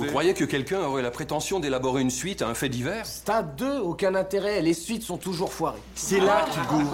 [0.00, 3.04] Vous croyez que quelqu'un aurait la prétention d'élaborer une suite à un fait divers?
[3.04, 5.78] Stade 2, aucun intérêt, les suites sont toujours foirées.
[5.94, 6.88] C'est là qu'il goûte.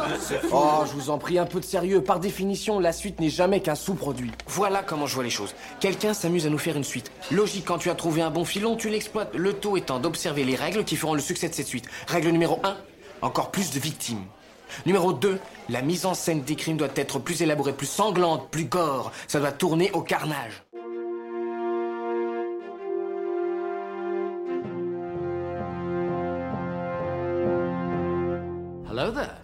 [0.50, 2.03] Oh, je vous en prie, un peu de sérieux.
[2.03, 4.32] Par définition, la suite n'est jamais qu'un sous-produit.
[4.48, 5.54] Voilà comment je vois les choses.
[5.79, 7.12] Quelqu'un s'amuse à nous faire une suite.
[7.30, 9.33] Logique, quand tu as trouvé un bon filon, tu l'exploites.
[9.37, 11.87] Le tout étant d'observer les règles qui feront le succès de cette suite.
[12.09, 12.77] Règle numéro 1,
[13.23, 14.25] encore plus de victimes.
[14.85, 15.38] Numéro 2,
[15.69, 19.12] la mise en scène des crimes doit être plus élaborée, plus sanglante, plus gore.
[19.29, 20.65] Ça doit tourner au carnage.
[28.96, 29.36] Hello there.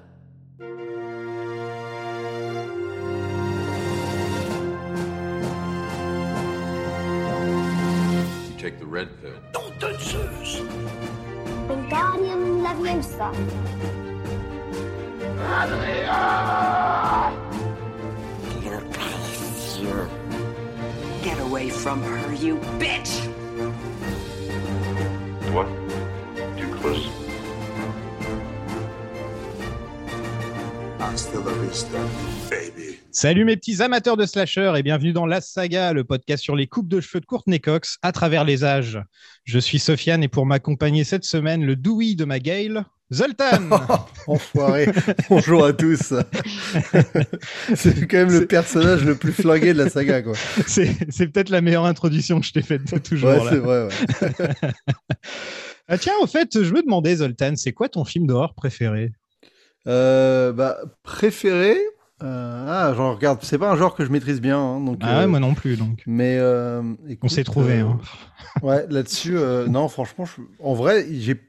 [8.49, 9.35] You take the red pill.
[9.53, 9.89] Don't do
[11.69, 13.29] Wingardium Leviosa.
[21.23, 23.22] Get away from her, you bitch!
[33.11, 36.67] Salut mes petits amateurs de slasher et bienvenue dans La Saga, le podcast sur les
[36.67, 38.99] coupes de cheveux de Courtney Cox à travers les âges.
[39.45, 43.69] Je suis Sofiane et pour m'accompagner cette semaine, le doui de ma Gale, Zoltan.
[44.27, 44.89] Enfoiré.
[45.29, 46.15] Bonjour à tous.
[47.75, 50.33] c'est quand même le personnage le plus flingué de la saga, quoi.
[50.67, 53.31] c'est c'est peut-être la meilleure introduction que je t'ai faite de toujours.
[53.31, 53.51] Ouais, là.
[53.51, 54.71] c'est vrai, ouais.
[55.89, 59.13] Ah, tiens, au fait, je me demandais, Zoltan, c'est quoi ton film d'horreur préféré?
[59.89, 61.77] Euh, bah, préféré.
[62.23, 64.99] euh, ah, genre, regarde, c'est pas un genre que je maîtrise bien, hein, donc.
[65.03, 66.03] Ah ouais, euh, moi non plus, donc.
[66.07, 67.81] Mais euh, On écoute, s'est trouvé.
[67.81, 67.99] euh, hein.
[68.63, 71.41] Ouais, là-dessus, euh, non, franchement, je- en vrai, j'ai-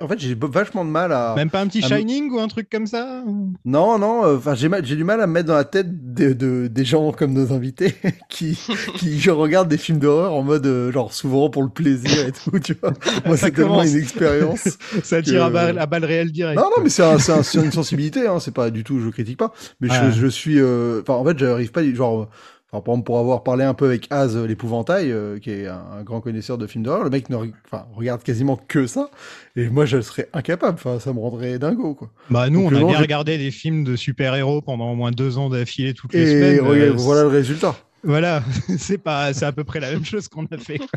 [0.00, 1.34] en fait, j'ai vachement de mal à.
[1.36, 3.22] Même pas un petit Shining ou un truc comme ça
[3.64, 6.66] Non, non, euh, enfin, j'ai, du mal à me mettre dans la tête de, de-
[6.66, 7.94] des gens comme nos invités
[8.28, 8.58] qui,
[8.96, 12.32] qui je regarde des films d'horreur en mode, euh, genre, souvent pour le plaisir et
[12.32, 12.92] tout, tu vois.
[13.26, 14.78] Moi, c'est tellement une expérience.
[15.02, 16.58] Ça tire à, que- balle, à balle réelle direct.
[16.58, 19.52] Non, non, mais c'est un- une sensibilité, hein, c'est pas du tout, je critique pas.
[19.80, 22.28] Mais je, je suis, euh, enfin, en fait, j'arrive pas, genre,
[22.72, 25.66] enfin, par exemple, pour avoir parlé un peu avec Az euh, l'épouvantail, euh, qui est
[25.66, 28.86] un, un grand connaisseur de films d'horreur, le mec ne re- enfin, regarde quasiment que
[28.86, 29.10] ça,
[29.56, 32.10] et moi, je serais incapable, enfin, ça me rendrait dingo, quoi.
[32.30, 35.38] Bah nous, Donc, on a bien regardé des films de super-héros pendant au moins deux
[35.38, 36.60] ans d'affilée toutes les Et semaines.
[36.60, 37.76] regarde, euh, voilà le résultat.
[38.06, 38.42] Voilà,
[38.78, 40.80] c'est pas, c'est à peu près la même chose qu'on a fait.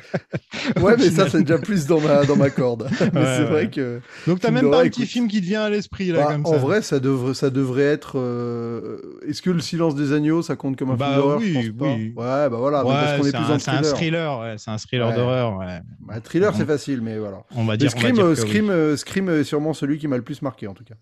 [0.79, 2.87] Ouais, mais ça, c'est déjà plus dans ma, dans ma corde.
[2.91, 3.45] mais Ouais, c'est ouais.
[3.45, 6.25] vrai que, Donc t'as même pas un petit film qui te vient à l'esprit là
[6.25, 6.57] bah, comme en ça.
[6.57, 10.77] vrai, ça devrait, ça devrait être, euh, est-ce que le silence des agneaux, ça compte
[10.77, 11.39] comme un Bah film d'horreur?
[11.39, 11.85] oui, Je pense pas.
[11.95, 12.13] oui.
[12.15, 14.39] Ouais, bah voilà, mais Ouais, parce qu'on est c'est plus un, c'est un thriller.
[14.39, 15.15] ouais, c'est un thriller Ouais.
[15.15, 15.57] d'horreur.
[15.57, 15.79] Ouais.
[16.01, 17.43] Bah, thriller, c'est facile, mais voilà.
[17.55, 17.91] On va dire.
[17.95, 18.35] on va Scream, dire euh, oui.
[18.37, 20.95] Scream, euh, Scream est sûrement celui qui m'a le plus marqué, en tout cas.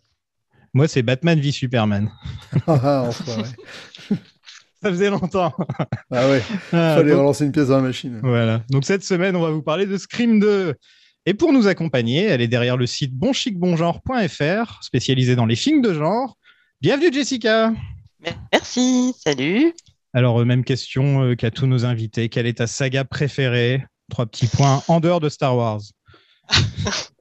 [0.74, 2.12] Moi, c'est Batman v Superman.
[2.68, 3.44] Ah, enfoiré.
[4.84, 5.54] Ça faisait longtemps.
[6.12, 8.20] ah ouais, Ah, fallait donc- relancer une pièce dans la machine.
[8.24, 8.62] Voilà.
[8.70, 10.76] Donc cette semaine, on va vous parler de Scream 2.
[11.26, 15.94] Et pour nous accompagner, elle est derrière le site bonchicbongenre.fr, spécialisé dans les films de
[15.94, 16.38] genre.
[16.82, 17.74] Bienvenue Jessica.
[18.54, 19.74] Merci, salut.
[20.14, 22.30] Alors, euh, même question euh, qu'à tous nos invités.
[22.30, 23.86] Quelle est ta saga préférée?
[24.10, 25.82] Trois petits points en dehors de Star Wars.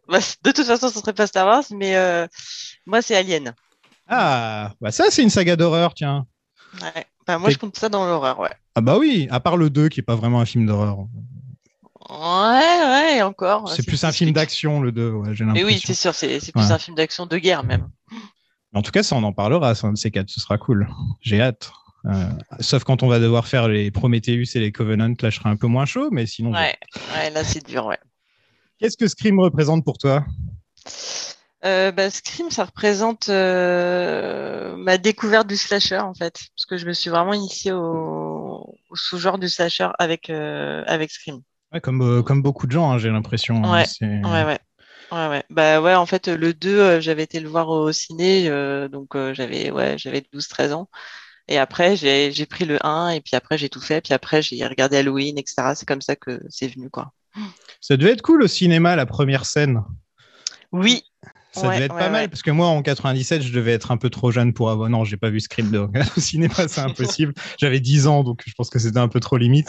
[0.08, 2.28] Bah, de toute façon, ce serait pas Star Wars, mais euh,
[2.86, 3.54] moi, c'est Alien.
[4.06, 6.26] Ah, bah ça, c'est une saga d'horreur, tiens.
[6.80, 7.04] Ouais.
[7.28, 8.52] Moi, je compte ça dans l'horreur, ouais.
[8.74, 10.98] Ah bah oui, à part le 2, qui est pas vraiment un film d'horreur.
[12.08, 13.68] Ouais, ouais, encore.
[13.70, 16.52] C'est plus un film d'action, le 2, ouais, j'ai Mais oui, c'est sûr, c'est c'est
[16.52, 16.72] plus Ouais.
[16.72, 17.88] un film d'action de guerre, même.
[18.74, 20.88] En tout cas, ça, on en parlera, ça, un de ces quatre, ce sera cool.
[21.20, 21.72] J'ai hâte.
[22.04, 22.28] Euh,
[22.60, 25.56] sauf quand on va devoir faire les Prometheus et les Covenant, là, je serai un
[25.56, 26.52] peu moins chaud, mais sinon.
[26.52, 26.76] Ouais,
[27.14, 27.98] ouais, là, c'est dur, ouais.
[28.78, 30.24] Qu'est-ce que Scream représente pour toi?
[31.64, 36.38] Euh, bah, Scream, ça représente euh, ma découverte du slasher, en fait.
[36.54, 41.10] Parce que je me suis vraiment initiée au, au sous-genre du slasher avec, euh, avec
[41.10, 41.40] Scream.
[41.72, 43.64] Ouais, comme, euh, comme beaucoup de gens, hein, j'ai l'impression.
[43.64, 44.58] hein, Ouais, c'est- Ouais, ouais.
[45.12, 45.44] Ouais, ouais.
[45.50, 48.48] Bah ouais, en fait, le 2, euh, j'avais été le voir au ciné,
[48.90, 50.88] donc j'avais ouais, j'avais 12-13 ans.
[51.48, 54.42] Et après, j'ai j'ai pris le 1, et puis après, j'ai tout fait, puis après,
[54.42, 55.76] j'ai regardé Halloween, etc.
[55.76, 57.12] C'est comme ça que c'est venu, quoi.
[57.80, 59.84] Ça devait être cool au cinéma, la première scène.
[60.72, 61.04] Oui.
[61.56, 63.90] Ça Ouais, devait être ouais, pas mal, parce que moi, en 97, je devais être
[63.90, 64.90] un peu trop jeune pour avoir.
[64.90, 65.88] Non, j'ai pas vu Scream 2.
[66.16, 67.34] Au cinéma, c'est impossible.
[67.58, 69.68] J'avais 10 ans, donc je pense que c'était un peu trop limite.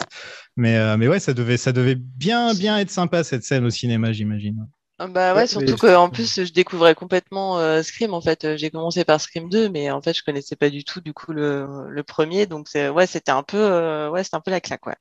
[0.56, 3.70] Mais, euh, mais ouais, ça devait, ça devait bien, bien être sympa, cette scène au
[3.70, 4.66] cinéma, j'imagine.
[4.98, 8.56] Ah Bah ouais, surtout qu'en plus, je découvrais complètement euh, Scream, en fait.
[8.56, 11.32] J'ai commencé par Scream 2, mais en fait, je connaissais pas du tout, du coup,
[11.32, 12.46] le, le premier.
[12.46, 14.96] Donc, c'est ouais, c'était un peu, euh, ouais, un peu la claque, ouais.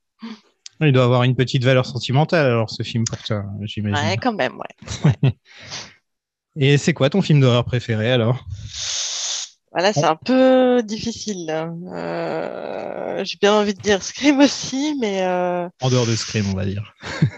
[0.79, 4.07] Il doit avoir une petite valeur sentimentale, alors, ce film, pour toi, j'imagine.
[4.09, 5.31] Ouais, quand même, ouais.
[6.59, 8.43] Et c'est quoi ton film d'horreur préféré, alors?
[9.71, 11.51] Voilà, c'est un peu difficile.
[11.51, 16.55] Euh, j'ai bien envie de dire Scream aussi, mais euh, En dehors de Scream, on
[16.55, 16.93] va dire.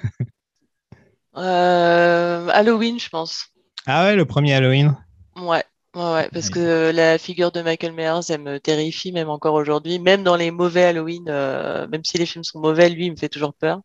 [1.38, 3.46] Euh, Halloween, je pense.
[3.86, 4.98] Ah ouais, le premier Halloween?
[5.38, 5.64] Ouais.
[5.96, 10.00] Ouais, ouais, parce que la figure de Michael Myers, elle me terrifie même encore aujourd'hui.
[10.00, 13.30] Même dans les mauvais Halloween, même si les films sont mauvais, lui, il me fait
[13.30, 13.80] toujours peur.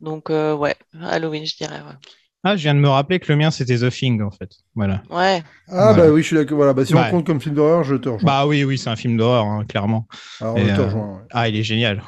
[0.00, 1.80] Donc, ouais, Halloween, je dirais.
[1.80, 1.96] Ouais.
[2.44, 4.50] Ah, je viens de me rappeler que le mien, c'était The Thing, en fait.
[4.74, 5.02] Voilà.
[5.10, 5.42] Ouais.
[5.68, 5.94] Ah, Voilà.
[5.94, 6.56] bah oui, je suis d'accord.
[6.56, 7.02] Voilà, bah si Ouais.
[7.06, 8.26] on compte comme film d'horreur, je te rejoins.
[8.26, 10.06] Bah oui, oui, c'est un film d'horreur, hein, clairement.
[10.40, 11.12] Alors, Et, je te euh, rejoins.
[11.14, 11.22] ouais.
[11.32, 12.02] Ah, il est génial.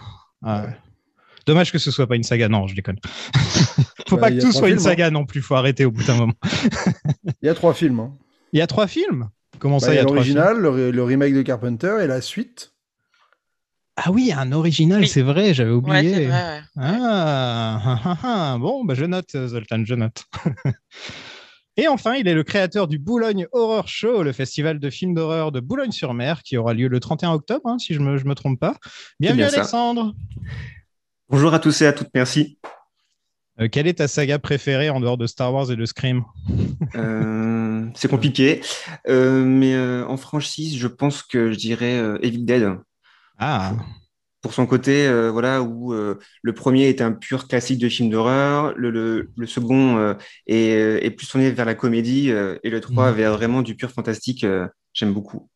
[0.45, 0.77] Ah, Ouais.
[1.47, 2.49] Dommage que ce soit pas une saga.
[2.49, 2.99] Non, je déconne.
[4.09, 4.91] faut Bah, pas que tout soit une films, hein.
[4.91, 5.41] saga non plus.
[5.43, 6.35] Faut arrêter au bout d'un moment.
[7.43, 7.99] Il y a trois films.
[8.01, 8.13] hein.
[8.53, 9.29] Il y a trois films?
[9.59, 12.07] Comment Bah, ça, il y a trois l'original, le, re- le remake de Carpenter et
[12.07, 12.73] la suite.
[14.03, 15.09] Ah oui, un original, Oui.
[15.09, 16.15] c'est vrai, j'avais oublié.
[16.15, 16.61] c'est vrai, ouais.
[16.77, 18.57] Ah, ah, ah, ah.
[18.59, 20.25] bon, bah, je note, euh, Zoltan, je note.
[21.77, 25.53] Et enfin, il est le créateur du Boulogne Horror Show, le festival de films d'horreur
[25.53, 28.59] de Boulogne-sur-Mer, qui aura lieu le 31 octobre, hein, si je me, je me trompe
[28.59, 28.77] pas.
[29.19, 29.57] Bienvenue, bien ça.
[29.59, 30.15] Alexandre.
[31.29, 32.59] Bonjour à tous et à toutes, merci.
[33.61, 36.25] Euh, quelle est ta saga préférée en dehors de Star Wars et de Scream?
[36.97, 38.61] Euh, c'est compliqué,
[39.09, 42.77] Euh, mais euh, en franchise, je pense que je dirais euh, Evil Dead.
[43.41, 43.75] Ah,
[44.43, 48.09] Pour son côté, euh, voilà, où euh, le premier est un pur classique de film
[48.09, 50.15] d'horreur, le, le, le second euh,
[50.47, 53.17] est, est plus tourné vers la comédie, et le 3 Mhm.
[53.17, 54.47] vers vraiment du pur fantastique.
[54.95, 55.49] J'aime beaucoup.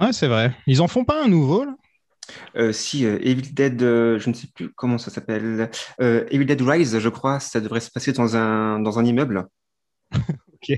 [0.00, 0.54] ouais, c'est vrai.
[0.66, 1.74] Ils en font pas un nouveau, là?
[2.56, 6.60] Euh, si euh, Evil Dead, euh, je ne sais plus comment ça s'appelle, Evil Dead
[6.60, 9.46] Rise, je crois, ça devrait se passer dans un, dans un immeuble.
[10.62, 10.76] Ok.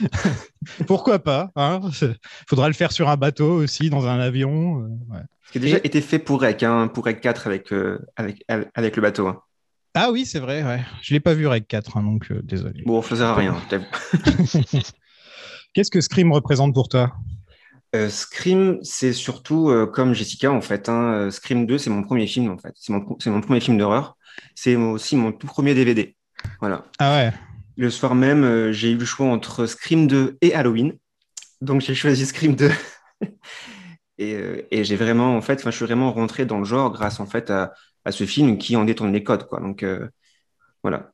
[0.86, 1.80] Pourquoi pas hein
[2.48, 4.82] Faudra le faire sur un bateau aussi, dans un avion.
[4.82, 5.20] euh, ouais.
[5.46, 7.98] Ce qui a déjà Et- été fait pour Rec, hein, pour Rec 4 avec, euh,
[8.16, 9.26] avec, avec le bateau.
[9.28, 9.40] hein.
[9.94, 10.80] Ah oui, c'est vrai, ouais.
[11.02, 12.82] Je l'ai pas vu Rec 4, hein, donc euh, désolé.
[12.84, 13.56] Bon, sert à rien.
[15.72, 17.12] Qu'est-ce que Scream représente pour toi?
[17.94, 20.88] Euh, Scream, c'est surtout euh, comme Jessica, en fait.
[20.88, 21.30] hein.
[21.30, 22.72] Scream 2, c'est mon premier film, en fait.
[22.74, 24.16] C'est mon, mon premier film d'horreur.
[24.56, 26.16] C'est aussi mon tout premier DVD.
[26.60, 26.84] Voilà.
[26.98, 27.32] Ah ouais.
[27.76, 30.94] Le soir même, euh, j'ai eu le choix entre Scream 2 et Halloween.
[31.60, 32.70] Donc, j'ai choisi Scream 2.
[34.18, 37.20] et euh, et j'ai vraiment, en fait, je suis vraiment rentré dans le genre grâce,
[37.20, 37.72] en fait, à,
[38.04, 39.60] à ce film qui en détourne les codes, quoi.
[39.60, 40.08] Donc, euh,
[40.82, 41.10] voilà.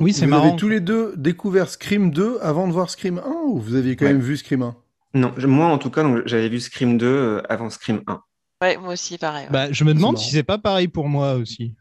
[0.00, 0.48] Oui, c'est vous marrant.
[0.48, 3.96] avez tous les deux découvert Scream 2 avant de voir Scream 1 ou vous aviez
[3.96, 4.12] quand Ouais.
[4.12, 4.76] même vu Scream 1
[5.14, 8.22] Non, je- moi, en tout cas, j'avais vu Scream 2 euh, avant Scream 1.
[8.62, 9.46] Ouais, moi aussi, pareil.
[9.46, 9.52] ouais.
[9.52, 11.74] Bah, je me demande si c'est pas pareil pour moi aussi.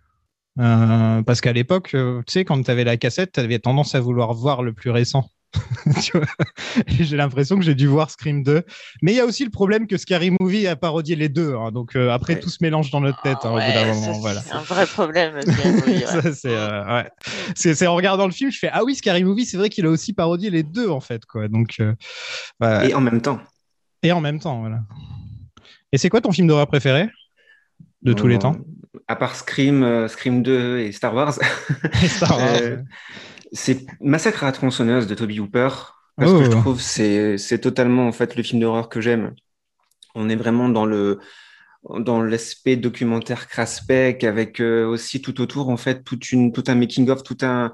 [0.59, 3.95] Euh, parce qu'à l'époque, euh, tu sais, quand tu avais la cassette, tu avais tendance
[3.95, 5.29] à vouloir voir le plus récent.
[6.87, 8.63] J'ai l'impression que j'ai dû voir Scream 2.
[9.01, 11.55] Mais il y a aussi le problème que Scary Movie a parodié les deux.
[11.55, 11.71] hein.
[11.71, 12.39] donc euh, après, Ouais.
[12.39, 13.61] tout se mélange dans notre tête hein, Ouais,
[13.93, 14.41] c'est Voilà.
[14.51, 15.39] un vrai problème.
[16.33, 17.87] c'est, euh, ouais.
[17.87, 20.13] en regardant le film, je fais Ah oui, Scary Movie, c'est vrai qu'il a aussi
[20.13, 21.25] parodié les deux en fait.
[21.25, 21.47] Quoi.
[21.49, 21.93] Donc, euh.
[22.83, 23.39] Et en même temps.
[24.03, 24.79] Et en même temps, voilà.
[25.91, 27.09] Et c'est quoi ton film d'horreur préféré?
[28.03, 28.55] De tous les temps?
[29.07, 31.33] À part Scream, euh, Scream 2 et Star Wars,
[32.07, 32.61] Star Wars.
[32.61, 32.77] euh,
[33.51, 35.69] c'est Massacre à la tronçonneuse de Toby Hooper.
[36.17, 36.39] Parce Oh.
[36.39, 39.33] que je trouve c'est c'est totalement en fait le film d'horreur que j'aime.
[40.15, 41.19] On est vraiment dans le
[41.99, 46.75] dans l'aspect documentaire craspec avec euh, aussi tout autour en fait toute une tout un
[46.75, 47.73] making of tout un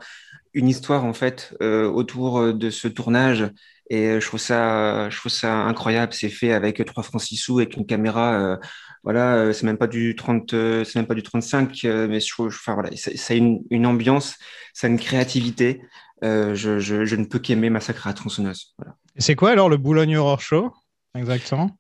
[0.54, 3.50] une histoire en fait euh, autour de ce tournage
[3.90, 7.60] et je trouve ça je trouve ça incroyable c'est fait avec trois francs six sous
[7.60, 8.58] avec une caméra euh,
[9.08, 12.20] voilà euh, c'est même pas du 30 euh, c'est même pas du 35 euh, mais
[12.20, 14.36] je trouve enfin voilà ça, ça a une, une ambiance
[14.74, 15.82] ça a une créativité
[16.26, 18.96] euh, je, je, je ne peux qu'aimer Massacre à tronçonneuse voilà.
[19.16, 20.74] Et C'est quoi alors le Boulogne Horror Show
[21.16, 21.72] Exactement?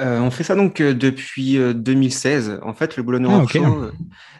[0.00, 2.60] Euh, on fait ça donc depuis euh, 2016.
[2.62, 3.48] En fait, le Boulogne Ah, Horror.
[3.50, 3.90] Show,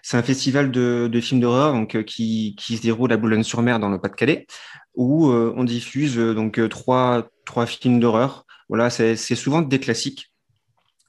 [0.03, 3.91] c'est un festival de, de films d'horreur donc qui, qui se déroule à Boulogne-sur-Mer dans
[3.91, 4.47] le Pas-de-Calais,
[4.95, 8.47] où euh, on diffuse donc trois trois films d'horreur.
[8.69, 10.32] Voilà, c'est souvent des classiques.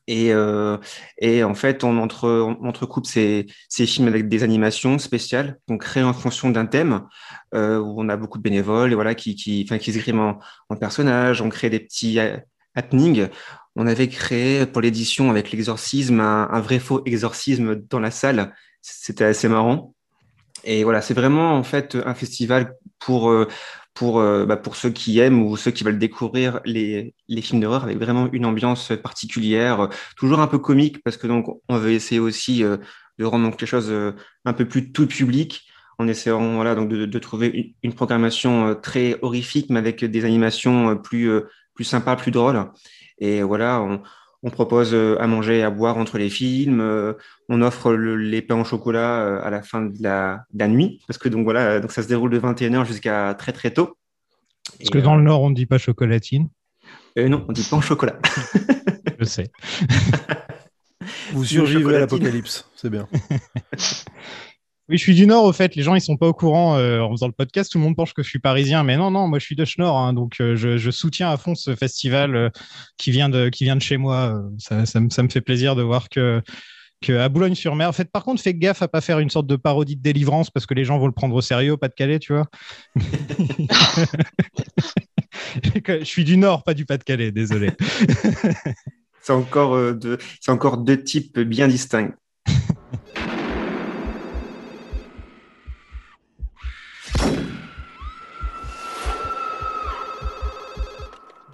[0.08, 0.78] Et, euh,
[1.18, 5.82] et en fait, on, entre, on entrecoupe ces, ces films avec des animations spéciales, donc
[5.84, 7.04] créées en fonction d'un thème,
[7.56, 10.40] euh, où on a beaucoup de bénévoles et voilà, qui, qui, qui se griment en,
[10.70, 11.42] en personnages.
[11.42, 12.38] On crée des petits euh,
[12.76, 13.28] happenings.
[13.76, 18.54] On avait créé pour l'édition avec l'exorcisme un, un vrai faux exorcisme dans la salle.
[18.82, 19.96] C'était assez marrant.
[20.66, 23.48] Et voilà, c'est vraiment en fait un festival pour, euh,
[23.94, 27.62] pour, euh, bah, pour ceux qui aiment ou ceux qui veulent découvrir les, les films
[27.62, 31.78] d'horreur avec vraiment une ambiance particulière, euh, toujours un peu comique parce que donc on
[31.78, 32.78] veut essayer aussi euh,
[33.20, 33.94] de rendre donc les choses
[34.46, 35.68] un peu plus tout public
[36.00, 40.98] en essayant voilà donc de, de trouver une, programmation très horrifique mais avec des animations
[40.98, 41.30] plus
[41.76, 42.72] plus sympas, plus drôles.
[43.20, 44.02] Et voilà,
[44.44, 46.82] on propose euh, à manger et à boire entre les films.
[46.82, 47.14] euh,
[47.50, 50.68] on offre le- les pains au chocolat euh, à la fin de la, de la
[50.68, 53.98] nuit, parce que donc voilà, donc ça se déroule de 21h jusqu'à très très tôt.
[54.78, 56.50] Parce que dans le Nord, on ne dit pas chocolatine.
[57.18, 58.18] Euh, non, on dit pain au chocolat.
[59.20, 59.52] Je sais.
[61.32, 63.08] Vous Une survivrez à l'apocalypse, c'est bien.
[64.94, 65.76] Oui, je suis du Nord, au fait.
[65.76, 67.72] Les gens, ils sont pas au courant euh, en faisant le podcast.
[67.72, 69.66] Tout le monde pense que je suis parisien, mais non, non, moi, je suis de
[69.66, 69.98] Schnorr.
[69.98, 72.50] Hein, donc, euh, je, je soutiens à fond ce festival euh,
[72.98, 74.40] qui vient de qui vient de chez moi.
[74.60, 76.44] Ça, ça, me- ça me fait plaisir de voir que
[77.02, 77.90] que à Boulogne-sur-Mer.
[77.90, 80.52] En fait, par contre, fais gaffe à pas faire une sorte de parodie de délivrance
[80.52, 82.46] parce que les gens vont le prendre au sérieux au Pas-de-Calais, tu vois.
[85.88, 87.32] je suis du Nord, pas du Pas-de-Calais.
[87.32, 87.72] Désolé.
[89.24, 92.12] C'est encore, deux, encore deux types bien distincts.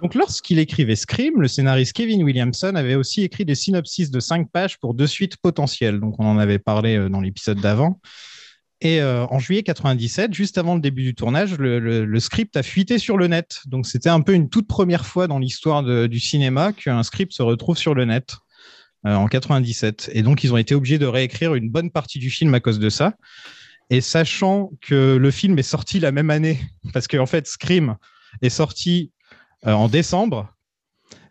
[0.02, 4.50] Donc, lorsqu'il écrivait Scream, le scénariste Kevin Williamson avait aussi écrit des synopsis de 5
[4.50, 6.00] pages pour deux suites potentielles.
[6.00, 8.00] Donc, on en avait parlé euh, dans l'épisode d'avant.
[8.80, 12.98] Et euh, en juillet 97, juste avant le début du tournage, le, script a fuité
[12.98, 13.60] sur le net.
[13.66, 17.42] Donc, c'était un peu une toute première fois dans l'histoire du cinéma qu'un script se
[17.42, 18.36] retrouve sur le net
[19.06, 20.10] euh, en 97.
[20.14, 22.78] Et donc, ils ont été obligés de réécrire une bonne partie du film à cause
[22.78, 23.14] de ça.
[23.90, 26.58] Et sachant que le film est sorti la même année,
[26.94, 27.96] parce qu'en fait, Scream
[28.40, 29.10] est sorti
[29.64, 30.48] en décembre.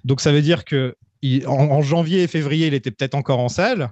[0.05, 3.39] Donc ça veut dire que il- en, en janvier et février, il était peut-être encore
[3.39, 3.91] en salle.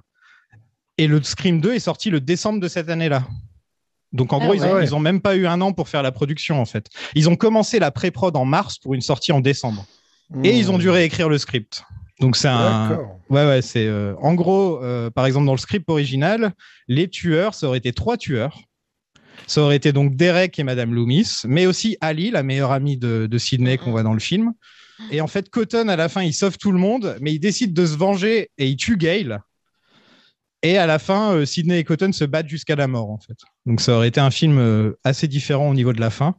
[0.96, 3.24] Et le Scream 2 est sorti le décembre de cette année-là.
[4.12, 4.84] Donc en Ah gros, ils, ont, ouais.
[4.84, 6.88] ils ont même pas eu un an pour faire la production en fait.
[7.14, 9.84] Ils ont commencé la pré-prod en mars pour une sortie en décembre.
[10.44, 11.84] Et ils ont dû réécrire le script.
[12.20, 12.98] Donc c'est un.
[13.30, 13.86] Ouais, ouais, c'est.
[13.86, 16.52] euh, En gros, euh, par exemple, dans le script original,
[16.88, 18.58] les tueurs, ça aurait été trois tueurs.
[19.46, 23.26] Ça aurait été donc Derek et Madame Loomis, mais aussi Ali, la meilleure amie de,
[23.26, 24.52] de Sydney qu'on voit dans le film.
[25.10, 27.72] Et en fait, Cotton, à la fin, il sauve tout le monde, mais il décide
[27.72, 29.38] de se venger et il tue Gail.
[30.62, 33.36] Et à la fin, euh, Sydney et Cotton se battent jusqu'à la mort, en fait.
[33.64, 36.34] Donc ça aurait été un film euh, assez différent au niveau de la fin.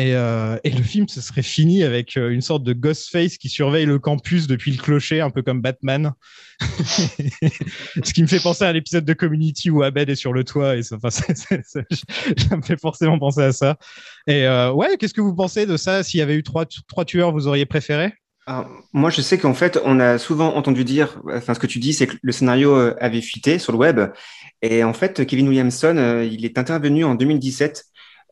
[0.00, 3.50] Et, euh, et le film, ce serait fini avec euh, une sorte de Ghostface qui
[3.50, 6.12] surveille le campus depuis le clocher, un peu comme Batman.
[6.60, 10.76] Ce qui me fait penser à l'épisode de Community où Abed est sur le toit.
[10.76, 13.76] Et ça, me fait forcément penser à ça.
[14.26, 16.02] Et euh, ouais, qu'est-ce que vous pensez de ça?
[16.02, 16.64] S'il y avait eu trois,
[17.04, 18.14] tueurs, vous auriez préféré?
[18.46, 21.78] Alors, moi, je sais qu'en fait, on a souvent entendu dire, enfin, ce que tu
[21.78, 24.00] dis, c'est que le scénario avait fuité sur le web.
[24.62, 27.84] Et en fait, Kevin Williamson, il est intervenu en 2017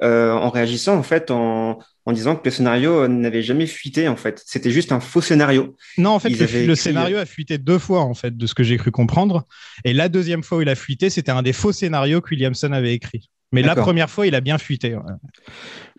[0.03, 4.09] euh, en réagissant, en fait, en, en disant que le scénario euh, n'avait jamais fuité,
[4.09, 4.43] en fait.
[4.47, 5.77] C'était juste un faux scénario.
[5.97, 8.77] Non, en fait, le, scénario a fuité deux fois, en fait, de ce que j'ai
[8.77, 9.47] cru comprendre.
[9.85, 12.73] Et la deuxième fois où il a fuité, c'était un des faux scénarios que Williamson
[12.73, 13.29] avait écrit.
[13.51, 14.95] Mais la première fois, il a bien fuité.
[14.95, 15.03] ouais.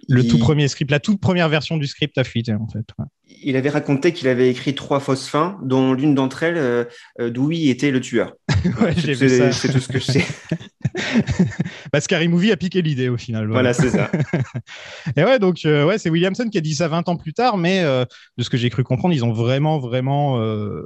[0.07, 2.85] Le Il- tout premier script, la toute première version du script a fuité, en fait.
[2.99, 3.05] ouais.
[3.43, 6.85] Il avait raconté qu'il avait écrit trois fausses fins, dont l'une d'entre elles, euh,
[7.19, 8.33] euh, Dewey était le tueur.
[8.81, 10.25] Ouais, c'est tout ce que je sais.
[11.93, 13.47] Bah, Scary Movie a piqué l'idée au final.
[13.49, 14.11] voilà, c'est ça.
[15.15, 17.57] Et ouais, donc euh, ouais, c'est Williamson qui a dit ça 20 ans plus tard,
[17.57, 18.05] mais euh,
[18.37, 20.83] de ce que j'ai cru comprendre, ils ont vraiment, vraiment, euh,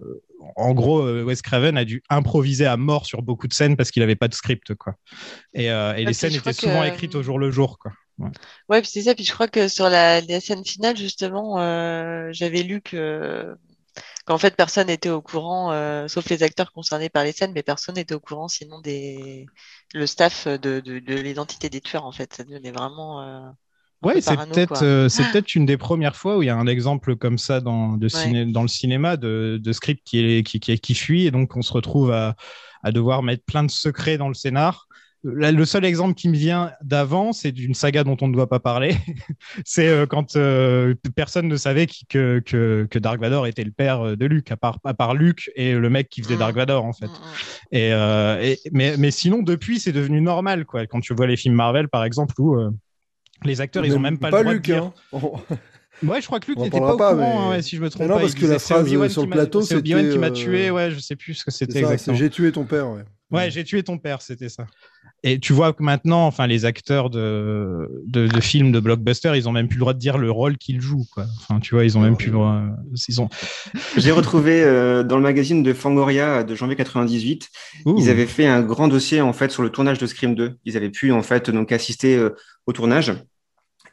[0.55, 4.01] en gros, Wes Craven a dû improviser à mort sur beaucoup de scènes parce qu'il
[4.01, 4.95] n'avait pas de script, quoi.
[5.53, 7.91] Et, euh, et Ouais, les scènes étaient souvent que- écrites au jour le jour, quoi.
[8.19, 8.29] Ouais.
[8.69, 9.15] Ouais, puis c'est ça.
[9.15, 13.55] Puis je crois que sur la, la scène finale, justement, euh, j'avais lu que
[14.25, 17.63] qu'en fait personne n'était au courant, euh, sauf les acteurs concernés par les scènes, mais
[17.63, 19.51] personne n'était au courant, sinon des
[19.93, 22.05] le staff de, de, de l'identité des tueurs.
[22.05, 23.21] En fait, ça devenait vraiment.
[23.23, 23.49] euh,
[24.01, 26.67] Ouais, c'est peut-être euh, c'est peut-être une des premières fois où il y a un
[26.67, 30.59] exemple comme ça dans, de ciné- dans le cinéma de, de script qui, est, qui,
[30.59, 32.35] qui, qui fuit et donc on se retrouve à,
[32.83, 34.87] à devoir mettre plein de secrets dans le scénar.
[35.23, 38.49] Là, le seul exemple qui me vient d'avant, c'est d'une saga dont on ne doit
[38.49, 38.95] pas parler.
[39.65, 43.71] c'est euh, quand euh, personne ne savait qui- que, que, que Dark Vador était le
[43.71, 46.39] père de Luke, à part, à part Luke et le mec qui faisait Mm.
[46.39, 47.07] Dark Vador, en fait.
[47.07, 47.75] Mm, mm.
[47.77, 50.85] Et, euh, et- mais, mais sinon, depuis, c'est devenu normal, quoi.
[50.87, 52.71] Quand tu vois les films Marvel, par exemple, où euh,
[53.45, 54.91] les acteurs, ils ont même pas, le droit Luc, de dire.
[55.13, 55.19] hein.
[56.03, 57.89] Ouais, je crois que en n'était pas au courant, mais- hein, ouais, si je me
[57.89, 58.21] trompe Mais non, pas.
[58.21, 60.17] parce que disait, la c'est phrase Obi-Wan sur qui le m'a- plateau, c'est Obi-Wan qui
[60.17, 62.17] m'a euh, tué, ouais, je sais plus ce que C'est c'était ça, c'est exactement.
[62.17, 63.03] j'ai tué ton père, ouais.
[63.31, 64.65] Ouais, j'ai tué ton père, c'était ça.
[65.25, 69.47] Et tu vois que maintenant, enfin, les acteurs de, de, de films de blockbuster, ils
[69.47, 71.25] ont même plus le droit de dire le rôle qu'ils jouent, quoi.
[71.37, 72.61] Enfin, tu vois, ils ont même plus le droit.
[73.07, 73.29] Ils ont.
[73.97, 77.49] J'ai retrouvé euh, dans le magazine de Fangoria de janvier 98,
[77.85, 77.95] Ouh.
[77.99, 80.55] ils avaient fait un grand dossier en fait sur le tournage de Scream 2.
[80.65, 82.31] Ils avaient pu en fait donc assister euh,
[82.67, 83.13] au tournage.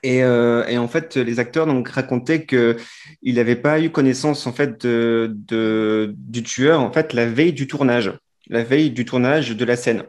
[0.02, 2.76] Et, euh, et en fait, les acteurs donc racontaient que
[3.22, 7.52] il n'avait pas eu connaissance en fait de, de- du tueur en fait la veille
[7.52, 8.10] du tournage,
[8.48, 10.02] la veille du tournage de la scène.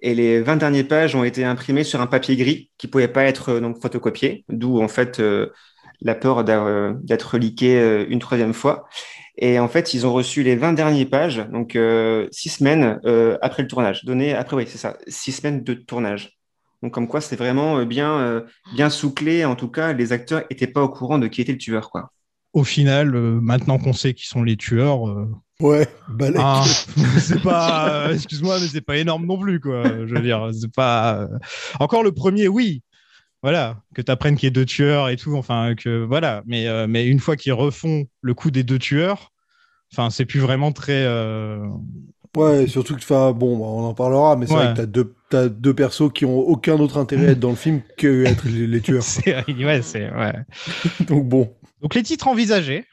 [0.00, 3.24] Et les 20 dernières pages ont été imprimées sur un papier gris qui pouvait pas
[3.24, 5.48] être euh, donc photocopié, d'où en fait euh,
[6.00, 8.88] la peur d'être leaké euh, une troisième fois.
[9.36, 11.78] Et en fait, ils ont reçu les 20 dernières pages, donc
[12.32, 12.98] six semaines
[13.40, 14.04] après le tournage.
[14.04, 16.40] Donné après, oui, c'est ça, six semaines de tournage.
[16.82, 18.40] Donc comme quoi, c'est vraiment bien, euh,
[18.74, 19.44] bien souclé.
[19.44, 22.12] En tout cas, les acteurs étaient pas au courant de qui était le tueur, quoi.
[22.52, 25.04] Au final, maintenant qu'on sait qui sont les tueurs,
[25.60, 26.40] Ouais, balèque.
[26.42, 26.64] Ah,
[27.18, 29.82] c'est pas, euh, excuse-moi, mais c'est pas énorme non plus, quoi.
[30.06, 31.22] Je veux dire, c'est pas.
[31.22, 31.26] euh,
[31.80, 32.82] Encore le premier, oui.
[33.42, 36.42] Voilà, que tu apprennes qu'il y ait deux tueurs et tout, enfin, que voilà.
[36.46, 39.32] Mais, euh, mais une fois qu'ils refont le coup des deux tueurs,
[39.92, 41.06] enfin, c'est plus vraiment très.
[42.36, 44.64] Ouais, surtout que, enfin, bon, bah, on en parlera, mais c'est Ouais.
[44.66, 47.50] vrai que t'as deux, t'as deux persos qui ont aucun autre intérêt à être dans
[47.50, 49.02] le film que être les, les tueurs.
[49.02, 50.34] c'est, ouais, c'est, ouais.
[51.08, 51.52] Donc bon.
[51.82, 52.84] Donc les titres envisagés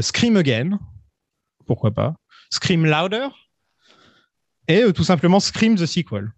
[0.00, 0.78] Scream Again,
[1.66, 2.14] pourquoi pas,
[2.50, 3.28] Scream Louder,
[4.68, 6.32] et euh, tout simplement Scream the Sequel.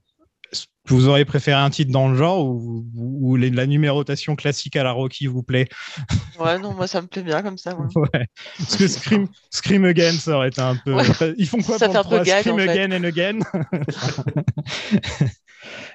[0.86, 4.76] Vous auriez préféré un titre dans le genre ou, ou- ou les- la numérotation classique
[4.76, 5.66] à la Rocky vous plaît?
[6.38, 7.76] Ouais, non, moi ça me plaît bien comme ça.
[7.76, 8.26] Ouais.
[8.58, 10.92] Parce que Scream, Scream Again, ça aurait été un peu.
[10.94, 11.04] Ouais.
[11.38, 12.68] Ils font quoi Ça pour fait le un peu 3 gag, Scream en fait.
[12.68, 13.38] Again and Again?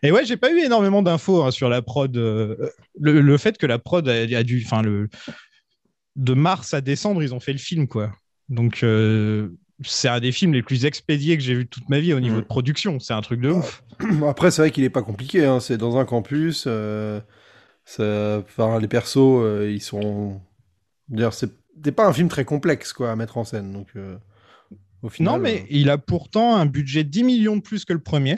[0.03, 2.15] Et ouais, j'ai pas eu énormément d'infos hein, sur la prod.
[2.17, 2.55] euh,
[2.99, 4.63] le, le fait que la prod a, a dû.
[4.65, 5.09] Enfin, le.
[6.15, 8.11] De mars à décembre, ils ont fait le film, quoi.
[8.49, 9.49] Donc, euh,
[9.81, 12.19] c'est un des films les plus expédiés que j'ai vu de toute ma vie au
[12.19, 12.41] niveau Mm.
[12.41, 12.99] de production.
[12.99, 13.83] C'est un truc de ouf.
[14.27, 15.45] Après, c'est vrai qu'il est pas compliqué.
[15.45, 15.59] Hein.
[15.59, 16.65] C'est dans un campus.
[16.67, 17.19] euh,
[17.85, 20.41] ça- Enfin, les persos, euh, ils sont.
[21.07, 21.51] D'ailleurs, c'est
[21.83, 23.71] c'est pas un film très complexe, quoi, à mettre en scène.
[23.71, 23.87] Donc,
[25.01, 25.33] au final.
[25.35, 28.37] non, mais il a pourtant un budget de 10 millions de plus que le premier.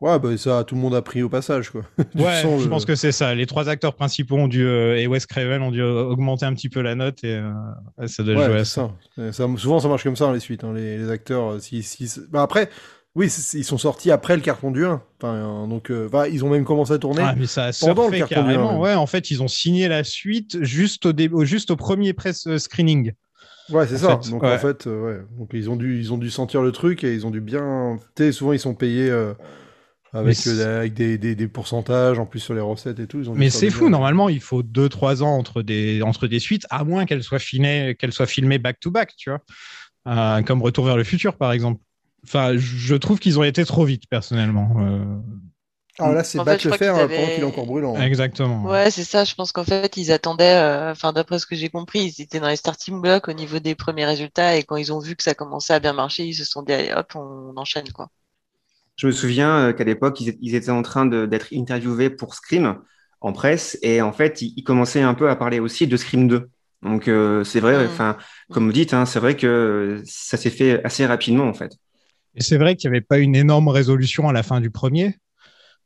[0.00, 1.82] Ouais, bah, ça, tout le monde a pris au passage, quoi.
[2.14, 3.34] Ouais, sens je le- pense que c'est ça.
[3.34, 6.52] Les trois acteurs principaux ont dû, euh, et Wes Craven ont dû euh, augmenter un
[6.52, 8.90] petit peu la note et euh, ça doit Ouais, jouer à ça.
[9.16, 9.32] ça.
[9.32, 9.46] Ça.
[9.56, 10.64] Souvent, ça marche comme ça, hein, les suites.
[10.64, 12.68] hein, les, les acteurs, si, si- bah, après,
[13.14, 15.00] oui, ils sont sortis après le carton du 1.
[15.22, 18.08] Enfin, donc, euh, enfin, ils ont même commencé à tourner Ah, mais ça a pendant
[18.08, 18.52] le carton du 1.
[18.52, 18.78] carrément.
[18.78, 22.46] Ouais, en fait, ils ont signé la suite juste au, dé- juste au premier press
[22.58, 23.12] screening.
[23.70, 24.20] Ouais, c'est ça.
[24.22, 24.52] fait, donc ouais.
[24.54, 25.20] en fait, ouais.
[25.38, 27.96] Donc ils ont dû, ils ont dû sentir le truc et ils ont dû bien.
[28.14, 29.32] Tu souvent ils sont payés euh,
[30.18, 33.20] avec, euh, avec des, des, des pourcentages en plus sur les recettes et tout.
[33.20, 33.90] ils ont dû Mais c'est fou, bien.
[33.90, 38.12] normalement, il faut 2-3 ans entre des, entre des suites, à moins qu'elles soient qu'elles
[38.12, 39.40] soient filmées back-to-back, tu vois.
[40.08, 41.80] Euh, comme Retour vers le futur, par exemple.
[42.24, 44.76] Enfin, je trouve qu'ils ont été trop vite, personnellement.
[44.80, 45.04] Euh,
[45.98, 47.96] Ah là, c'est battre le fer qu'ils pendant qu'il est encore brûlant.
[47.96, 48.64] Exactement.
[48.64, 49.24] Ouais, c'est ça.
[49.24, 52.40] Je pense qu'en fait, ils attendaient, euh, enfin, d'après ce que j'ai compris, ils étaient
[52.40, 55.22] dans les starting blocks au niveau des premiers résultats et quand ils ont vu que
[55.22, 58.10] ça commençait à bien marcher, ils se sont dit, allez, hop, on enchaîne, quoi.
[58.96, 62.78] Je me souviens euh, qu'à l'époque, ils, étaient en train d'être interviewés pour Scream
[63.20, 66.28] en presse et en fait, ils, ils commençaient un peu à parler aussi de Scream
[66.28, 66.48] 2.
[66.82, 67.86] Donc euh, c'est vrai, Mm.
[67.86, 68.16] enfin,
[68.50, 71.72] comme vous dites, hein, c'est vrai que ça s'est fait assez rapidement en fait.
[72.34, 75.16] Et c'est vrai qu'il n'y avait pas une énorme résolution à la fin du premier.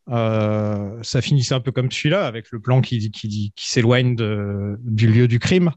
[0.08, 5.06] Euh, ça finissait un peu comme celui-là, avec le plan qui, qui, qui s'éloigne du
[5.06, 5.70] lieu du crime.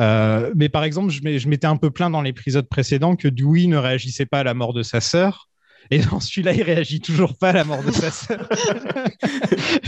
[0.00, 3.76] Euh, mais par exemple, je m'étais un peu plaint dans l'épisode précédent que Dewey ne
[3.76, 5.48] réagissait pas à la mort de sa sœur.
[5.90, 8.48] Et dans celui-là, il réagit toujours pas à la mort de sa sœur.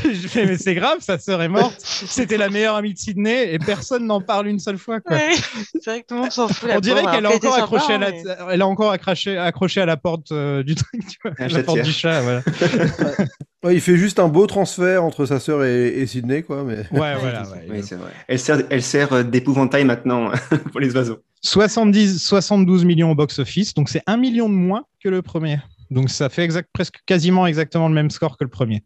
[0.05, 1.81] je fais, mais c'est grave, sa sœur est morte.
[1.81, 5.01] C'était la meilleure amie de Sydney et personne n'en parle une seule fois.
[5.01, 5.17] Quoi.
[5.17, 5.31] Ouais,
[5.73, 6.69] c'est vrai que tout le monde s'en fout.
[6.69, 8.91] la On dirait qu'elle a encore accroché à sympa, la, hein, mais- elle a encore
[8.93, 12.43] accroché, accroché à la porte euh, du truc, tu vois, la porte du chat, voilà.
[13.65, 16.63] Ouais, il fait juste un beau transfert entre sa sœur et, et Sydney, quoi.
[16.63, 16.77] Mais...
[16.93, 17.43] Ouais, voilà.
[17.51, 17.67] ouais.
[17.69, 18.11] Oui, c'est vrai.
[18.29, 20.31] Elle sert, elle sert euh, d'épouvantail maintenant
[20.71, 21.19] pour les oiseaux.
[21.43, 25.59] 70, 72 millions au box-office, donc c'est un million de moins que le premier.
[25.91, 28.83] Donc ça fait exact, presque quasiment exactement le même score que le premier.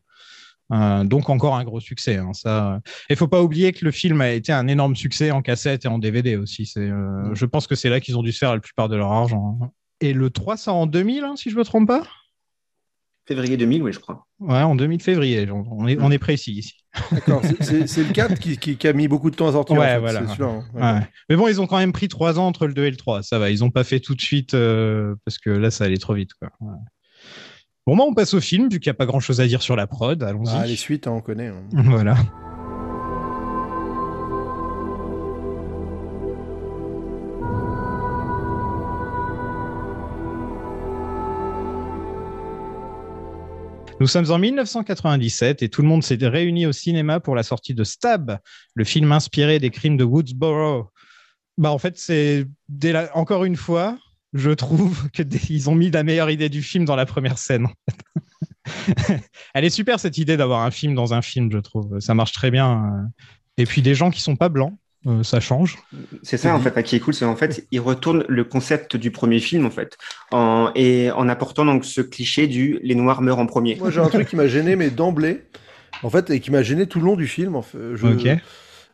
[0.73, 2.17] Euh, donc encore un gros succès.
[2.17, 2.81] Hein, ça.
[3.09, 5.89] Il faut pas oublier que le film a été un énorme succès en cassette et
[5.89, 6.67] en DVD aussi.
[6.67, 8.97] C'est, euh, Je pense que c'est là qu'ils ont dû se faire la plupart de
[8.97, 9.59] leur argent.
[9.63, 9.71] hein.
[10.01, 12.05] Et le 3 sort en 2000, hein, si je me trompe pas?
[13.27, 14.27] Février 2000, oui, je crois.
[14.41, 15.49] Ouais, en 2000 février.
[15.51, 16.75] On- On est, on est précis ici.
[17.13, 19.77] D'accord, c'est- le 4 qui, qui, qui a mis beaucoup de temps à sortir.
[19.77, 20.23] Ouais, en fait, voilà.
[20.41, 20.65] Hein.
[20.75, 21.07] Ouais.
[21.29, 23.23] Mais bon, ils ont quand même pris trois ans entre le 2 et le 3.
[23.23, 25.99] Ça va, ils ont pas fait tout de suite euh, parce que là, ça allait
[25.99, 26.31] trop vite.
[26.35, 26.49] Quoi.
[26.61, 26.77] Ouais.
[27.87, 29.63] Bon, bah, on passe au film, vu qu'il n'y a pas grand chose à dire
[29.63, 30.21] sur la prod.
[30.23, 30.51] Allons-y.
[30.55, 31.49] Ah, les suites, hein, on connaît.
[31.49, 31.63] hein.
[31.73, 32.17] Voilà.
[44.01, 47.75] Nous sommes en 1997 et tout le monde s'est réuni au cinéma pour la sortie
[47.75, 48.39] de Stab,
[48.75, 50.89] le film inspiré des crimes de Woodsboro.
[51.59, 52.47] Bah en fait, c'est
[53.13, 53.99] encore une fois,
[54.33, 57.69] je trouve que ils ont mis la meilleure idée du film dans la première scène.
[59.55, 62.01] Elle est super cette idée d'avoir un film dans un film, je trouve.
[62.01, 62.83] Ça marche très bien.
[62.85, 63.07] euh.
[63.59, 65.79] Et puis des gens qui sont pas blancs, euh, ça change.
[66.23, 69.11] C'est ça, en fait, qui est cool, c'est en fait, ils retournent le concept du
[69.11, 69.97] premier film, en fait,
[70.31, 73.77] en, et en apportant donc ce cliché du les noirs meurent en premier.
[73.77, 75.43] Moi, j'ai un truc qui m'a gêné, mais d'emblée,
[76.03, 77.57] en fait, et qui m'a gêné tout le long du film.
[77.57, 77.79] En fait.
[77.95, 78.29] je, Ok.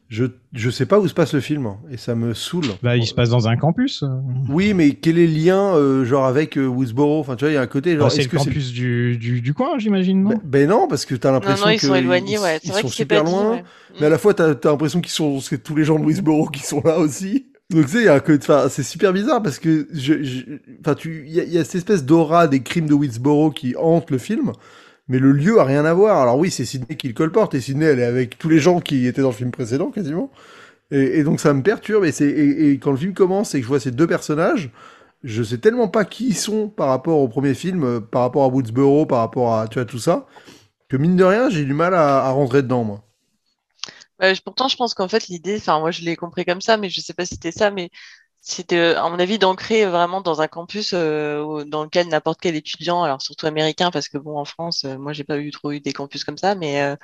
[0.09, 2.67] Je, je sais pas où se passe le film, et ça me saoule.
[2.83, 4.05] Bah, il se passe dans un campus.
[4.49, 7.19] Oui, mais quel est le lien, euh, genre, avec euh, Woodsboro?
[7.21, 8.73] Enfin, tu vois, il y a un côté, genre, Bah, c'est est-ce le que campus
[8.73, 10.31] du, du, du coin, j'imagine, non?
[10.31, 12.59] Ben, ben non, parce que t'as l'impression Non, non, ils que sont éloignés, ouais.
[12.63, 13.51] C'est ils vrai sont que c'est super pas dit, loin.
[13.53, 13.65] ouais.
[14.01, 16.49] Mais à la fois, t'as as, l'impression qu'ils sont, c'est tous les gens de Woodsboro
[16.51, 17.47] qui sont là aussi.
[17.71, 20.23] Donc tu sais, il y a un côté- enfin, c'est super bizarre parce que je,
[20.23, 20.43] je-
[20.81, 23.51] enfin, tu, il y, a- il y a cette espèce d'aura des crimes de Woodsboro
[23.51, 24.53] qui hante le film,
[25.09, 26.21] mais le lieu a rien à voir.
[26.21, 28.81] Alors oui, c'est Sydney qui le colporte et Sydney, elle est avec tous les gens
[28.81, 30.31] qui étaient dans le film précédent quasiment.
[30.93, 33.91] Et, donc ça me perturbe et quand le film commence et que je vois ces
[33.91, 34.71] deux personnages,
[35.27, 38.45] je sais tellement pas qui ils sont par rapport au premier film, euh, par rapport
[38.45, 40.27] à Woodsboro, par rapport à tu tout ça,
[40.89, 43.03] que mine de rien, j'ai du mal à, rentrer dedans moi.
[44.45, 47.01] Pourtant, je pense qu'en fait, l'idée, enfin, moi, je l'ai compris comme ça, mais je
[47.01, 47.91] sais pas si c'était ça, mais
[48.49, 52.55] c'était, euh, à mon avis, d'ancrer vraiment dans un campus euh, dans lequel n'importe quel
[52.55, 55.73] étudiant, alors surtout américain, parce que bon, en France, euh, moi, j'ai pas eu trop
[55.73, 56.95] eu des campus comme ça, mais euh,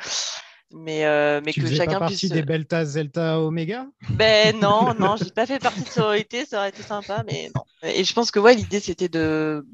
[0.73, 2.31] mais euh, mais Tu que chacun pas partie puisse.
[2.31, 6.69] des Belta, Zelta, Oméga Ben non, non, j'ai pas fait partie de sororité, ça aurait
[6.71, 7.65] été sympa, mais non.
[7.83, 9.65] Et je pense que ouais, l'idée c'était de,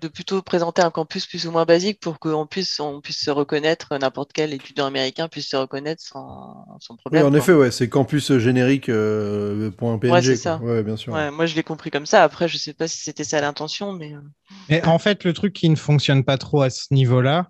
[0.00, 3.30] de plutôt présenter un campus plus ou moins basique pour qu'on puisse, on puisse se
[3.30, 7.22] reconnaître, n'importe quel étudiant américain puisse se reconnaître sans, sans Oui, problème.
[7.22, 7.38] en quoi.
[7.38, 10.12] effet, ouais, c'est campus générique euh, point PNG.
[10.12, 10.64] Ouais, c'est ça.
[10.64, 11.12] Ouais, bien sûr.
[11.12, 12.22] Ouais, moi je l'ai compris comme ça.
[12.22, 14.20] Après, je sais pas si c'était ça l'intention, mais euh,
[14.68, 17.48] Mais en fait, le truc qui ne fonctionne pas trop à ce niveau-là,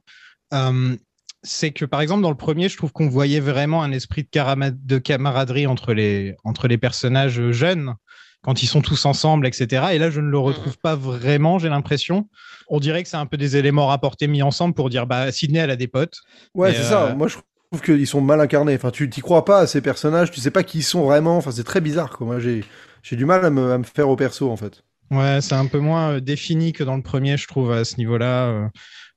[0.54, 0.96] euh,
[1.42, 4.98] c'est que par exemple dans le premier, je trouve qu'on voyait vraiment un esprit de,
[4.98, 7.94] camaraderie entre les, entre les personnages jeunes
[8.42, 9.86] quand ils sont tous ensemble, etc.
[9.92, 12.28] Et là, je ne le retrouve pas vraiment, j'ai l'impression.
[12.68, 15.60] On dirait que c'est un peu des éléments rapportés mis ensemble pour dire, bah, Sydney,
[15.60, 16.18] elle a des potes.
[16.54, 17.06] Ouais, c'est ça.
[17.06, 17.36] euh, Moi, je
[17.70, 18.74] trouve qu'ils sont mal incarnés.
[18.74, 21.36] Enfin, tu t'y crois pas à ces personnages, tu sais pas qui ils sont vraiment.
[21.36, 22.16] Enfin, c'est très bizarre.
[22.18, 22.26] Quoi.
[22.26, 22.64] Moi, j'ai
[23.02, 24.82] j'ai du mal à me, à me faire au perso, en fait.
[25.10, 27.96] Ouais, c'est un peu moins euh, défini que dans le premier, je trouve, à ce
[27.96, 28.68] niveau-là, euh,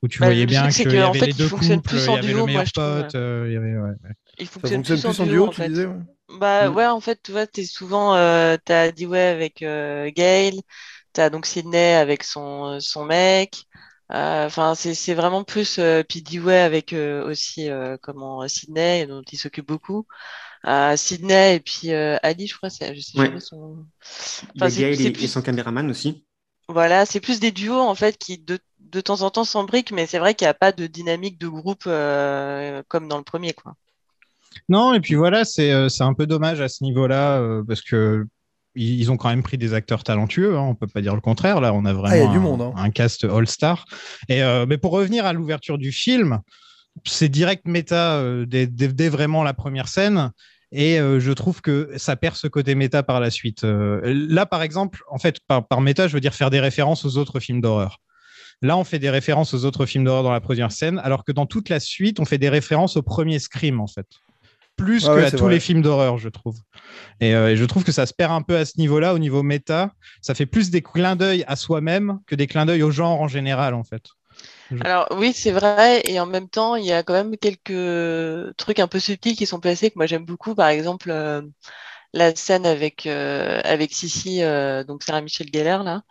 [0.05, 1.81] où tu Bah, voyais bien qu'il que, y en avait fait, les il deux fonctionne
[1.81, 3.75] couples, plus il y en avait duo, le moi, meilleur pote, euh, il y avait,
[3.77, 4.11] ouais, ouais.
[4.39, 5.71] il Ça fonctionne, fonctionne plus en plus en duo, duo, en tu fait.
[5.71, 5.99] disais ouais.
[6.29, 6.71] Bah Mm.
[6.71, 10.61] ouais, en fait, tu vois, t'es souvent, euh, t'as Dewey avec euh, Gail,
[11.13, 13.63] t'as donc Sydney avec son son mec.
[14.11, 19.07] Euh, Enfin, c'est c'est vraiment plus euh, puis Dewey avec euh, aussi euh, comment Sydney
[19.07, 20.05] dont il s'occupe beaucoup.
[20.67, 23.31] Euh, Sydney et puis euh, Ali, je crois, c'est, je sais Ouais.
[23.31, 23.85] jamais son.
[24.59, 26.25] Enfin, Gail et, et son caméraman aussi.
[26.67, 28.59] voilà, c'est plus des duos en fait qui de
[28.95, 31.47] de temps en temps s'embriquent, mais c'est vrai qu'il n'y a pas de dynamique de
[31.47, 33.73] groupe euh, comme dans le premier, quoi.
[34.69, 37.81] Non, et puis voilà, c'est euh, c'est un peu dommage à ce niveau-là, euh, parce
[37.81, 38.25] que
[38.77, 41.61] ils ont quand même pris des acteurs talentueux, hein, on peut pas dire le contraire.
[41.61, 42.73] Là, on a vraiment Ah, y a du un, monde, hein.
[42.75, 43.85] un cast all-star.
[44.27, 46.39] Et euh, mais pour revenir à l'ouverture du film,
[47.05, 50.31] c'est direct méta euh, dès, dès- dès vraiment la première scène.
[50.71, 53.63] Et euh, je trouve que ça perd ce côté méta par la suite.
[53.63, 57.05] Euh, là, par exemple, en fait, par, par méta, je veux dire faire des références
[57.05, 57.99] aux autres films d'horreur.
[58.61, 61.31] Là, on fait des références aux autres films d'horreur dans la première scène, alors que
[61.31, 64.07] dans toute la suite, on fait des références au premier Scream, en fait.
[64.75, 65.53] Plus Ah ouais, que à tous vrai.
[65.53, 66.57] les films d'horreur, je trouve.
[67.21, 69.19] Et, euh, et je trouve que ça se perd un peu à ce niveau-là, au
[69.19, 69.93] niveau méta.
[70.21, 73.27] Ça fait plus des clins d'œil à soi-même que des clins d'œil au genre en
[73.27, 74.03] général, en fait.
[74.81, 78.79] Alors oui, c'est vrai, et en même temps, il y a quand même quelques trucs
[78.79, 80.55] un peu subtils qui sont placés que moi j'aime beaucoup.
[80.55, 81.41] Par exemple, euh,
[82.15, 86.03] la scène avec euh, avec Sissi, euh, donc Sarah Michelle Gellar là.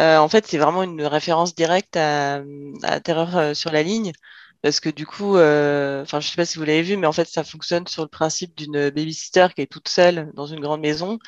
[0.00, 2.42] Euh, en fait, c'est vraiment une référence directe à,
[3.04, 4.12] Terreur sur la ligne,
[4.62, 7.28] parce que du coup, enfin, je sais pas si vous l'avez vu, mais en fait,
[7.28, 11.18] ça fonctionne sur le principe d'une babysitter qui est toute seule dans une grande maison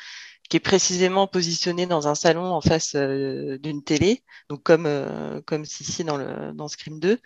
[0.49, 4.87] qui est précisément positionnée dans un salon en face d'une télé, donc comme
[5.45, 7.19] comme Sissi dans le dans Scream 2,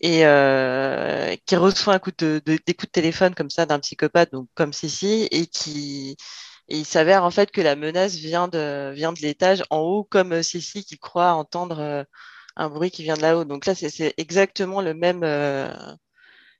[0.00, 3.80] et euh, qui reçoit un coup de, de- des coups de téléphone comme ça d'un
[3.80, 6.16] psychopathe, donc comme Sissi, et qui
[6.68, 10.04] et il s'avère en fait que la menace vient de vient de l'étage en haut,
[10.04, 12.04] comme euh, Sissi qui croit entendre euh,
[12.56, 13.44] un bruit qui vient de là-haut.
[13.44, 15.22] Donc là, c'est exactement le même.
[15.24, 15.72] euh,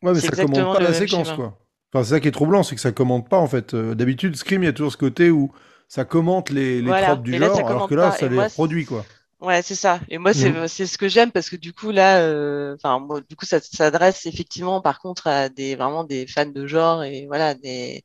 [0.03, 1.59] Ouais, mais ça commande exactement pas la séquence, quoi.
[1.93, 3.75] Enfin, c'est ça qui est troublant, c'est que ça commande pas, en fait.
[3.75, 5.53] D'habitude, Scream, il y a toujours ce côté où
[5.89, 6.95] ça commente les, les Voilà.
[6.95, 8.13] tropes du là, genre, alors commande que là, pas.
[8.13, 9.09] ça Et les moi, reproduit, quoi.
[9.41, 10.01] Ouais, c'est ça.
[10.11, 10.69] Et moi, c'est Mhm.
[10.69, 13.59] c'est ce que j'aime parce que du coup, là, euh, enfin, moi, du coup, ça
[13.61, 18.05] s'adresse effectivement, par contre, à des vraiment des fans de genre et voilà, des.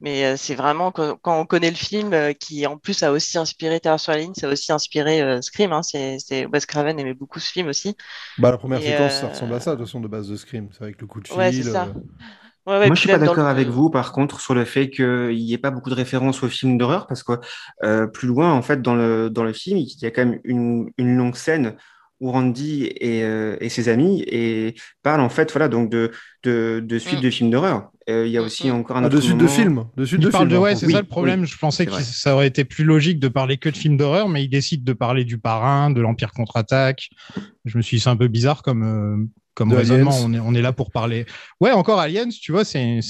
[0.00, 3.12] Mais euh, c'est vraiment quand, quand on connaît le film, euh, qui en plus a
[3.12, 5.72] aussi inspiré Terreur sur la ligne, ça a aussi inspiré euh, Scream.
[5.72, 7.96] Hein, c'est c'est Wes Craven aimait beaucoup ce film aussi.
[8.36, 10.28] Bah, la première Et, séquence, ça euh, ressemble à ça, de toute façon, de base
[10.28, 10.68] de Scream.
[10.72, 11.38] C'est avec le coup de fil.
[11.38, 11.90] Ouais, c'est ça.
[12.66, 14.88] Ouais, ouais, Moi, je suis pas d'accord le- avec vous, par contre, sur le fait
[14.90, 17.32] qu'il n'y ait pas beaucoup de références aux films d'horreur, parce que
[17.82, 20.38] euh, plus loin, en fait, dans le, dans le film, il y a quand même
[20.44, 21.74] une, une longue scène
[22.20, 26.12] où Randy et, euh, et ses amis et parlent, en fait, voilà, donc de,
[26.44, 27.22] de, de suites Mm.
[27.22, 27.90] de films d'horreur.
[28.08, 29.84] Euh, il y a aussi encore un Ah, autre de suite de moment- films.
[29.96, 30.56] De suite Il de parle films.
[30.58, 31.40] de ouais, c'est ça le problème.
[31.40, 34.28] oui, je pensais que ça aurait été plus logique de parler que de films d'horreur,
[34.28, 37.10] mais il décide de parler du parrain, de l'Empire contre-attaque.
[37.64, 40.10] Je me suis dit c'est un peu bizarre comme euh, comme De raisonnement.
[40.24, 41.26] On est on est là pour parler.
[41.60, 43.00] Ouais, encore Aliens, tu vois, c'est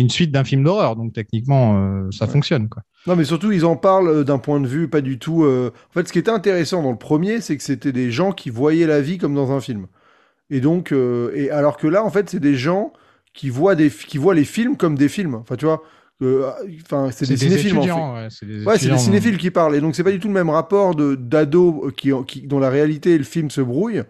[0.00, 2.82] une suite d'un film d'horreur, donc techniquement euh, ça fonctionne quoi.
[3.06, 5.44] Non, mais surtout, ils en parlent euh, d'un point de vue pas du tout.
[5.44, 8.32] euh, En fait, ce qui était intéressant dans le premier, c'est que c'était des gens
[8.32, 9.86] qui voyaient la vie comme dans un film.
[10.50, 12.92] Et donc, euh, et alors que là, en fait, c'est des gens
[13.34, 15.34] qui voient des, qui voient les films comme des films.
[15.34, 15.82] Enfin, tu vois,
[16.84, 17.90] enfin, c'est des cinéphiles en fait.
[17.92, 19.74] ouais, c'est des Ouais, cinéphiles qui parlent.
[19.76, 22.70] Et donc, c'est pas du tout le même rapport de d'ados qui, qui, dont la
[22.70, 24.02] réalité et le film se brouillent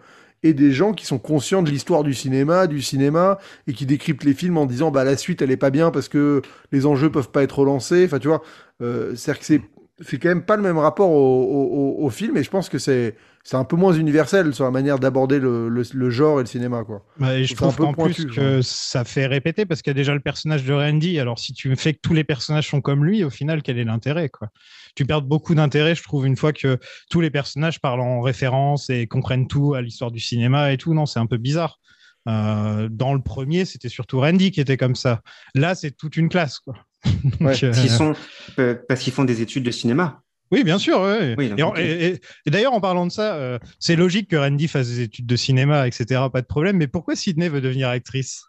[0.45, 4.23] et des gens qui sont conscients de l'histoire du cinéma, du cinéma, et qui décryptent
[4.23, 7.11] les films en disant, bah, la suite, elle est pas bien parce que les enjeux
[7.11, 8.05] peuvent pas être relancés.
[8.05, 8.43] Enfin, tu vois,
[8.83, 9.61] euh, c'est-à-dire que c'est,
[10.01, 13.15] c'est quand même pas le même rapport au film, et je pense que c'est,
[13.47, 16.47] c'est un peu moins universel sur la manière d'aborder le, le, le genre et le
[16.47, 17.05] cinéma, quoi.
[17.19, 20.13] Bah, et je trouve qu'en plus que ça fait répéter parce qu'il y a déjà
[20.15, 21.19] le personnage de Randy.
[21.19, 23.83] Alors si tu fais que tous les personnages sont comme lui, au final, quel est
[23.83, 24.49] l'intérêt quoi?
[24.95, 26.79] Tu perds beaucoup d'intérêt, je trouve, une fois que
[27.11, 30.93] tous les personnages parlent en référence et comprennent tout à l'histoire du cinéma et tout.
[30.95, 31.79] Non, c'est un peu bizarre.
[32.27, 35.21] Euh, dans le premier, c'était surtout Randy qui était comme ça.
[35.53, 36.73] Là, c'est toute une classe quoi.
[37.23, 37.63] Donc, Ouais.
[37.63, 38.13] euh, Parce qu'ils sont,
[38.57, 40.23] euh, parce qu'ils font des études de cinéma.
[40.55, 41.01] Oui, bien sûr.
[41.01, 41.35] ouais.
[41.37, 41.79] Oui, donc, et, en- ok.
[41.79, 45.01] et- et- et d'ailleurs, en parlant de ça, euh, c'est logique que Randy fasse des
[45.01, 46.21] études de cinéma, etc.
[46.31, 46.77] Pas de problème.
[46.77, 48.43] Mais pourquoi Sydney veut devenir actrice?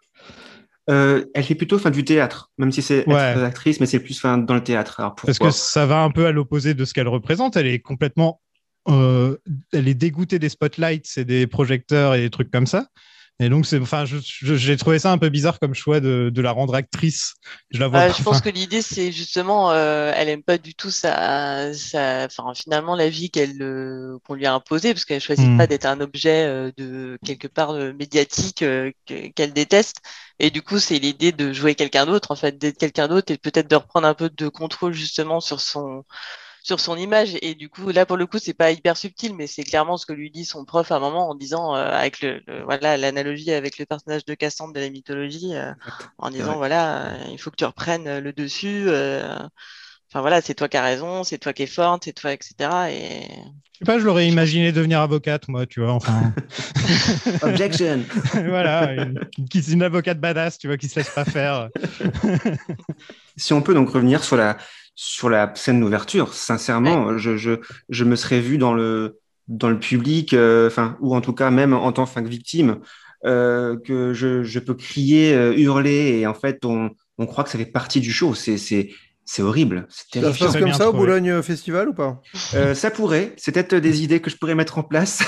[0.89, 3.15] Euh, elle fait plutôt fin du théâtre, même si c'est Ouais.
[3.15, 5.01] actrice, mais c'est plus fin dans le théâtre.
[5.01, 7.57] Alors Parce que ça va un peu à l'opposé de ce qu'elle représente.
[7.57, 8.41] Elle est complètement,
[8.87, 9.35] euh,
[9.73, 12.87] elle est dégoûtée des spotlights et des projecteurs et des trucs comme ça.
[13.39, 16.51] Et donc, c'est, enfin, j'ai trouvé ça un peu bizarre comme choix de, de la
[16.51, 17.35] rendre actrice.
[17.69, 18.03] Je la vois.
[18.03, 21.73] Euh, pas- je pense que l'idée, c'est justement, euh, elle aime pas du tout sa,
[21.73, 25.55] sa, enfin, finalement, la vie qu'elle, euh, qu'on lui a imposée, parce qu'elle choisit Hmm.
[25.55, 30.01] pas d'être un objet euh, de quelque part euh, médiatique euh, que- qu'elle déteste.
[30.39, 33.37] Et du coup, c'est l'idée de jouer quelqu'un d'autre, en fait, d'être quelqu'un d'autre et
[33.37, 36.03] peut-être de reprendre un peu de contrôle justement sur son,
[36.67, 37.37] sur son image.
[37.41, 40.05] Et du coup, là, pour le coup, c'est pas hyper subtil, mais c'est clairement ce
[40.05, 42.97] que lui dit son prof à un moment en disant, euh, avec le, le- voilà,
[42.97, 45.71] l'analogie avec le personnage de Cassandre de la mythologie, euh,
[46.17, 48.85] en disant, voilà, euh, il faut que tu reprennes le dessus.
[48.89, 49.37] euh,
[50.11, 52.91] Enfin voilà, c'est toi qui as raison, c'est toi qui es forte, c'est toi, etc.
[52.91, 55.91] Et je sais pas, je l'aurais imaginé devenir avocate, moi, tu vois.
[55.93, 56.33] Enfin,
[57.43, 57.99] Objection.
[58.33, 61.69] voilà, une, une, une avocate badass, tu vois, qui se laisse pas faire.
[63.35, 64.57] Si on peut donc revenir sur la,
[64.99, 67.51] sur la scène d'ouverture, sincèrement, je, je,
[67.89, 71.51] je me serais vu dans le, dans le public, euh, enfin, ou en tout cas
[71.51, 72.79] même en tant que victime,
[73.25, 77.51] euh, que je, je peux crier, euh, hurler, et en fait, on, on croit que
[77.51, 78.33] ça fait partie du show.
[78.33, 78.89] C'est, c'est,
[79.23, 79.85] c'est horrible.
[79.89, 80.93] C'est Ça se passe comme ça au.
[80.93, 82.19] Boulogne Festival ou pas?
[82.55, 85.21] Euh, ça pourrait, c'est peut-être des idées que je pourrais mettre en place.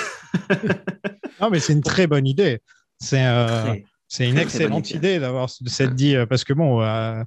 [1.39, 2.60] Non, mais c'est une très bonne idée.
[2.99, 3.75] C'est euh,
[4.19, 5.19] une excellente idée.
[5.19, 7.23] d'avoir ce- cette dit parce que bon, euh,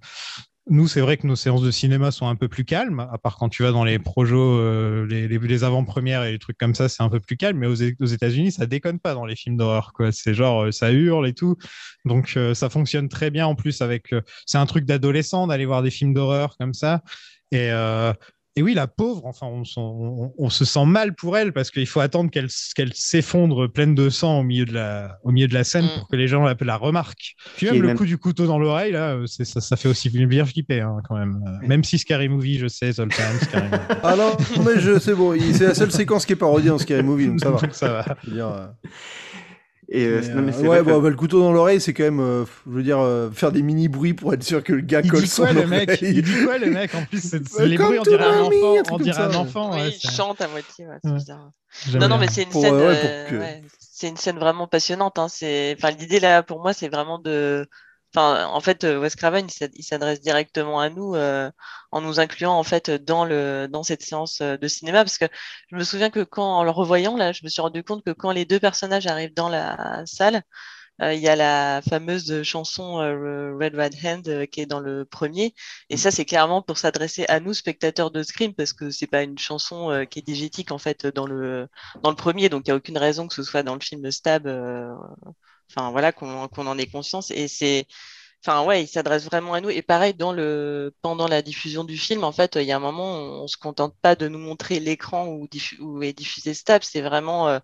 [0.70, 3.36] nous c'est vrai que nos séances de cinéma sont un peu plus calmes, à part
[3.36, 7.02] quand tu vas dans les projos, euh, les, avant-premières et les trucs comme ça, c'est
[7.02, 7.58] un peu plus calme.
[7.58, 10.12] Mais aux, États-Unis, ça déconne pas dans les films d'horreur, quoi.
[10.12, 11.56] C'est genre euh, ça hurle et tout,
[12.04, 14.14] donc euh, ça fonctionne très bien en plus avec.
[14.46, 17.02] c'est un truc d'adolescent d'aller voir des films d'horreur comme ça
[17.50, 17.70] et
[18.54, 21.70] et oui, la pauvre, enfin, on, s'en- on- on se sent mal pour elle parce
[21.70, 22.48] qu'il faut attendre qu'elle
[22.92, 25.98] s'effondre pleine de sang au milieu de la, au milieu de la scène Mm.
[26.00, 27.34] pour que les gens la, la remarquent.
[27.56, 30.10] Puis même le même- coup du couteau dans l'oreille, là, euh, ça, ça fait aussi
[30.10, 31.42] bien flipper hein, quand même.
[31.46, 33.82] Euh, Même si Scary Movie, je sais, Zoltan, Scary Movie.
[34.02, 37.02] Ah non, mais je, c'est bon, c'est la seule séquence qui est parodiée dans Scary
[37.02, 37.58] Movie, donc ça va.
[37.62, 38.16] Donc ça va.
[38.24, 38.66] Je veux dire, euh,
[39.94, 41.52] Et, euh, mais, non, mais euh, c'est ouais, vrai que- bon, bah, le couteau dans
[41.52, 44.42] l'oreille, c'est quand même, euh, je veux dire, euh, faire des mini bruits pour être
[44.42, 45.98] sûr que le gars Il colle dit son quoi le mec?
[46.00, 46.94] Il dit quoi le mec?
[46.94, 48.82] En plus, c'est c'est Welcome les bruits, on to dirait un enfant.
[48.90, 49.70] On dirait un enfant.
[49.74, 51.16] oui, ouais, il c'est- chante à moitié, ouais, c'est Ouais.
[51.16, 51.50] bizarre.
[52.00, 54.38] Non, non, mais c'est une Pour, scène, euh, ouais, pour que- ouais, c'est une scène
[54.38, 55.18] vraiment passionnante.
[55.18, 55.28] Hein.
[55.28, 57.66] C'est, enfin, l'idée là, pour moi, c'est vraiment de,
[58.14, 61.50] enfin, en fait, euh, Wes Craven, il s'ad- il s'adresse directement à nous euh,
[61.90, 65.26] en nous incluant en fait dans le, dans cette séance euh, de cinéma, parce que
[65.70, 68.10] je me souviens que quand, en le revoyant là, je me suis rendu compte que
[68.12, 70.42] quand les deux personnages arrivent dans la salle,
[71.02, 75.54] euh, il y a la fameuse chanson Red Right Hand qui est dans le premier.
[75.90, 79.22] Et ça, c'est clairement pour s'adresser à nous, spectateurs de Scream, parce que c'est pas
[79.22, 81.68] une chanson qui est digétique en fait dans le
[82.02, 84.10] dans le premier, donc il n'y a aucune raison que ce soit dans le film
[84.10, 84.46] Stab.
[85.74, 87.30] Enfin voilà, qu'on en ait conscience.
[87.30, 87.86] Et c'est,
[88.44, 89.70] enfin ouais, il s'adresse vraiment à nous.
[89.70, 92.80] Et pareil dans le pendant la diffusion du film, en fait, il y a un
[92.80, 95.48] moment, on, on se contente pas de nous montrer l'écran où,
[96.02, 96.82] est diffusé Stab.
[96.82, 97.58] C'est vraiment euh,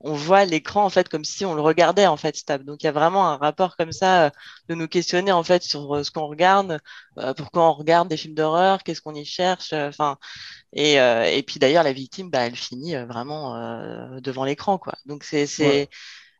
[0.00, 2.64] on voit l'écran en fait comme si on le regardait en fait Stab.
[2.64, 4.30] Donc il y a vraiment un rapport comme ça euh,
[4.68, 6.80] de nous questionner en fait sur euh, ce qu'on regarde,
[7.36, 10.18] pourquoi on regarde des films d'horreur, qu'est-ce qu'on y cherche, enfin
[10.72, 13.54] et, et puis d'ailleurs la victime bah elle finit vraiment
[14.20, 14.94] devant l'écran quoi.
[15.06, 15.46] Donc c'est.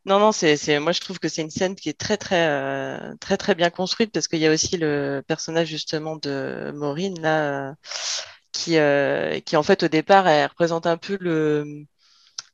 [0.07, 3.14] Non non c'est moi je trouve que c'est une scène qui est très très euh,
[3.21, 7.71] très très bien construite parce qu'il y a aussi le personnage justement de Maureen là
[7.71, 7.75] euh,
[8.53, 11.85] qui euh, qui en fait au départ elle représente un peu le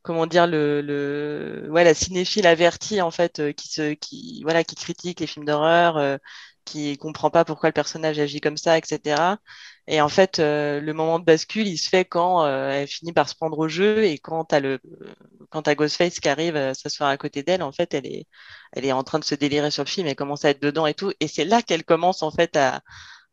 [0.03, 4.77] comment dire le, le ouais la cinéphile avertie en fait qui se qui voilà qui
[4.77, 6.19] critique les films d'horreur
[6.65, 9.17] qui comprend pas pourquoi le personnage agit comme ça etc
[9.87, 13.13] et en fait euh, le moment de bascule il se fait quand euh, elle finit
[13.13, 14.79] par se prendre au jeu et quand t'as le
[15.51, 18.27] quand t'as Ghostface qui arrive euh, s'asseoir à côté d'elle en fait elle est
[18.73, 20.87] elle est en train de se délirer sur le film elle commence à être dedans
[20.87, 21.13] et tout.
[21.21, 22.81] Et c'est là qu'elle commence en fait à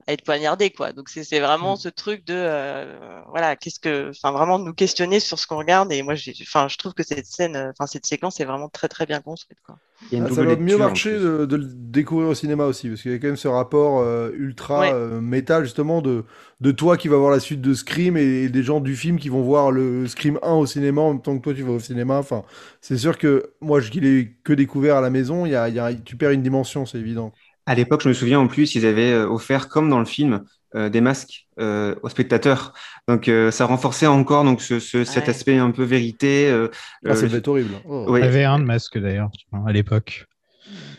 [0.09, 0.93] à être poignardé, quoi.
[0.93, 5.19] Donc c'est vraiment ce truc de, euh, voilà, qu'est-ce que, enfin vraiment de nous questionner
[5.19, 5.91] sur ce qu'on regarde.
[5.93, 8.69] Et moi, j'ai, enfin, je trouve que cette scène, euh, enfin cette séquence est vraiment
[8.69, 9.79] très très bien construite, quoi.
[10.17, 13.13] Ah, ça va mieux marcher de, de le découvrir au cinéma aussi, parce qu'il y
[13.13, 14.93] a quand même ce rapport euh, ultra Ouais.
[14.93, 16.25] euh, métal, justement, de,
[16.61, 19.29] de toi qui vas voir la suite de Scream et, des gens du film qui
[19.29, 21.79] vont voir le Scream 1 au cinéma en même temps que toi tu vas au
[21.79, 22.17] cinéma.
[22.17, 22.43] Enfin,
[22.81, 25.75] c'est sûr que moi, je l'ai que découvert à la maison, il y a, il
[25.75, 27.31] y a- tu perds une dimension, c'est évident.
[27.69, 30.43] À l'époque, je me souviens en plus, ils avaient euh, offert, comme dans le film,
[30.75, 32.73] euh, des masques euh, aux spectateurs.
[33.07, 35.29] Donc euh, ça renforçait encore donc ce, ce- cet Ouais.
[35.29, 36.49] aspect un peu vérité.
[36.49, 36.69] euh,
[37.05, 37.75] Ah, euh, être horrible.
[37.87, 38.05] Oh.
[38.09, 38.21] ouais.
[38.21, 39.29] Il y avait un de masque d'ailleurs,
[39.67, 40.25] à l'époque.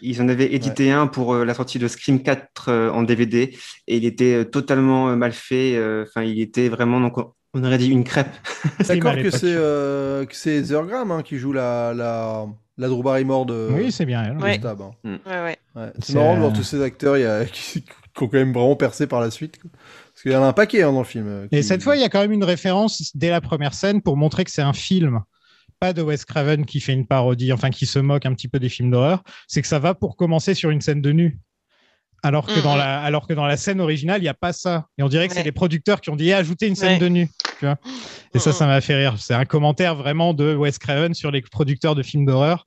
[0.02, 3.56] Ils en avaient édité un pour euh, la sortie de Scream 4 euh, en DVD
[3.88, 5.74] et il était totalement euh, mal fait.
[5.76, 7.16] euh, Enfin, il était vraiment donc
[7.54, 8.28] on- aurait dit une crêpe.
[8.88, 12.46] D'accord que c'est euh, que c'est Heather Graham hein, qui joue la, la,
[12.78, 14.36] la Drew Barrymore de, Oui, c'est bien elle.
[14.36, 14.54] de Ouais.
[14.58, 14.80] Stab.
[14.82, 14.92] hein.
[15.04, 15.58] Ouais, ouais.
[15.76, 18.28] Ouais, C'est, marrant de voir euh, tous ces acteurs il y a, qui, qui ont
[18.28, 19.60] quand même vraiment percé par la suite.
[19.60, 19.70] quoi.
[20.12, 21.26] Parce qu'il y en a un paquet hein, dans le film.
[21.28, 24.02] euh, Et cette fois, il y a quand même une référence dès la première scène
[24.02, 25.20] pour montrer que c'est un film,
[25.78, 28.58] pas de Wes Craven qui fait une parodie, enfin qui se moque un petit peu
[28.58, 29.22] des films d'horreur.
[29.48, 31.38] C'est que ça va pour commencer sur une scène de nu.
[32.22, 32.62] Alors que, Mhm.
[32.62, 34.86] dans, la, alors que dans la scène originale, il n'y a pas ça.
[34.98, 36.98] Et on dirait que c'est les producteurs qui ont dit Eh, ajoutez une scène Ouais.
[36.98, 37.28] de nu.
[37.58, 37.78] Tu vois
[38.34, 38.56] et ça, Mhm.
[38.56, 39.16] ça m'a fait rire.
[39.18, 42.66] C'est un commentaire vraiment de Wes Craven sur les producteurs de films d'horreur.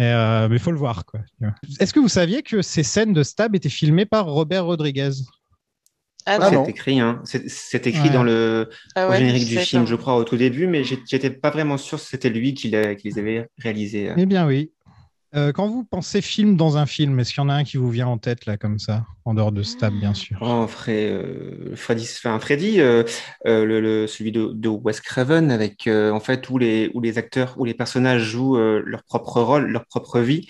[0.00, 1.04] Euh, mais il faut le voir.
[1.04, 1.20] quoi.
[1.80, 5.10] Est-ce que vous saviez que ces scènes de stab étaient filmées par Robert Rodriguez?
[6.26, 6.50] Ah, Ah.
[6.50, 7.20] C'est écrit, hein.
[7.24, 8.10] C'est écrit Ouais.
[8.10, 11.50] dans le Ah au générique du film, je crois, au tout début, mais j'étais pas
[11.50, 14.08] vraiment sûr si c'était lui qui, les avait réalisés.
[14.10, 14.14] euh.
[14.16, 14.70] Eh bien oui.
[15.36, 17.76] Euh, quand vous pensez film dans un film, est-ce qu'il y en a un qui
[17.76, 20.40] vous vient en tête là comme ça, en dehors de Stab bien sûr?
[20.40, 23.04] Oh, Fred, euh, Freddy, enfin, Freddy euh,
[23.46, 27.00] euh, le, le- celui de, de Wes Craven, avec euh, en fait où les, où
[27.00, 30.48] les acteurs, où les personnages jouent euh, leur propre rôle, leur propre vie.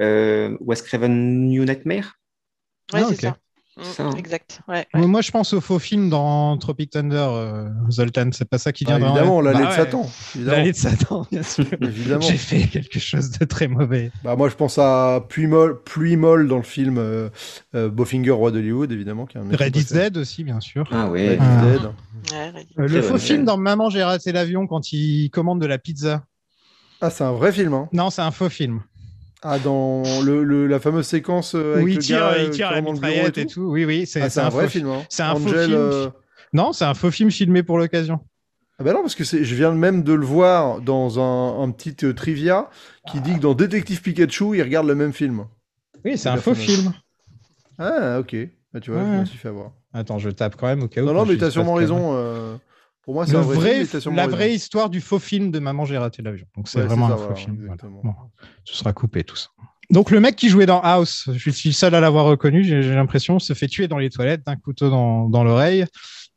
[0.00, 2.14] Euh, Wes Craven New Nightmare?
[2.92, 3.38] Ouais, Ah, c'est ça.
[3.76, 4.10] Mm, ça.
[4.16, 4.60] Exact.
[4.68, 5.08] Ouais, Moi, ouais.
[5.08, 8.30] moi, je pense au faux film dans Tropic Thunder, euh, Zoltan.
[8.32, 10.10] C'est pas ça qui Ah, vient dans évidemment, l'allée Bah de Satan.
[10.38, 11.64] L'allée de Satan, bien sûr.
[11.80, 12.20] Évidemment.
[12.20, 14.12] J'ai fait quelque chose de très mauvais.
[14.22, 17.28] Bah, moi, je pense à Pluie molle, Pluie molle dans le film euh,
[17.74, 19.26] euh, Boffinger, roi d'Hollywood, évidemment.
[19.26, 19.70] Qui est un.
[19.70, 20.88] Dead aussi, bien sûr.
[20.92, 21.64] Ah is Ah.
[21.66, 21.84] Ouais.
[22.78, 26.24] Euh, le faux film dans Maman, j'ai raté l'avion quand il commande de la pizza.
[27.00, 27.74] Ah, c'est un vrai film.
[27.74, 27.88] Hein.
[27.92, 28.80] Non, c'est un faux film.
[29.46, 32.50] Ah, dans le, le- la fameuse séquence euh, avec Où il le tire, gars, il
[32.50, 33.60] tire la mitraillette et tout.
[33.62, 34.88] Oui, oui, c'est Ah, c'est un, vrai faux film.
[34.88, 35.02] Hein.
[35.10, 35.72] c'est un faux film.
[35.74, 36.08] euh,
[36.54, 38.20] Non, c'est un faux film filmé pour l'occasion.
[38.78, 41.94] Ah bah non, parce que je viens même de le voir dans un, un petit
[42.04, 42.70] euh, trivia
[43.08, 45.44] qui dit que dans Détective Pikachu, il regarde le même film.
[46.04, 46.64] Oui, c'est un faux fameuse.
[46.80, 46.92] film.
[47.78, 48.34] Ah, ok.
[48.72, 49.72] Bah, tu vois, je me suis fait avoir.
[49.92, 51.04] Attends, je tape quand même au cas où.
[51.06, 52.14] Non, non, mais t'as sûrement raison.
[52.14, 52.56] euh,
[53.04, 56.22] Pour moi, c'est vrai, vrai, la vraie histoire du faux film de Maman, j'ai raté
[56.22, 56.46] l'avion.
[56.56, 57.56] Donc c'est Ouais, vraiment un faux voilà, film.
[57.66, 57.76] voilà.
[58.02, 58.12] Bon,
[58.64, 59.48] ce sera coupé tout ça.
[59.90, 62.80] Donc le mec qui jouait dans House, je suis le seul à l'avoir reconnu, j'ai
[62.94, 65.84] l'impression, se fait tuer dans les toilettes d'un couteau dans, dans l'oreille.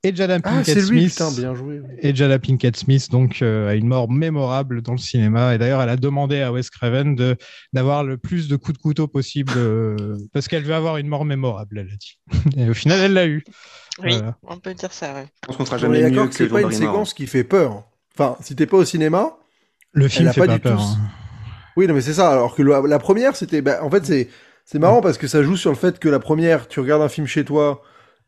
[0.04, 1.10] Et Jada Ah, Pinkett lui, Smith.
[1.12, 1.80] putain, bien joué.
[1.80, 1.96] oui.
[2.02, 5.56] Et Jada Pinkett Smith, donc, euh, a une mort mémorable dans le cinéma.
[5.56, 7.16] Et d'ailleurs, elle a demandé à Wes Craven
[7.74, 11.26] d'avoir le plus de coups de couteau possible euh, parce qu'elle veut avoir une mort
[11.26, 12.20] mémorable, elle a dit.
[12.62, 13.44] Et au final, elle l'a eu.
[14.04, 14.36] Oui, Voilà.
[14.44, 15.28] on peut dire ça, ouais.
[15.50, 16.94] Je pense qu'on est jamais d'accord que que c'est pas une Barrymore.
[16.94, 17.84] séquence qui fait peur.
[18.18, 19.38] Enfin, si t'es pas au cinéma,
[19.94, 20.82] Le film a fait pas pas, du tout peur.
[20.82, 21.02] ce- hein.
[21.76, 22.32] Oui, non, mais c'est ça.
[22.32, 23.62] Alors que la, la première, c'était.
[23.62, 24.30] bah, en fait, c'est
[24.66, 27.08] c'est marrant parce que ça joue sur le fait que la première, tu regardes un
[27.10, 27.82] film chez toi,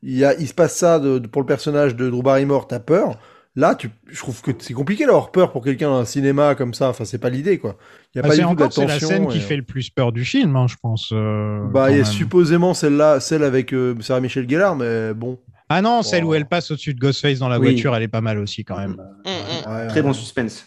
[0.04, 2.68] il, y a, il se passe ça de, de- pour le personnage de Drew Barrymore,
[2.68, 3.18] t'as peur.
[3.56, 6.74] Là, tu, je trouve que c'est compliqué d'avoir peur pour quelqu'un dans un cinéma comme
[6.76, 6.88] ça.
[6.90, 7.76] Enfin, c'est pas l'idée, quoi.
[8.14, 9.64] Il y a Ah, pas du tout encore c'est la scène qui et- fait le
[9.64, 11.10] plus peur du film, hein, je pense.
[11.12, 15.40] euh, Bah, il y a supposément celle-là, celle avec euh, Sarah Michel Gellar, mais bon.
[15.70, 16.30] Ah non, celle Oh.
[16.30, 17.72] où elle passe au-dessus de Ghostface dans la Oui.
[17.74, 18.92] voiture, elle est pas mal aussi quand même.
[19.26, 19.72] Mm, mm.
[19.72, 20.02] Ouais, Très ouais.
[20.02, 20.64] bon suspense.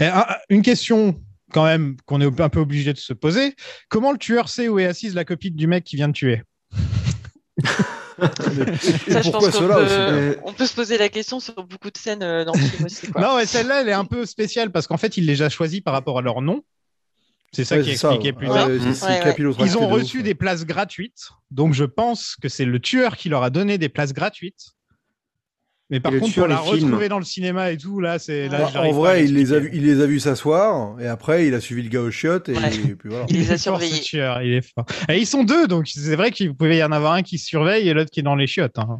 [0.00, 1.14] Et, ah, une question
[1.52, 3.54] quand même qu'on est un peu obligé de se poser.
[3.88, 6.42] Comment le tueur sait où est assise la copine du mec qui vient de tuer?
[8.18, 10.38] Et Ça, je pourquoi pense qu'on cela peut, aussi?
[10.44, 13.08] on peut se poser la question sur beaucoup de scènes euh, dans le film aussi.
[13.10, 13.20] Quoi.
[13.20, 15.80] Non, mais celle-là, elle est un peu spéciale parce qu'en fait, il les a choisis
[15.82, 16.62] par rapport à leur nom.
[17.52, 18.66] C'est ça Ouais, qui est expliqué plus tard.
[18.68, 19.34] ouais, Ouais,
[19.66, 23.16] Ils ont de ouf, reçu des places gratuites, donc je pense que c'est le tueur
[23.16, 24.72] qui leur a donné des places gratuites.
[25.88, 28.18] Mais par Et le contre, tueur pour la retrouver dans le cinéma et tout, là,
[28.18, 31.06] c'est là, Bah, en vrai, il les, a vu, il les a vus s'asseoir, et
[31.06, 32.74] après, il a suivi le gars au chiottes, et, Ouais.
[32.74, 33.24] et puis voilà.
[33.28, 34.00] Il les a est fort, ce surveillés.
[34.00, 34.84] tueur, il est fort.
[35.08, 37.88] Et ils sont deux, donc c'est vrai qu'il pouvait y en avoir un qui surveille
[37.88, 38.78] et l'autre qui est dans les chiottes.
[38.80, 38.98] hein.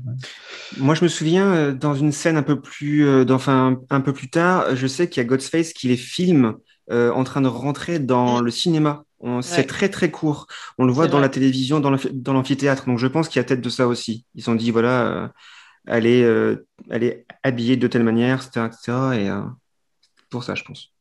[0.78, 4.12] Moi, je me souviens euh, dans une scène un peu plus, euh, enfin, un peu
[4.12, 6.54] plus tard, je sais qu'il y a Ghostface qui les filme
[6.90, 8.44] euh, en train de rentrer dans Mm.
[8.44, 9.02] le cinéma.
[9.42, 10.46] C'est très très court.
[10.78, 11.22] On le voit dans vrai.
[11.22, 12.84] la télévision, dans l'amphi- dans l'amphithéâtre.
[12.86, 14.24] Donc, je pense qu'il y a tête de ça aussi.
[14.34, 15.28] Ils ont dit voilà, euh,
[15.86, 19.16] elle est, euh, elle est habillée de telle manière, etc., etc.
[19.18, 19.40] Et euh,
[20.30, 20.92] pour ça, je pense.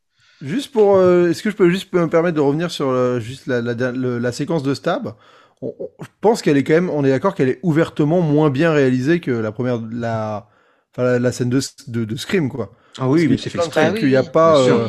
[0.42, 3.48] Juste pour, euh, est-ce que je peux juste me permettre de revenir sur euh, juste
[3.48, 5.14] la, la, le- la séquence de stab?
[5.62, 8.50] On- on- je pense qu'elle est quand même, on est d'accord qu'elle est ouvertement moins
[8.50, 10.48] bien réalisée que la première, la,
[10.92, 12.74] enfin, la, la scène de, de, de Scream, quoi.
[12.98, 14.00] Ah oui, Parce mais c'est fait exprès.
[14.00, 14.64] qu'il y a pas.
[14.64, 14.76] Sûr.
[14.80, 14.88] euh,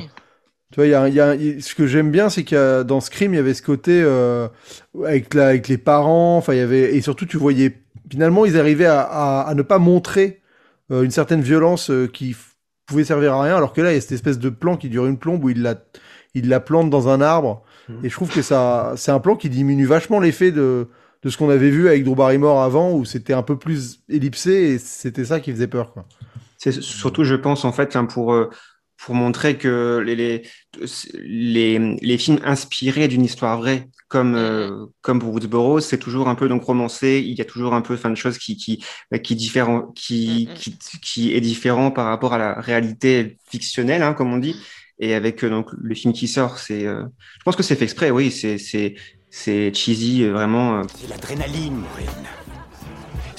[0.72, 2.56] tu vois, il y a, il y a- il- ce que j'aime bien, c'est qu'il
[2.56, 4.48] y a, dans Scream, il y avait ce côté euh,
[5.04, 6.36] avec, la, avec les parents.
[6.38, 9.62] Enfin, il y avait et surtout, tu voyais finalement, ils arrivaient à, à, à ne
[9.62, 10.40] pas montrer
[10.92, 12.36] euh, une certaine violence euh, qui
[12.86, 14.88] pouvait servir à rien, alors que là, il y a cette espèce de plan qui
[14.88, 15.76] dure une plombe où il la,
[16.34, 17.62] il la plante dans un arbre.
[18.02, 20.88] Et je trouve que ça, c'est un plan qui diminue vachement l'effet de,
[21.22, 24.72] de ce qu'on avait vu avec Drew Barrymore avant, où c'était un peu plus ellipsé
[24.72, 26.04] et c'était ça qui faisait peur, quoi.
[26.58, 28.50] C'est surtout, je pense, en fait, hein, pour, euh,
[28.98, 30.42] pour montrer que les, les,
[31.14, 36.34] les, les films inspirés d'une histoire vraie, comme, euh, comme pour Woodsboro, c'est toujours un
[36.34, 37.22] peu donc romancé.
[37.24, 40.48] Il y a toujours un peu enfin, de choses qui, qui, bah, qui, différent, qui,
[40.54, 44.56] qui, qui est différent par rapport à la réalité fictionnelle, hein, comme on dit.
[44.98, 47.02] Et avec euh, donc, le film qui sort, c'est, euh,
[47.38, 48.94] je pense que c'est fait exprès, oui, c'est, c'est,
[49.28, 50.78] c'est cheesy, euh, vraiment.
[50.78, 52.45] euh, C'est l'adrénaline, Maureen.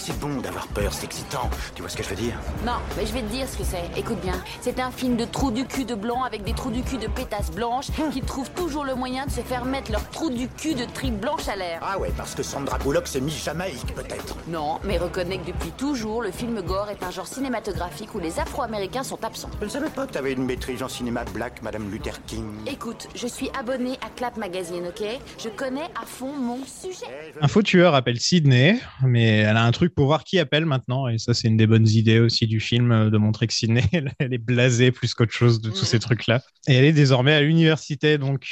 [0.08, 1.50] C'est bon d'avoir peur, c'est excitant.
[1.76, 2.40] Tu vois ce que je veux dire?
[2.66, 4.00] Non, mais je vais te dire ce que c'est.
[4.00, 4.42] Écoute bien.
[4.62, 7.08] C'est un film de trous du cul de blanc avec des trous du cul de
[7.08, 10.76] pétasses blanches qui trouvent toujours le moyen de se faire mettre leur trou du cul
[10.76, 11.82] de tripes blanches à l'air.
[11.82, 14.38] Ah ouais, parce que Sandra Bullock s'est mis Jamaïque, peut-être.
[14.48, 18.40] Non, mais reconnais que depuis toujours, le film gore est un genre cinématographique où les
[18.40, 19.50] Afro-Américains sont absents.
[19.60, 22.46] Je ne savais pas que t'avais une maîtrise en cinéma black, Madame Luther King.
[22.66, 25.06] Écoute, je suis abonné à Clap Magazine, ok?
[25.38, 27.34] Je connais à fond mon sujet.
[27.42, 31.08] Info tueur appelle Sydney, mais elle a un truc pour voir qui appelle maintenant.
[31.10, 33.84] Et ça, c'est une des bonnes idées aussi du film, euh, de montrer que Sydney,
[33.92, 36.42] elle, elle est blasée plus qu'autre chose de tous ces trucs-là.
[36.70, 38.48] Et elle est désormais à l'université, donc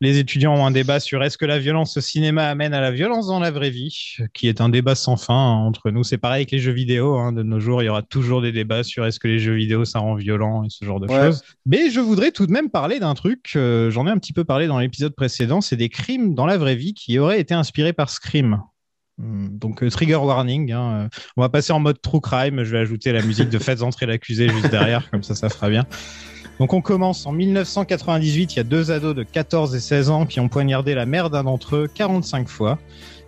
[0.00, 2.90] les étudiants ont un débat sur est-ce que la violence au cinéma amène à la
[2.90, 6.02] violence dans la vraie vie, qui est un débat sans fin hein, entre nous.
[6.04, 7.16] C'est pareil avec les jeux vidéo.
[7.16, 9.54] hein, de nos jours, il y aura toujours des débats sur est-ce que les jeux
[9.54, 11.26] vidéo ça rend violent et ce genre de Ouais.
[11.26, 11.42] choses.
[11.64, 13.52] Mais je voudrais tout de même parler d'un truc.
[13.56, 15.60] euh, J'en ai un petit peu parlé dans l'épisode précédent.
[15.60, 18.60] C'est des crimes dans la vraie vie qui auraient été inspirés par Scream.
[19.22, 20.72] Hum, Donc euh, trigger warning.
[20.72, 22.64] hein, euh, On va passer en mode true crime.
[22.64, 25.68] Je vais ajouter la musique de Faites entrer l'accusé juste derrière, comme ça, ça fera
[25.68, 25.86] bien.
[26.60, 28.54] Donc on commence en 1998.
[28.54, 31.30] Il y a deux ados de 14 et 16 ans qui ont poignardé la mère
[31.30, 32.78] d'un d'entre eux 45 fois.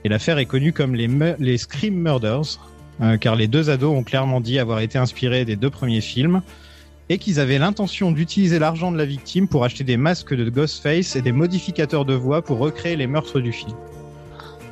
[0.04, 1.08] Et l'affaire est connue comme les,
[1.38, 2.60] les Scream Murders,
[3.00, 6.42] euh, car les deux ados ont clairement dit avoir été inspirés des deux premiers films
[7.08, 11.14] et qu'ils avaient l'intention d'utiliser l'argent de la victime pour acheter des masques de Ghostface
[11.14, 13.76] et des modificateurs de voix pour recréer les meurtres du film.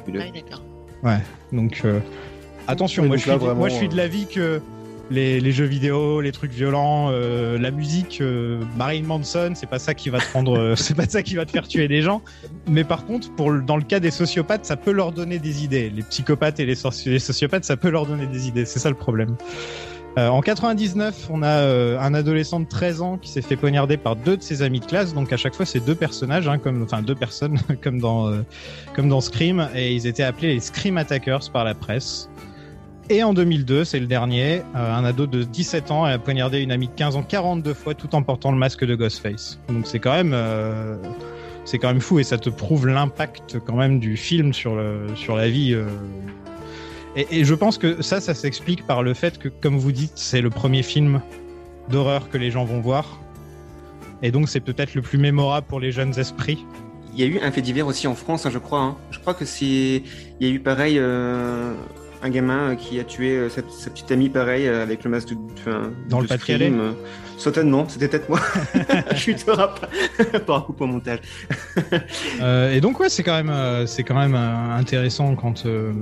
[0.08, 0.63] Ouais, d'accord.
[1.04, 1.18] Ouais,
[1.52, 2.00] donc euh,
[2.66, 4.60] attention, Oui, moi, donc je là, suis, vraiment, moi je suis euh, de l'avis que
[5.10, 9.78] les, les jeux vidéo, les trucs violents, euh, la musique, euh, Marilyn Manson, c'est pas
[9.78, 12.02] ça qui va te rendre, euh, c'est pas ça qui va te faire tuer des
[12.02, 12.22] gens.
[12.66, 15.90] Mais par contre, pour dans le cas des sociopathes, ça peut leur donner des idées.
[15.90, 18.64] Les psychopathes et les sociopathes, ça peut leur donner des idées.
[18.64, 19.36] C'est ça le problème.
[20.16, 23.96] Euh, en 99, on a euh, un adolescent de 13 ans qui s'est fait poignarder
[23.96, 25.12] par deux de ses amis de classe.
[25.12, 28.42] Donc à chaque fois, c'est deux personnages, hein, comme, enfin deux personnes, comme dans, euh,
[28.94, 32.30] comme dans Scream, et ils étaient appelés les Scream Attackers par la presse.
[33.10, 36.88] Et en 2002, c'est le dernier, un ado de 17 ans a poignardé une amie
[36.88, 39.58] de 15 ans 42 fois tout en portant le masque de Ghostface.
[39.68, 40.34] Donc c'est quand même,
[41.66, 45.08] c'est quand même fou et ça te prouve l'impact quand même du film sur le,
[45.16, 45.76] sur la vie.
[47.16, 50.12] Et, et je pense que ça, ça s'explique par le fait que, comme vous dites,
[50.16, 51.20] c'est le premier film
[51.88, 53.20] d'horreur que les gens vont voir.
[54.22, 56.64] Et donc c'est peut-être le plus mémorable pour les jeunes esprits.
[57.14, 58.80] Il y a eu un fait divers aussi en France, hein, je crois.
[58.80, 58.96] hein.
[59.10, 60.02] Je crois que c'est.
[60.40, 61.72] Il y a eu pareil euh,
[62.22, 65.28] un gamin euh, qui a tué euh, sa, sa petite amie, pareil, avec le masque
[65.28, 65.36] de.
[65.58, 66.72] enfin, Dans de le Pas-de-Calais.
[67.36, 68.40] Certainement, c'était peut-être moi.
[69.14, 69.88] je rappelle
[70.30, 70.40] pas.
[70.46, 71.18] Pas un coup au montage.
[72.40, 75.92] Euh, et donc ouais, c'est quand même, c'est quand même intéressant quand euh,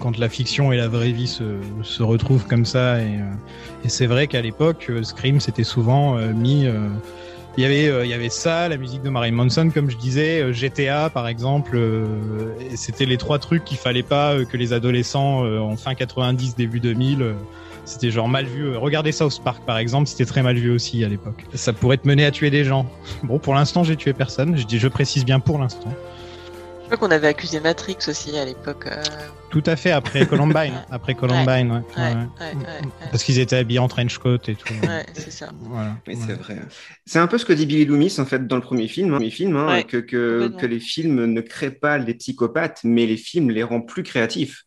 [0.00, 1.44] quand la fiction et la vraie vie se,
[1.82, 3.00] se retrouvent comme ça.
[3.00, 6.66] Et, euh, c'est vrai qu'à l'époque, euh, Scream c'était souvent euh, mis.
[7.56, 11.10] il y avait, y avait ça, la musique de Marilyn Manson, comme je disais, GTA
[11.10, 11.78] par exemple.
[12.74, 17.22] c'était les trois trucs qu'il fallait pas que les adolescents en fin 90, début 2000.
[17.22, 17.32] euh,
[17.88, 18.76] c'était genre mal vu.
[18.76, 21.44] Regardez South Park par exemple, c'était très mal vu aussi à l'époque.
[21.54, 22.86] Ça pourrait te mener à tuer des gens.
[23.22, 24.56] Bon, pour l'instant, j'ai tué personne.
[24.56, 25.90] Je dis, je précise bien pour l'instant.
[26.90, 28.86] Je crois qu'on avait accusé Matrix aussi à l'époque.
[28.86, 29.02] euh,
[29.50, 30.72] Tout à fait, après Columbine.
[30.90, 31.78] après Columbine, ouais.
[31.96, 32.14] Ouais, ouais.
[32.14, 33.08] ouais, ouais, ouais.
[33.10, 34.72] Parce qu'ils étaient habillés en trench coat et tout.
[34.84, 35.50] Ouais, c'est ça.
[35.60, 35.98] Voilà.
[36.06, 36.56] Oui, c'est vrai.
[37.04, 39.16] C'est un peu ce que dit Billy Loomis en fait dans le premier film, hein,
[39.16, 43.04] premier film hein, Ouais, que, que, que les films ne créent pas les psychopathes, mais
[43.04, 44.64] les films les rendent plus créatifs.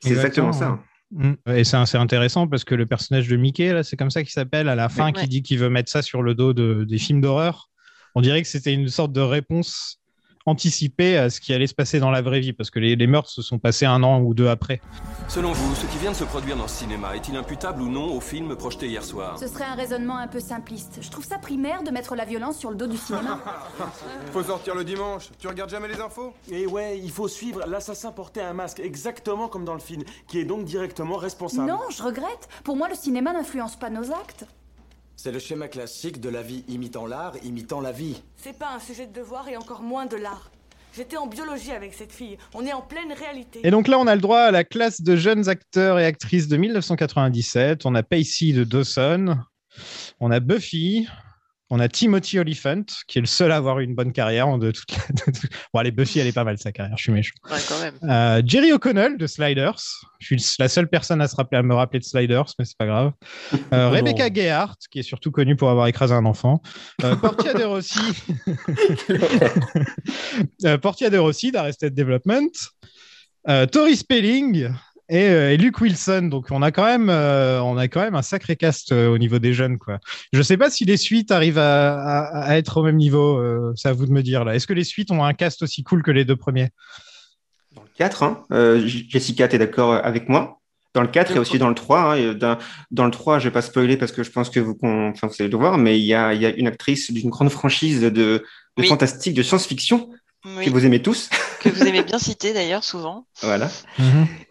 [0.00, 0.78] C'est exactement, ça.
[1.10, 1.32] Mm.
[1.48, 4.30] Et c'est c'est intéressant parce que le personnage de Mickey, là, c'est comme ça qu'il
[4.32, 5.12] s'appelle à la fin, Ouais.
[5.12, 7.68] qui dit qu'il veut mettre ça sur le dos de, des films d'horreur.
[8.14, 9.98] On dirait que c'était une sorte de réponse
[10.46, 13.06] anticipée à ce qui allait se passer dans la vraie vie parce que les, les
[13.06, 14.80] meurtres se sont passés un an ou deux après.
[15.28, 18.14] Selon vous, ce qui vient de se produire dans ce cinéma est-il imputable ou non
[18.14, 19.38] au film projeté hier soir?
[19.38, 20.98] Ce serait un raisonnement un peu simpliste.
[21.00, 23.40] Je trouve ça primaire de mettre la violence sur le dos du cinéma.
[24.32, 25.30] Faut sortir le dimanche.
[25.38, 26.34] Tu regardes jamais les infos?
[26.50, 27.64] Et ouais, il faut suivre.
[27.66, 31.68] L'assassin portait un masque exactement comme dans le film, qui est donc directement responsable.
[31.68, 32.48] Non, je regrette.
[32.64, 34.46] Pour moi, le cinéma n'influence pas nos actes.
[35.16, 38.22] C'est le schéma classique de la vie imitant l'art, imitant la vie.
[38.36, 40.50] C'est pas un sujet de devoir et encore moins de l'art.
[40.96, 42.36] J'étais en biologie avec cette fille.
[42.54, 43.60] On est en pleine réalité.
[43.64, 46.46] Et donc là, on a le droit à la classe de jeunes acteurs et actrices
[46.46, 47.84] de 1997.
[47.84, 49.36] On a Pacey de Dawson.
[50.20, 51.08] On a Buffy.
[51.70, 54.58] On a Timothy Oliphant, qui est le seul à avoir eu une bonne carrière.
[54.58, 54.98] De toute la-
[55.32, 57.32] de tout- Bon, allez, Buffy, elle est pas mal sa carrière, je suis méchant.
[57.50, 57.94] Ouais, quand même.
[58.04, 59.80] Euh, Jerry O'Connell de Sliders.
[60.20, 62.76] Je suis la seule personne à, se rappeler, à me rappeler de Sliders, mais c'est
[62.76, 63.12] pas grave.
[63.72, 64.30] Euh, Oh Rebecca non.
[64.30, 66.60] Gayheart, qui est surtout connue pour avoir écrasé un enfant.
[67.02, 67.98] Euh, Portia de Rossi.
[70.64, 72.50] euh, Portia de Rossi d'Arrested Development.
[73.48, 74.68] Euh, Tori Spelling.
[75.10, 78.14] Et, euh, et Luke Wilson, donc on a quand même, euh, on a quand même
[78.14, 79.98] un sacré cast euh, au niveau des jeunes, quoi.
[80.32, 83.36] Je sais pas si les suites arrivent à, à- à être au même niveau.
[83.38, 84.54] euh, c'est à vous de me dire là.
[84.54, 86.70] Est-ce que les suites ont un cast aussi cool que les deux premiers?
[87.96, 88.44] 4, hein.
[88.52, 90.58] Euh, J- Jessica, tu es d'accord avec moi?
[90.94, 92.12] Dans le 4 et aussi dans le 3.
[92.12, 92.16] hein.
[92.16, 92.56] Et Dans,
[92.92, 95.34] dans le 3, je vais pas spoiler parce que je pense que vous, enfin, vous
[95.40, 98.00] allez le voir, mais il y a, il y a une actrice d'une grande franchise
[98.00, 98.44] de, de
[98.78, 98.86] Oui.
[98.86, 100.08] fantastique, de science-fiction
[100.44, 100.64] Oui.
[100.66, 101.30] que vous aimez tous.
[101.64, 103.26] Que vous aimez bien citer d'ailleurs, souvent.
[103.40, 103.70] Voilà.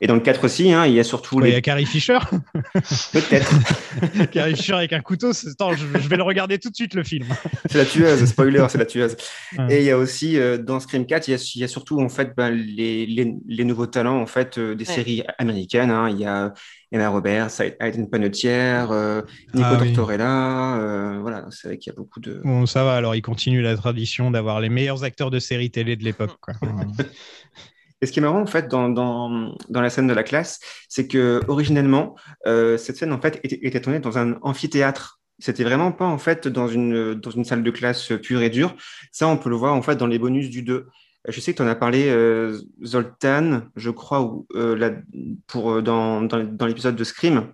[0.02, 1.86] Et dans le 4 aussi, hein, il y a surtout Ouais, Il y a Carrie
[1.86, 2.18] Fisher.
[3.12, 3.52] Peut-être.
[4.32, 5.32] Carrie Fisher avec un couteau.
[5.32, 7.28] c'est- Attends, je, je vais le regarder tout de suite le film.
[7.70, 9.16] C'est la tueuse, spoiler, c'est la tueuse.
[9.60, 9.76] Ouais.
[9.76, 11.68] Et il y a aussi, euh, dans Scream 4, il y a, il y a
[11.68, 14.96] surtout en fait, ben, les, les, les nouveaux talents en fait, euh, des Ouais.
[14.96, 15.92] séries américaines.
[15.92, 16.10] hein.
[16.10, 16.52] Il y a
[16.94, 19.22] Emma Roberts, Hayden Panettiere, euh,
[19.54, 19.94] Nico Ah oui.
[19.94, 20.78] Tortorella.
[20.78, 22.40] euh, voilà, c'est vrai qu'il y a beaucoup de.
[22.44, 22.96] Bon, ça va.
[22.96, 26.38] Alors, il continue la tradition d'avoir les meilleurs acteurs de séries télé de l'époque.
[28.02, 30.60] Et ce qui est marrant en fait dans, dans, dans la scène de la classe,
[30.90, 32.16] c'est que originellement
[32.46, 35.22] euh, cette scène en fait était, était tournée dans un amphithéâtre.
[35.40, 38.76] C'était vraiment pas en fait dans une dans une salle de classe pure et dure.
[39.12, 40.88] Ça, on peut le voir en fait dans les bonus du 2.
[41.28, 45.02] Je sais que tu en as parlé, euh, Zoltan, je crois, euh,
[45.48, 47.54] pour, euh, dans l'épisode de Scream,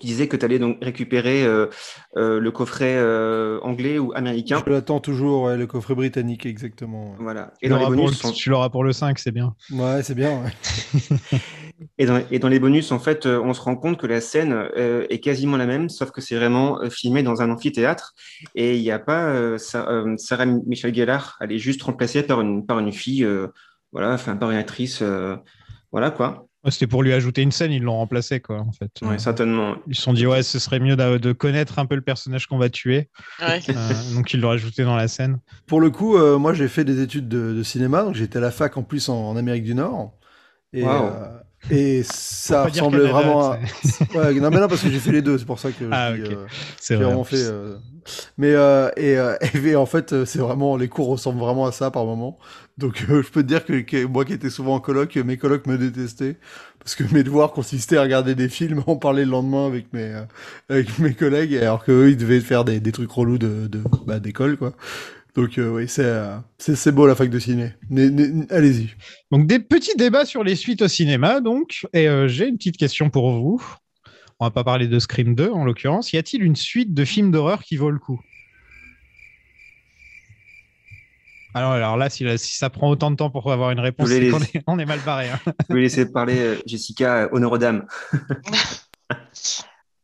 [0.00, 1.66] qui disait que tu allais donc récupérer euh,
[2.16, 4.62] euh, le coffret euh, anglais ou américain.
[4.66, 7.10] Je l'attends toujours, ouais, le coffret britannique, exactement.
[7.12, 7.16] ouais.
[7.20, 7.52] Voilà.
[7.60, 9.32] Tu Et dans les l'auras pour, bonus, le- sont- tu l'auras pour le 5, c'est
[9.32, 9.54] bien.
[9.70, 10.42] Ouais, c'est bien.
[10.42, 10.50] ouais.
[11.98, 14.52] Et dans, et dans les bonus, en fait, on se rend compte que la scène
[14.52, 18.14] euh, est quasiment la même, sauf que c'est vraiment filmé dans un amphithéâtre.
[18.54, 22.22] Et il n'y a pas euh, Sa- euh, Sarah Michelle Gellar, elle est juste remplacée
[22.22, 23.48] par une, par une fille, euh,
[23.90, 25.36] voilà, enfin, par une actrice, euh,
[25.90, 26.46] voilà quoi.
[26.64, 28.90] Ouais, C'était pour lui ajouter une scène, ils l'ont remplacé, quoi, en fait.
[29.02, 29.74] Ouais, Euh, certainement.
[29.88, 32.58] Ils se sont dit, ouais, ce serait mieux de connaître un peu le personnage qu'on
[32.58, 33.08] va tuer.
[33.40, 33.60] Ouais.
[33.68, 35.40] Euh, donc, ils l'ont rajouté dans la scène.
[35.66, 38.40] Pour le coup, euh, moi j'ai fait des études de, de cinéma, donc j'étais à
[38.40, 40.14] la fac en plus en, en Amérique du Nord.
[40.72, 41.10] Et, Waouh.
[41.70, 43.58] Et ça ressemblait vraiment à.
[44.14, 46.10] Ouais, non, mais non, parce que j'ai fait les deux, c'est pour ça que Ah,
[46.10, 46.46] euh,
[46.80, 47.06] j'ai vrai.
[47.06, 47.36] en vraiment fait.
[47.38, 47.78] euh,
[48.38, 51.72] Mais euh, et, euh, et en fait, euh, c'est vraiment les cours ressemblent vraiment à
[51.72, 52.38] ça par moment.
[52.78, 55.36] Donc euh, je peux te dire que, que moi qui étais souvent en coloc, mes
[55.36, 56.36] colocs me détestaient
[56.80, 60.02] parce que mes devoirs consistaient à regarder des films, en parler le lendemain avec mes
[60.14, 60.24] euh,
[60.68, 64.20] avec mes collègues, alors qu'eux ils devaient faire des, des trucs relous de, de bah,
[64.20, 64.74] d'école quoi.
[65.34, 67.72] Donc euh, oui, c'est euh, c'est c'est beau la fac de ciné.
[67.88, 68.90] Né- né- Allez-y.
[69.30, 71.86] Donc, des petits débats sur les suites au cinéma, donc.
[71.94, 73.64] Et euh, j'ai une petite question pour vous.
[74.40, 76.12] On va pas parler de Scream 2, en l'occurrence.
[76.12, 78.20] Y a-t-il une suite de films d'horreur qui vaut le coup?
[81.54, 84.30] Alors, alors là, si, si ça prend autant de temps pour avoir une réponse, est,
[84.66, 85.28] on est mal barré.
[85.30, 85.38] hein.
[85.68, 87.86] Je vais laisser parler euh, Jessica, euh, honneur aux dames.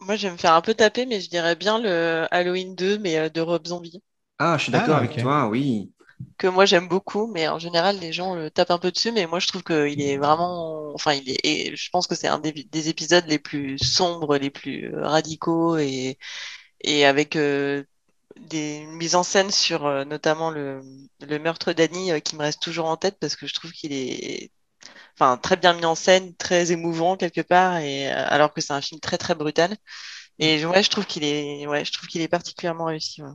[0.00, 2.98] Moi, je vais me faire un peu taper, mais je dirais bien le Halloween 2,
[2.98, 4.02] mais euh, de Rob Zombie.
[4.38, 5.18] Ah, je suis d'accord Ah, avec ok.
[5.18, 5.92] toi, oui.
[6.38, 9.26] Que moi, j'aime beaucoup, mais en général, les gens le tapent un peu dessus, mais
[9.26, 12.38] moi, je trouve qu'il est vraiment, enfin, il est, et je pense que c'est un
[12.38, 16.16] des, des épisodes les plus sombres, les plus euh, radicaux et,
[16.82, 17.84] et avec euh,
[18.38, 20.82] des mises en scène sur euh, notamment le,
[21.20, 23.92] le meurtre d'Annie euh, qui me reste toujours en tête parce que je trouve qu'il
[23.92, 24.52] est
[25.16, 28.82] enfin très bien mis en scène, très émouvant quelque part et alors que c'est un
[28.82, 29.76] film très très brutal.
[30.40, 33.22] Et ouais, je trouve qu'il est ouais, je trouve qu'il est particulièrement réussi.
[33.22, 33.30] ouais.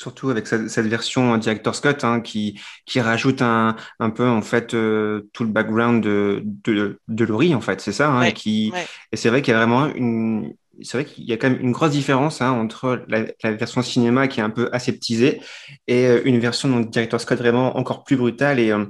[0.00, 4.42] Surtout avec cette, cette version Director Scott hein, qui, qui rajoute un, un peu en
[4.42, 8.08] fait euh, tout le background de, de, de Laurie en fait, c'est ça.
[8.12, 8.86] hein, Ouais, et qui, ouais.
[9.12, 11.60] et c'est vrai qu'il y a vraiment une, c'est vrai qu'il y a quand même
[11.60, 15.40] une grosse différence hein, entre la, la version cinéma qui est un peu aseptisée
[15.88, 18.86] et euh, une version donc, Director Scott vraiment encore plus brutale et, euh,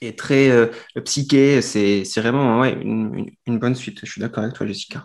[0.00, 0.66] et très euh,
[1.04, 1.62] psyché.
[1.62, 4.00] C'est, c'est vraiment ouais, une, une, une bonne suite.
[4.04, 5.04] Je suis d'accord avec toi, Jessica.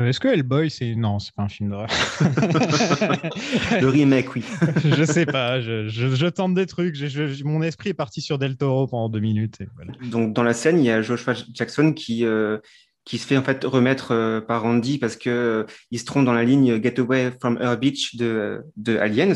[0.00, 0.94] Euh, Est-ce que Hellboy, c'est.
[0.94, 1.88] Non, c'est pas un film d'horreur.
[3.80, 4.42] Le remake, oui.
[4.84, 6.94] je sais pas, je, je- je tente des trucs.
[6.96, 9.60] je- mon esprit est parti sur Del Toro pendant deux minutes.
[9.60, 9.92] et voilà.
[10.10, 12.58] Donc, dans la scène, il y a Joshua Jackson qui, euh,
[13.04, 16.24] qui se fait en fait remettre euh, par Randy parce que euh, il se trompe
[16.24, 19.34] dans la ligne Get Away from Her Beach de, de Aliens.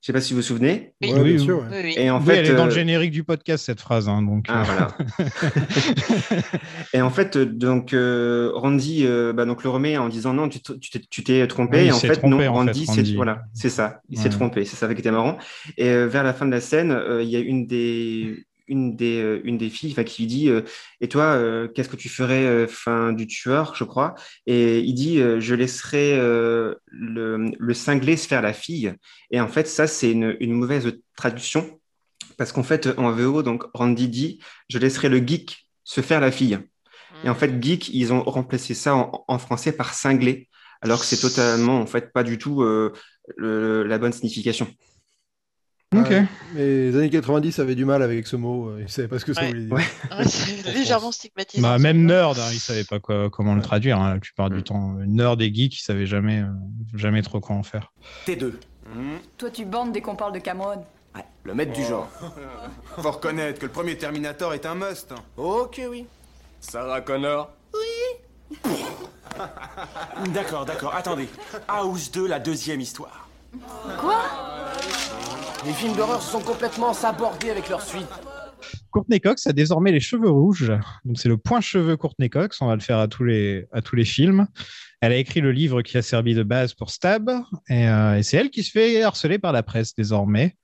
[0.00, 0.92] Je sais pas si vous vous souvenez.
[1.02, 1.64] Oui, Ouais, bien oui, sûr.
[1.70, 1.94] Oui, oui.
[1.96, 4.08] Et en Oui, fait, elle est dans le euh, générique du podcast, cette phrase.
[4.08, 4.96] hein, donc, Ah, euh, voilà.
[6.94, 10.48] Et en fait, euh, donc euh, Randy euh, bah, donc le remet en disant non,
[10.48, 11.82] tu t'es- tu t'es trompé.
[11.82, 12.86] Oui, et en fait, trompé, non, en Randy,
[13.16, 14.30] voilà, c'est ça, il s'est Ouais.
[14.30, 14.64] trompé.
[14.64, 15.36] C'est ça qui était marrant.
[15.76, 18.96] Et euh, vers la fin de la scène, euh, il y a une des une
[18.96, 20.62] des euh, une des filles, qui lui dit euh,
[21.00, 24.14] et toi, euh, qu'est-ce que tu ferais, fin du tueur, je crois?
[24.46, 28.92] Et il dit je laisserai le le cinglé se faire la fille.
[29.30, 31.78] Et en fait, ça c'est une une mauvaise traduction.
[32.36, 36.30] Parce qu'en fait, en VO, donc Randy dit Je laisserai le geek se faire la
[36.30, 36.58] fille.
[37.24, 40.48] Et en fait, geek, ils ont remplacé ça en, en français par cinglé,
[40.82, 42.92] alors que c'est totalement, en fait, pas du tout euh,
[43.36, 44.68] le- la bonne signification.
[45.96, 46.10] Ok.
[46.10, 46.26] Ouais.
[46.54, 48.68] Mais les années 90 avaient du mal avec ce mot.
[48.68, 49.48] euh, Ils savaient pas ce que ça Ouais.
[49.48, 49.72] voulait dire.
[49.74, 49.84] Ouais.
[50.18, 51.62] Ouais, c'est légèrement stigmatisant.
[51.66, 54.62] Bah, même nerd, hein, il savait pas quoi, comment le traduire hein, la plupart du
[54.62, 54.94] temps.
[55.06, 56.46] Nerd et geek, il savait jamais, euh,
[56.94, 57.92] jamais trop quoi en faire.
[58.26, 58.52] T2.
[59.38, 60.84] Toi, tu bandes dès qu'on parle de Cameron.
[61.14, 62.08] Ouais, le maître du genre.
[62.98, 65.12] Faut reconnaître que le premier Terminator est un must.
[65.12, 65.22] hein.
[65.38, 66.04] Ok, oui.
[66.60, 67.50] Sarah Connor
[70.34, 71.28] D'accord, d'accord, attendez.
[71.68, 73.28] House 2, la deuxième histoire.
[73.98, 74.20] Quoi?
[75.66, 78.06] Les films d'horreur se sont complètement sabordés avec leur suite.
[78.90, 80.72] Courtney Cox a désormais les cheveux rouges.
[81.04, 82.60] Donc c'est le point cheveux Courtney Cox.
[82.60, 84.46] On va le faire à tous les, à tous les films.
[85.00, 87.30] Elle a écrit le livre qui a servi de base pour Stab.
[87.68, 90.56] Et, euh, c'est elle qui se fait harceler par la presse désormais.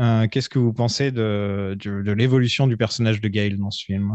[0.00, 3.84] Euh, Qu'est-ce que vous pensez de, de, de l'évolution du personnage de Gail dans ce
[3.84, 4.14] film?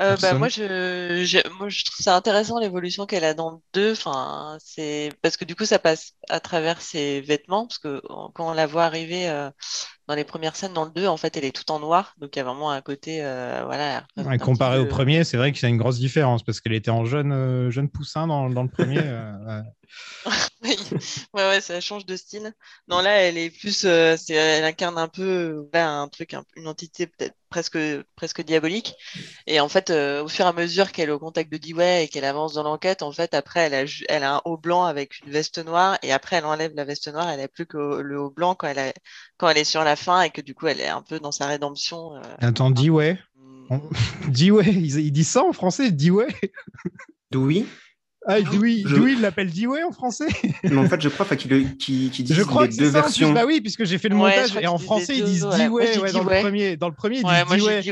[0.00, 3.58] Euh, bah, moi, je, je- moi, je trouve ça intéressant l'évolution qu'elle a dans le
[3.74, 3.92] 2.
[3.92, 7.66] Enfin, c'est parce que du coup, ça passe à travers ses vêtements.
[7.66, 8.00] Parce que
[8.34, 9.50] quand on la voit arriver euh,
[10.10, 12.14] dans les premières scènes dans le 2, en fait, elle est toute en noir.
[12.18, 13.20] Donc, il y a vraiment un côté.
[13.22, 16.42] euh, voilà, Ouais, Comparé au peu- premier, c'est vrai qu'il y a une grosse différence
[16.42, 18.98] parce qu'elle était en jeune, euh, jeune poussin dans, dans le premier.
[18.98, 19.62] euh, ouais.
[21.34, 22.52] Ouais, ça change de style.
[22.88, 26.34] Non, là, elle est plus, euh, c'est, elle incarne un peu, euh, là, un truc,
[26.34, 27.78] un- une entité peut-être presque,
[28.16, 28.94] presque diabolique.
[29.46, 32.04] Et en fait, euh, au fur et à mesure qu'elle est au contact de Dewey
[32.04, 34.84] et qu'elle avance dans l'enquête, en fait, après, elle a, elle a un haut blanc
[34.84, 37.78] avec une veste noire et après, elle enlève la veste noire, elle a plus que
[38.00, 38.92] le haut blanc quand elle a-
[39.38, 41.32] quand elle est sur la fin et que du coup, elle est un peu dans
[41.32, 42.16] sa rédemption.
[42.16, 42.22] euh.
[42.38, 43.18] Attends, dis ouais.
[43.70, 43.80] On-
[44.28, 46.26] Dis ouais, il, il dit ça en français, dis ouais.
[47.30, 47.64] Dewey?
[48.26, 50.26] Ah, Dewey, Je- Dewey, il l'appelle Dewey en français.
[50.62, 52.84] Mais en fait, je crois enfin, qu'il qu'il- qu'il dit Je crois les que deux
[52.86, 53.28] c'est ça versions.
[53.28, 53.34] plus.
[53.34, 55.68] Bah oui, puisque j'ai fait le Ouais, montage et en français ils disent ouais.
[55.68, 56.40] ouais, dit dans le ouais.
[56.42, 56.76] premier.
[56.76, 57.90] Dans le premier, ils disent moi, dit.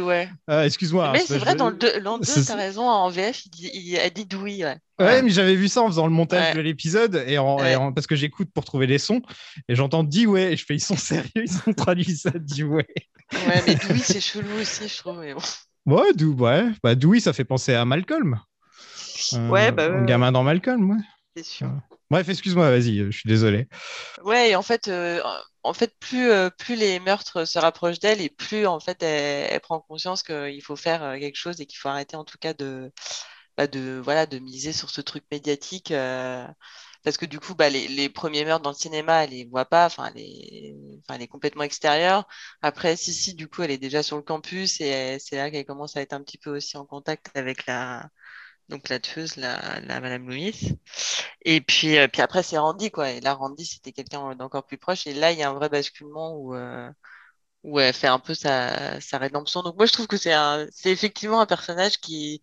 [0.51, 1.13] Euh, Excuse-moi.
[1.15, 3.51] Mais c'est vrai, dans le 2, dans le 2, c'est- t'as raison, en VF, il,
[3.51, 4.77] dit- il a dit Dewey, ouais.
[5.01, 6.55] Ouais, mais j'avais vu ça en faisant le montage Ouais.
[6.55, 7.75] de l'épisode et, en- et Ouais.
[7.77, 9.23] en- parce que j'écoute pour trouver les sons
[9.69, 12.87] et j'entends ouais et je fais ils sont sérieux, ils ont traduit ça dis ouais.
[13.33, 15.21] Ouais, mais Dewey, c'est chelou aussi, je trouve.
[15.21, 15.41] Mais bon.
[15.87, 16.65] Ouais, ouais.
[16.83, 18.41] Bah, Dewey, ça fait penser à Malcolm.
[19.35, 20.97] Euh, Ouais, bah, au gamin dans Malcolm, ouais.
[21.37, 21.71] C'est sûr.
[22.11, 23.69] Bref, excuse-moi, vas-y, euh, je suis désolé.
[24.25, 25.23] Ouais, et en fait, euh,
[25.63, 29.49] en fait, plus, euh, plus les meurtres se rapprochent d'elle et plus en fait elle,
[29.53, 32.53] elle prend conscience qu'il faut faire quelque chose et qu'il faut arrêter en tout cas
[32.55, 32.93] de,
[33.57, 35.91] bah, de, voilà, de miser sur ce truc médiatique.
[35.93, 36.47] euh,
[37.05, 39.67] parce que du coup, bah, les, les premiers meurtres dans le cinéma, elle les voit
[39.67, 40.23] pas, enfin, elle
[41.11, 42.27] elle est complètement extérieure.
[42.63, 45.65] Après, si, si, du coup, elle est déjà sur le campus et c'est là qu'elle
[45.67, 48.09] commence à être un petit peu aussi en contact avec la,
[48.69, 50.77] donc la tueuse, la, la Madame Louise.
[51.45, 53.11] Et puis, euh, puis après, c'est Randy, quoi.
[53.13, 55.07] Et là, Randy, c'était quelqu'un d'encore plus proche.
[55.07, 56.91] Et là, il y a un vrai basculement où, euh,
[57.65, 59.63] où elle fait un peu sa, sa rédemption.
[59.63, 60.35] Donc moi, je trouve que c'est
[60.73, 62.43] c'est effectivement un personnage qui,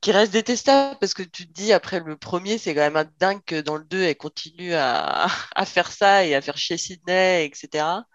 [0.00, 3.10] qui reste détestable parce que tu te dis, après le premier, c'est quand même un
[3.18, 6.76] dingue que dans le 2, elle continue à, à faire ça et à faire chier
[6.78, 8.06] Sydney, etc.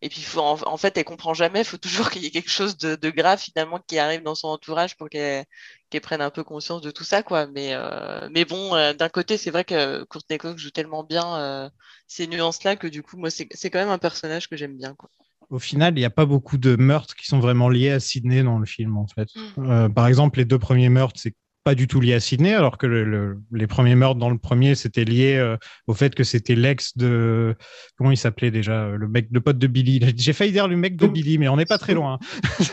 [0.00, 1.60] Et puis, faut, en, en fait, elle comprend jamais.
[1.60, 4.34] Il faut toujours qu'il y ait quelque chose de, de grave, finalement, qui arrive dans
[4.36, 5.44] son entourage pour qu'elle
[5.90, 7.46] qu'elle prenne un peu conscience de tout ça, quoi.
[7.46, 11.36] Mais, euh, mais bon, euh, d'un côté, c'est vrai que Courtney Cox joue tellement bien
[11.36, 11.70] euh,
[12.06, 14.94] ces nuances-là que du coup, moi, c'est c'est quand même un personnage que j'aime bien,
[14.94, 15.10] quoi.
[15.50, 18.42] Au final, il n'y a pas beaucoup de meurtres qui sont vraiment liés à Sydney
[18.42, 19.28] dans le film, en fait.
[19.34, 19.70] Mm.
[19.70, 21.34] Euh, par exemple, les deux premiers meurtres, c'est
[21.68, 24.38] pas du tout lié à Sydney, alors que le- le- les premiers meurtres dans le
[24.38, 27.54] premier, c'était lié euh, au fait que c'était l'ex de...
[27.98, 30.00] Comment il s'appelait déjà euh, Le mec, le pote de Billy.
[30.16, 32.18] J'ai failli dire le mec de Billy, mais on n'est pas très loin.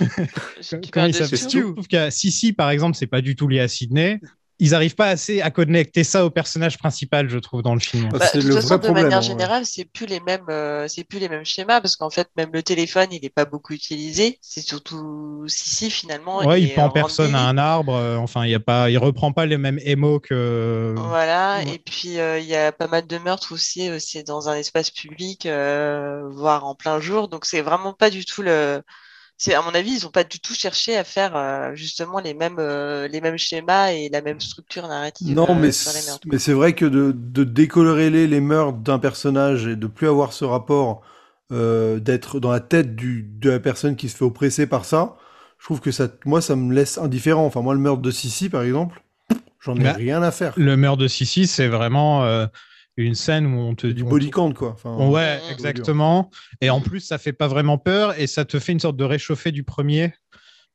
[0.93, 1.27] Comment il s'appelle
[2.09, 4.21] Sissi, par exemple, c'est pas du tout lié à Sydney.
[4.59, 8.09] Ils arrivent pas assez à connecter ça au personnage principal, je trouve, dans le film.
[8.09, 11.29] Bah, de toute façon, de manière générale, c'est plus les mêmes, euh, c'est plus les
[11.29, 14.37] mêmes schémas parce qu'en fait, même le téléphone, il est pas beaucoup utilisé.
[14.41, 16.45] C'est surtout Sissi finalement.
[16.45, 17.95] Ouais, il, pend personne à un arbre.
[17.95, 20.93] euh, enfin, il y a pas, il reprend pas les mêmes émos que.
[20.97, 21.61] Voilà.
[21.63, 23.89] Et puis euh, il y a pas mal de meurtres aussi.
[23.89, 27.27] euh, c'est dans un espace public, euh, voire en plein jour.
[27.27, 28.81] Donc c'est vraiment pas du tout le.
[29.37, 32.33] C'est à mon avis, ils ont pas du tout cherché à faire euh, justement les
[32.33, 35.37] mêmes euh, les mêmes schémas et la même structure narrative.
[35.37, 35.71] Non, euh, mais
[36.31, 40.07] mais c'est vrai que de, de décolorer les, les meurtres d'un personnage et de plus
[40.07, 41.01] avoir ce rapport
[41.51, 45.17] euh, d'être dans la tête du, de la personne qui se fait oppresser par ça,
[45.57, 47.45] je trouve que ça, moi, ça me laisse indifférent.
[47.45, 49.03] Enfin, moi, le meurtre de Sissi, par exemple,
[49.59, 50.53] j'en ai Bah, rien à faire.
[50.57, 52.47] Le meurtre de Sissi, c'est vraiment euh,
[52.97, 54.71] une scène où on te Du on- body count, quoi.
[54.73, 56.29] Enfin, Ouais, exactement.
[56.61, 59.03] Et en plus, ça fait pas vraiment peur et ça te fait une sorte de
[59.03, 60.13] réchauffé du premier.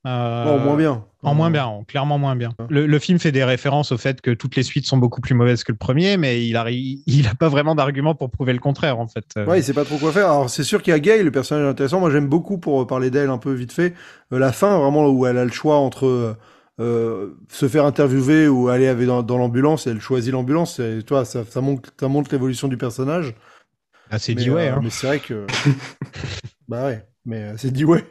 [0.06, 1.04] Euh, Non, moins bien.
[1.22, 2.52] En moins bien, en- clairement moins bien.
[2.70, 5.34] Le, le film fait des références au fait que toutes les suites sont beaucoup plus
[5.34, 8.58] mauvaises que le premier, mais il a, il a pas vraiment d'argument pour prouver le
[8.60, 9.26] contraire, en fait.
[9.36, 10.24] Euh, Ouais, il sait pas trop quoi faire.
[10.30, 12.00] Alors, c'est sûr qu'il y a Gay, le personnage intéressant.
[12.00, 13.92] Moi, j'aime beaucoup, pour parler d'elle un peu vite fait,
[14.32, 16.38] euh, la fin, vraiment, où elle a le choix entre
[16.80, 20.78] euh, se faire interviewer ou aller avec dans, dans l'ambulance, et elle choisit l'ambulance.
[20.80, 23.34] Et, Toi, ça, ça montre, ça montre l'évolution du personnage.
[24.10, 24.68] Ah, c'est dit ouais.
[24.68, 24.80] euh, hein.
[24.82, 25.46] Mais c'est vrai que.
[26.68, 28.04] bah ouais, mais euh, c'est dit ouais.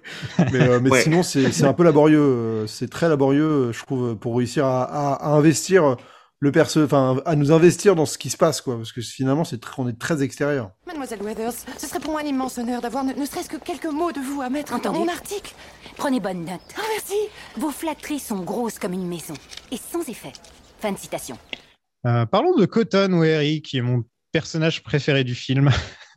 [0.52, 1.02] Mais, euh, mais Ouais.
[1.02, 2.66] sinon, c'est c'est un peu laborieux.
[2.68, 5.98] C'est très laborieux, je trouve, pour réussir à, à, à investir
[6.42, 8.78] le perso, enfin, à nous investir dans ce qui se passe, quoi.
[8.78, 10.72] Parce que finalement, c'est on est très extérieur.
[10.88, 13.86] Mademoiselle Weathers, ce serait pour moi un immense honneur d'avoir ne, ne serait-ce que quelques
[13.86, 15.54] mots de vous à mettre dans mon article.
[15.98, 16.62] Prenez bonne note.
[16.78, 17.18] Ah, merci.
[17.58, 19.34] Vos flatteries sont grosses comme une maison
[19.72, 20.32] et sans effet.
[20.80, 21.38] Fin de citation.
[22.06, 25.70] Euh, parlons de Cotton Weary, qui est mon personnage préféré du film.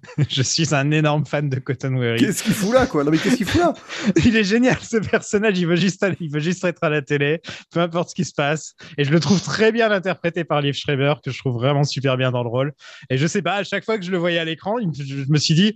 [0.28, 2.18] Je suis un énorme fan de Cotton Weary.
[2.18, 3.04] Qu'est-ce qu'il fout là, quoi?
[3.04, 3.72] Non, mais qu'est-ce qu'il fout là?
[4.24, 7.02] Il est génial ce personnage, il veut juste aller- il veut juste être à la
[7.02, 7.40] télé,
[7.70, 8.74] peu importe ce qui se passe.
[8.98, 12.16] Et je le trouve très bien interprété par Liv Schreiber, que je trouve vraiment super
[12.16, 12.72] bien dans le rôle.
[13.10, 15.38] Et je sais pas, à chaque fois que je le voyais à l'écran, je me
[15.38, 15.74] suis dit,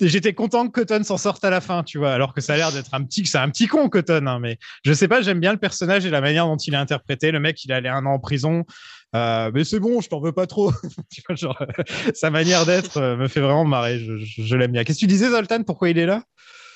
[0.00, 2.56] j'étais content que Cotton s'en sorte à la fin, tu vois, alors que ça a
[2.56, 5.40] l'air d'être un petit, c'est un petit con Cotton, hein, mais je sais pas, j'aime
[5.40, 7.30] bien le personnage et la manière dont il est interprété.
[7.30, 8.64] Le mec, il allé un an en prison.
[9.14, 10.72] Euh, mais c'est bon, je t'en veux pas trop.
[11.30, 11.58] Genre,
[12.14, 13.98] sa manière d'être euh, me fait vraiment marrer.
[13.98, 14.84] Je, je- je l'aime bien.
[14.84, 15.62] Qu'est-ce que tu disais, Zoltan?
[15.62, 16.24] Pourquoi il est là?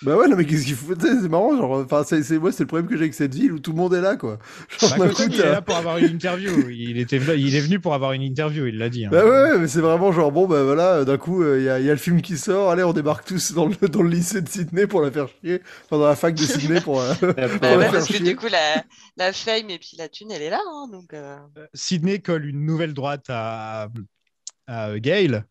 [0.03, 2.63] Bah ouais, non, mais qu'est-ce qu'il sais, C'est marrant, genre, enfin, c'est, c'est, moi, c'est
[2.63, 4.39] le problème que j'ai avec cette ville où tout le monde est là, quoi.
[4.79, 6.69] Genre, Bah, coup, il est là pour avoir une interview.
[6.71, 9.05] Il, était, venu- il est venu pour avoir une interview, il l'a dit.
[9.05, 9.11] hein.
[9.13, 11.69] Bah ouais, ouais, mais c'est vraiment genre, bon, bah voilà, euh, d'un coup, il y,
[11.69, 14.09] a, y a le film qui sort, allez, on débarque tous dans le, dans le
[14.09, 17.15] lycée de Sydney pour la faire chier, enfin, dans la fac de Sydney pour, euh,
[17.61, 18.85] pour Bah la ouais, faire parce que du coup, la,
[19.17, 20.61] la fame et puis la thune, elle est là.
[20.67, 21.39] Hein, donc, euh,
[21.75, 23.89] Sydney colle une nouvelle droite à,
[24.67, 25.47] à euh, Gale.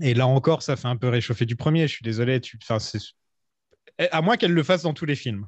[0.00, 1.86] Et là encore, ça fait un peu réchauffer du premier.
[1.86, 2.40] Je suis désolé.
[2.40, 2.58] Tu...
[2.62, 2.78] Enfin.
[4.10, 5.46] À moins qu'elle le fasse dans tous les films.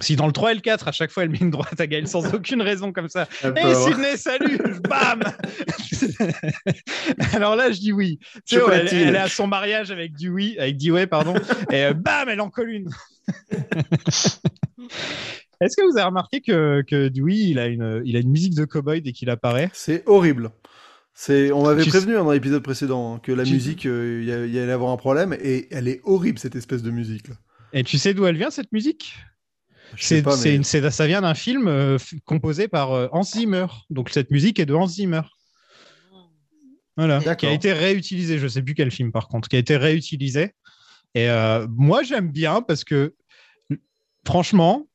[0.00, 1.86] Si dans le 3 et le 4, à chaque fois, elle met une droite à
[1.86, 3.28] Gaël sans aucune raison comme ça.
[3.44, 3.88] Hé pauvre.
[3.88, 4.58] Sydney, salut
[4.88, 5.22] Bam
[7.32, 8.18] Alors là, je dis oui.
[8.46, 8.98] Tu sais, ouais, elle, Chocolatine.
[8.98, 11.34] elle est à son mariage avec Dewey, avec Dewey, pardon,
[11.70, 12.90] et euh, bam, elle en colle une.
[15.60, 18.54] Est-ce que vous avez remarqué que, que Dewey, il a, une, il a une musique
[18.54, 19.70] de cowboy dès qu'il apparaît?
[19.72, 20.50] C'est horrible.
[21.18, 24.28] C'est, on m'avait prévenu hein, dans l'épisode précédent hein, que la Tu- musique, euh, il
[24.28, 26.90] y, a- il y allait avoir un problème, et elle est horrible, cette espèce de
[26.90, 27.36] musique, là.
[27.72, 29.14] Et tu sais d'où elle vient cette musique?
[29.96, 31.96] C'est, mais- Ça vient d'un film euh,
[32.26, 33.66] composé par euh, Hans Zimmer.
[33.88, 35.22] Donc cette musique est de Hans Zimmer.
[36.98, 38.38] Voilà, qui a été réutilisé.
[38.38, 40.52] Je sais plus quel film par contre, qui a été réutilisé.
[41.14, 43.14] Et euh, moi j'aime bien parce que
[44.26, 44.86] franchement,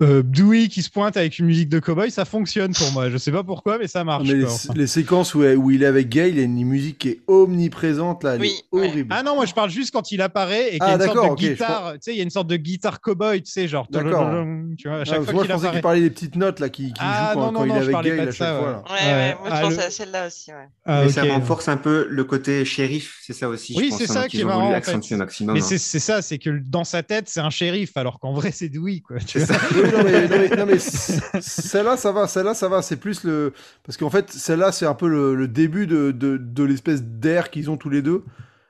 [0.00, 3.10] euh, Dewey qui se pointe avec une musique de cowboy, ça fonctionne pour moi.
[3.10, 4.28] Je sais pas pourquoi, mais ça marche.
[4.28, 4.72] Mais les, quoi, enfin.
[4.76, 7.20] les séquences où, où il est avec Gay, il y a une musique qui est
[7.26, 9.08] omniprésente, là, elle Oui, est horrible.
[9.10, 11.02] Ah non, moi je parle juste quand il apparaît et qu'il y Ah, a une
[11.12, 11.92] sorte de guitare.
[11.94, 13.86] Tu sais, il y a une sorte de guitare cowboy, tu sais, genre.
[13.90, 14.30] D'accord.
[14.76, 15.72] Tu vois, à Ah, chaque que fois moi, qu'il je pensais apparaît.
[15.72, 17.78] qu'il parlait des petites notes là, qui, qui Ah, jouent quand, non, quand non, il
[17.90, 18.66] est avec Gay pas à de chaque ça, fois.
[18.68, 18.72] ouais.
[18.72, 18.82] là.
[19.06, 20.50] ouais, ouais, moi, je ah, pense le- à celle-là aussi.
[20.52, 20.56] Ouais.
[20.86, 23.74] Ah, Mais ça renforce un peu le côté shérif, c'est ça aussi.
[23.76, 24.70] Oui, c'est hein, ça qui est marrant.
[24.70, 25.60] Mais hein.
[25.60, 29.00] c'est ça, c'est que dans sa tête, c'est un shérif, alors qu'en vrai, c'est Dewey,
[29.00, 29.18] quoi.
[29.18, 29.56] tu C'est vois.
[29.58, 29.60] ça.
[29.88, 32.82] Oui, non, mais, non, mais, non, mais c- celle-là, ça va, celle-là, ça va.
[32.82, 33.52] C'est plus le.
[33.84, 37.50] Parce qu'en fait, celle-là, c'est un peu le, le début de, de, de l'espèce d'air
[37.50, 38.24] qu'ils ont tous les deux,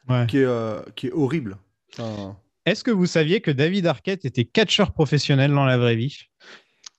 [0.08, 0.24] Ouais.
[0.26, 1.58] qui, est, euh, qui est horrible.
[1.98, 6.28] Enfin, Est-ce que vous saviez que David Arquette était catcheur professionnel dans la vraie vie?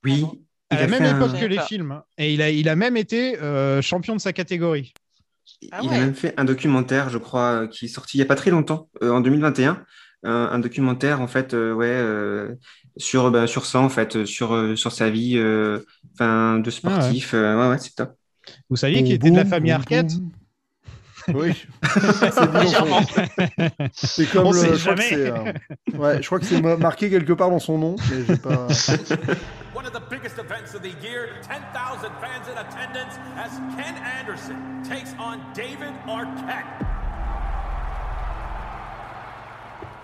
[0.04, 0.24] Oui.
[0.70, 1.90] À il la a même un- époque que les films.
[1.90, 2.04] hein.
[2.18, 4.92] Et il a, il a même été euh, champion de sa catégorie.
[5.72, 5.96] Ah il ouais.
[5.96, 8.52] a même fait un documentaire, je crois, qui est sorti il n'y a pas très
[8.52, 9.84] longtemps, euh, en 2021.
[10.22, 12.54] Un, un documentaire, en fait, euh, ouais, euh,
[12.96, 15.80] sur, bah, sur ça, en fait, sur, euh, sur sa vie euh,
[16.14, 17.34] enfin, de sportif.
[17.34, 18.14] euh, ouais, ouais, c'est top.
[18.68, 20.12] Vous saviez qu'il boum, était de la famille Arquette.
[21.34, 21.52] Oui.
[23.92, 25.08] c'est comme On le- sait je crois que jamais.
[25.08, 25.52] c'est, euh,
[25.98, 28.66] Ouais, je crois que c'est ma- marqué quelque part dans son nom, mais j'ai pas.
[29.74, 31.28] One of of the biggest events of the year.
[31.42, 36.66] 10,000 fans in attendance as Ken Anderson takes on David Arquette.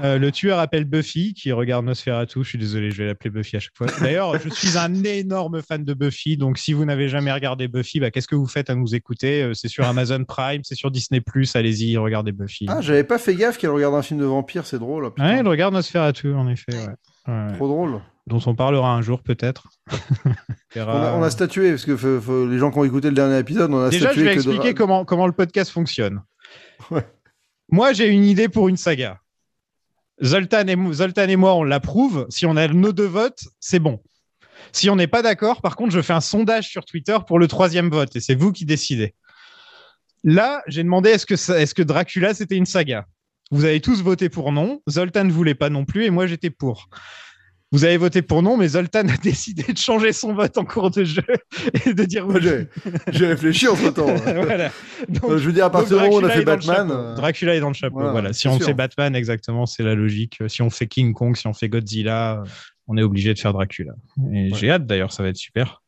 [0.04, 2.42] Euh, le tueur appelle Buffy, qui regarde Nosferatu.
[2.44, 3.86] Je suis désolé, je vais l'appeler Buffy à chaque fois.
[4.00, 7.98] D'ailleurs, je suis un énorme fan de Buffy, donc si vous n'avez jamais regardé Buffy,
[8.00, 9.42] bah, qu'est-ce que vous faites à nous écouter?
[9.42, 11.22] Euh, C'est sur Amazon Prime, c'est sur Disney+,
[11.54, 12.66] allez-y, regardez Buffy.
[12.68, 15.08] Ah, j'avais pas fait gaffe qu'elle regarde un film de vampire, c'est drôle.
[15.14, 15.26] putain.
[15.28, 16.74] ouais, elle regarde Nosferatu, en effet.
[16.74, 17.32] ouais.
[17.32, 17.54] Ouais.
[17.54, 18.00] Trop drôle.
[18.26, 19.68] Dont on parlera un jour, peut-être.
[20.76, 23.14] On a, on a statué, parce que faut- faut- les gens qui ont écouté le
[23.14, 24.78] dernier épisode, on a Déjà, je vais que expliquer de...
[24.78, 26.20] comment, comment le podcast fonctionne.
[27.72, 29.18] Moi, j'ai une idée pour une saga.
[30.22, 32.26] Zoltan et, moi, on l'approuve.
[32.30, 34.02] Si on a nos deux votes, c'est bon.
[34.72, 37.48] Si on n'est pas d'accord, par contre, je fais un sondage sur Twitter pour le
[37.48, 39.14] troisième vote et c'est vous qui décidez.
[40.24, 43.06] Là, j'ai demandé est-ce est-ce que Dracula, c'était une saga?
[43.50, 44.82] Vous avez tous voté pour non.
[44.88, 46.88] Zoltan ne voulait pas non plus et moi, j'étais pour.
[47.72, 50.90] Vous avez voté pour non, mais Zoltan a décidé de changer son vote en cours
[50.90, 51.22] de jeu
[51.86, 52.40] et de dire oui.
[53.08, 54.06] J'ai réfléchi entre temps.
[54.24, 54.70] Voilà.
[55.24, 56.90] Euh, je veux dire, à partir du moment où on a Dracula fait Batman.
[56.90, 57.96] euh, Dracula est dans le chapeau.
[57.96, 58.32] voilà, Voilà.
[58.32, 58.66] Si on sûr.
[58.66, 60.38] fait Batman, exactement, c'est la logique.
[60.46, 62.44] Si on fait King Kong, si on fait Godzilla, euh,
[62.86, 63.94] on est obligé de faire Dracula.
[64.32, 65.82] Et j'ai hâte d'ailleurs, ça va être super.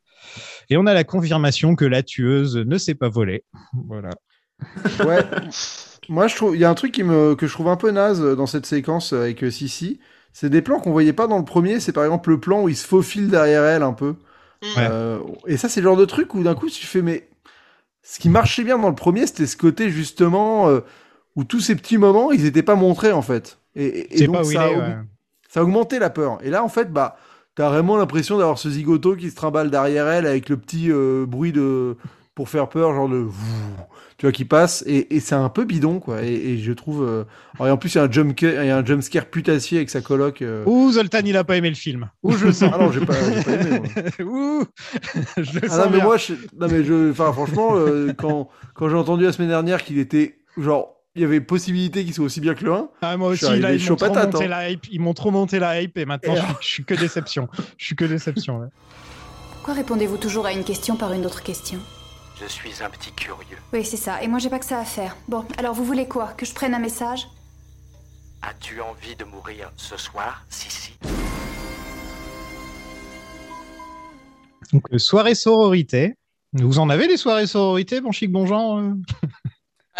[0.70, 3.44] Et on a la confirmation que la tueuse ne s'est pas volée.
[3.86, 4.10] Voilà.
[5.06, 5.20] Ouais.
[6.08, 7.90] Moi, je trouve, il y a un truc qui me, que je trouve un peu
[7.92, 10.00] naze dans cette séquence avec Sissi.
[10.32, 11.80] C'est des plans qu'on voyait pas dans le premier.
[11.80, 14.14] C'est par exemple le plan où il se faufile derrière elle un peu.
[14.90, 17.28] Euh, et ça, c'est le genre de truc où d'un coup, tu fais, mais
[18.02, 20.80] ce qui marchait bien dans le premier, c'était ce côté justement euh,
[21.36, 23.58] où tous ces petits moments, ils étaient pas montrés en fait.
[23.76, 24.96] Et, et- donc, ça, a est, aug- ouais.
[25.48, 26.38] ça a augmenté la peur.
[26.42, 27.16] Et là, en fait, bah,
[27.54, 31.26] t'as vraiment l'impression d'avoir ce zigoto qui se trimballe derrière elle avec le petit euh,
[31.26, 31.96] bruit de
[32.38, 33.26] pour faire peur, genre de
[34.16, 36.22] tu vois qui passe et, et c'est un peu bidon quoi.
[36.22, 37.02] Et, et je trouve.
[37.04, 37.24] euh,
[37.56, 39.26] alors, et en plus, il y a un jump, il y a un jump scare
[39.26, 40.40] putassier avec sa coloc.
[40.40, 40.62] euh.
[40.66, 42.08] Ouh, Zoltan, il a pas aimé le film.
[42.22, 42.70] Ouh, je le sens.
[42.72, 43.80] Ah non, j'ai pas, j'ai pas aimé.
[43.80, 44.26] moi.
[44.60, 44.64] Ouh,
[45.36, 46.04] je le Ah sens non, mais bien.
[46.04, 46.34] moi, je...
[46.56, 50.38] non, mais je, enfin, franchement, euh, quand, quand j'ai entendu la semaine dernière qu'il était,
[50.56, 52.88] genre, il y avait possibilité qu'il soit aussi bien que le 1.
[53.02, 54.48] Ah, moi aussi, là, arrivé ils m'ont trop patate, monté hein.
[54.48, 54.86] la hype.
[54.92, 57.48] Ils m'ont trop monté la hype et maintenant, Et je, suis- je suis que déception.
[57.76, 58.60] Je suis que déception.
[58.60, 58.68] ouais.
[59.54, 61.78] Pourquoi répondez-vous toujours à une question par une autre question?
[62.40, 63.58] Je suis un petit curieux.
[63.72, 64.22] Oui, c'est ça.
[64.22, 65.16] Et moi, j'ai pas que ça à faire.
[65.28, 66.28] Bon, alors vous voulez quoi?
[66.36, 67.26] Que je prenne un message?
[68.42, 70.96] As-tu envie de mourir ce soir, Sissi?
[74.72, 76.14] Donc, euh, soirée sororité.
[76.52, 78.92] Vous en avez des soirées sororité, mon chic bon Jean euh?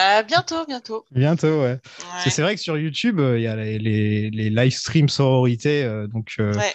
[0.01, 1.05] Euh, bientôt, bientôt.
[1.11, 1.81] Bientôt, ouais.
[2.29, 5.83] C'est vrai que sur YouTube, euh, il y a les, les, les live streams sororité,
[5.83, 6.73] euh, donc, euh, Ouais.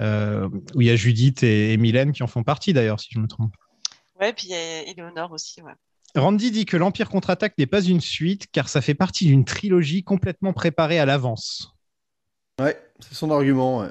[0.00, 3.10] euh, où il y a Judith et, et Mylène qui en font partie d'ailleurs, si
[3.12, 3.54] je me trompe.
[4.24, 5.72] Ouais, puis il y a Eleonore aussi, ouais.
[6.16, 10.02] Randy dit que l'Empire contre-attaque n'est pas une suite car ça fait partie d'une trilogie
[10.04, 11.74] complètement préparée à l'avance.
[12.60, 13.80] Ouais, c'est son argument.
[13.80, 13.88] Ouais.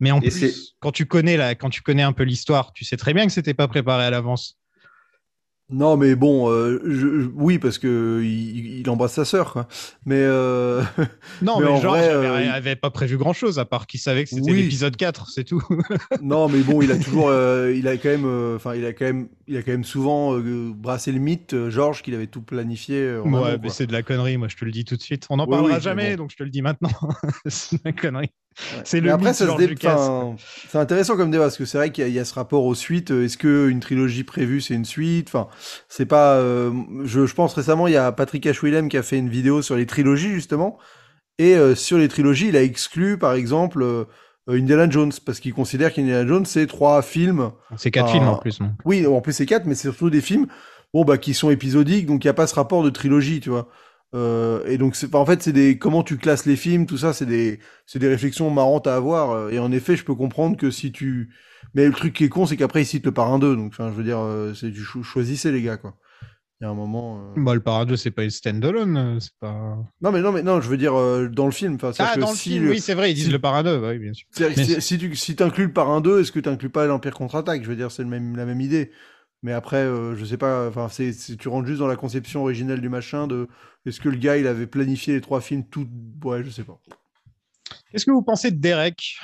[0.00, 2.84] Mais en Et plus, quand tu connais la, quand tu connais un peu l'histoire, tu
[2.84, 4.58] sais très bien que c'était pas préparé à l'avance.
[5.70, 9.68] Non, mais bon, euh, je- je- oui, parce que il, il embrasse sa sœur, quoi.
[10.04, 10.82] Mais euh,
[11.40, 14.24] Non, mais, vrai, avait, euh, il- avait pas prévu grand chose à part qu'il savait
[14.24, 14.62] que c'était Oui.
[14.64, 15.62] l'épisode 4, c'est tout.
[16.20, 18.92] non, mais bon, il a toujours, euh, il a quand même, euh, enfin, il a
[18.92, 22.26] quand même, il a quand même souvent euh, brassé le mythe, euh, Georges, qu'il avait
[22.28, 23.00] tout planifié.
[23.02, 23.70] euh, en ouais, amont, mais quoi.
[23.70, 25.26] c'est de la connerie, moi je te le dis tout de suite.
[25.30, 26.16] On n'en Oui, parlera oui, jamais, bon.
[26.16, 26.90] donc je te le dis maintenant.
[27.46, 28.30] c'est de la connerie.
[28.84, 30.36] C'est Mais le après, mythe ça se dé- enfin,
[30.68, 32.34] c'est intéressant comme débat parce que c'est vrai qu'il y, a- il y a ce
[32.34, 33.10] rapport aux suites.
[33.10, 35.28] Est-ce que une trilogie prévue c'est une suite?
[35.28, 35.48] Enfin,
[35.88, 36.40] c'est pas.
[36.40, 38.64] je, je pense récemment il y a Patrick H.
[38.64, 40.78] Willem qui a fait une vidéo sur les trilogies justement
[41.38, 44.06] et sur les trilogies il a exclu par exemple
[44.48, 47.50] Indiana Jones parce qu'il considère qu'Indiana Jones c'est trois films.
[47.76, 48.58] C'est quatre Enfin, films en plus.
[48.84, 50.46] Oui, en plus c'est quatre, mais c'est surtout des films
[50.94, 53.50] bon bah qui sont épisodiques, donc il y a pas ce rapport de trilogie, tu
[53.50, 53.68] vois.
[54.14, 57.24] Euh, et donc en fait c'est des comment tu classes les films, tout ça, c'est
[57.26, 59.30] des c'est des réflexions marrantes à avoir.
[59.30, 61.30] euh, Et en effet, je peux comprendre que si tu
[61.74, 63.88] mais le truc qui est con, c'est qu'après ils citent le parrain 2, donc enfin
[63.90, 65.94] je veux dire, euh, c'est du cho- choisissez les gars quoi.
[66.62, 67.18] Il y a un moment.
[67.36, 68.96] euh, Bah, le Parade 2, c'est pas une standalone.
[68.96, 69.76] euh, C'est pas...
[70.00, 71.76] Non mais non mais non, je veux dire euh, dans le film.
[71.82, 73.98] Ah, que dans le film, oui, c'est vrai, ils disent le Parade 2, bah oui,
[73.98, 74.28] bien sûr.
[74.38, 77.64] Mais si, tu si inclus le parrain 2, est-ce que tu inclus pas l'Empire contre-attaque?
[77.64, 78.92] Je veux dire, c'est le même, la même idée.
[79.42, 82.42] Mais après, euh, je sais pas, enfin, c'est, c'est- tu rentres juste dans la conception
[82.42, 83.48] originelle du machin de
[83.84, 85.88] est-ce que le gars il avait planifié les trois films tout.
[86.22, 86.78] Ouais, je sais pas.
[87.90, 89.16] Qu'est-ce que vous pensez de Derek?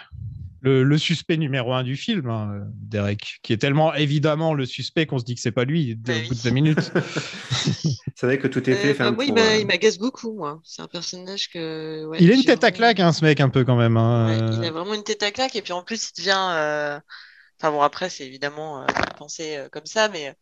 [0.61, 4.67] Le, le suspect numéro un du film, hein, euh, Derek, qui est tellement évidemment le
[4.67, 6.93] suspect qu'on se dit que c'est pas lui au bout de deux minutes.
[8.17, 9.01] C'est vrai que tout est fait.
[9.01, 10.61] Euh, bah, oui, pour, bah, euh, il m'agace beaucoup, moi.
[10.65, 12.05] C'est un personnage que.
[12.07, 13.97] ouais, il a une tête à claque, hein, ce mec, un peu quand même.
[13.97, 14.69] hein, Il euh.
[14.69, 16.49] a vraiment une tête à claque et puis en plus il devient.
[16.53, 16.99] euh,
[17.61, 18.87] Enfin bon après c'est évidemment euh,
[19.17, 20.33] pensé euh, comme ça mais euh,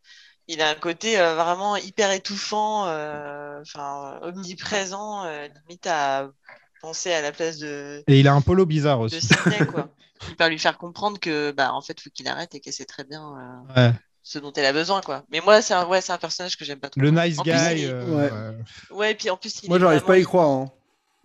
[0.47, 6.29] il a un côté euh, vraiment hyper étouffant, euh, enfin omniprésent, euh, limite à
[6.81, 9.21] penser à la place de, Et il a un polo bizarre de aussi.
[9.21, 9.89] Sidney, quoi.
[10.29, 12.85] Il peut lui faire comprendre que, bah, en fait, faut qu'il arrête et qu'elle sait
[12.85, 13.21] très bien
[13.75, 13.93] euh, Ouais.
[14.23, 15.23] ce dont elle a besoin, quoi.
[15.31, 16.99] Mais moi, c'est un, ouais, c'est un personnage que j'aime pas trop.
[16.99, 17.81] Le nice En plus, guy.
[17.81, 18.57] il euh,
[18.89, 18.95] Ouais.
[18.95, 19.11] ouais.
[19.11, 20.49] Et puis en plus, il Moi, j'arrive pas à y croire.
[20.49, 20.71] hein.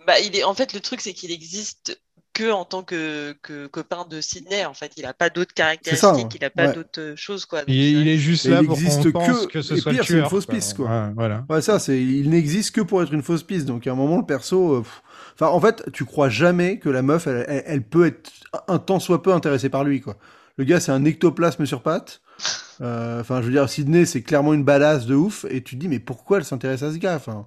[0.07, 0.45] Bah, il est...
[0.45, 1.99] En fait, le truc, c'est qu'il existe
[2.33, 4.65] que en tant que, que copain de Sydney.
[4.65, 6.29] En fait, il a pas d'autres caractéristiques, ouais.
[6.37, 6.75] il a pas Ouais.
[6.75, 7.61] d'autres euh, choses, quoi.
[7.61, 9.93] Donc, Il, il est juste là il pour qu'on pense que, que ce et soit
[9.93, 10.55] pire, le c'est une fausse quoi.
[10.55, 10.87] piste, quoi.
[10.89, 11.45] Ouais, voilà.
[11.51, 13.67] Ouais, ça, c'est, il n'existe que pour être une fausse piste.
[13.67, 14.83] Donc, à un moment, le perso, euh,
[15.35, 18.31] enfin, en fait, tu crois jamais que la meuf, elle, elle- elle peut être
[18.69, 20.17] un tant soit peu intéressée par lui, quoi.
[20.59, 22.21] Le gars, c'est un ectoplasme sur pattes.
[22.81, 25.47] Euh, Enfin, je veux dire, Sydney, c'est clairement une badass de ouf.
[25.51, 27.47] Et tu te dis, mais pourquoi elle s'intéresse à ce gars Enfin,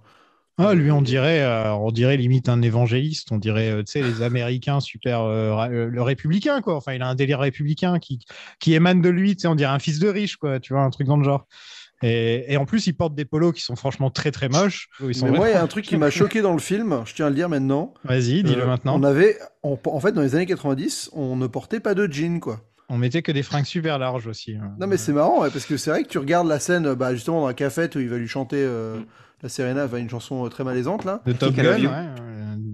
[0.57, 3.31] Ah, lui, on dirait, euh, on dirait limite un évangéliste.
[3.31, 6.77] On dirait, euh, tu sais, les Américains super, euh, euh, le républicain, quoi.
[6.77, 8.19] Enfin, il a un délire républicain qui,
[8.59, 9.35] qui émane de lui.
[9.35, 10.59] Tu sais, on dirait un fils de riche, quoi.
[10.61, 11.45] Tu vois, un truc dans le genre.
[12.03, 14.87] Et, et en plus, il porte des polos qui sont franchement très très moches.
[15.01, 17.01] Ils sont Mais moi, il y a un truc qui m'a choqué dans le film,
[17.05, 17.93] je tiens à le dire maintenant.
[18.03, 18.97] Vas-y, dis-le Euh, maintenant.
[18.99, 22.39] On avait, on- en fait, dans les années 90, on ne portait pas de jean,
[22.39, 22.61] quoi.
[22.89, 24.55] On mettait que des fringues super larges aussi.
[24.55, 24.73] hein.
[24.79, 27.13] Non, mais c'est marrant, ouais, parce que c'est vrai que tu regardes la scène, bah,
[27.13, 28.99] justement, dans la cafette où il va lui chanter euh,
[29.41, 31.21] la Serena, enfin, une chanson euh, très malaisante, là.
[31.25, 32.05] De Top Gun, ouais.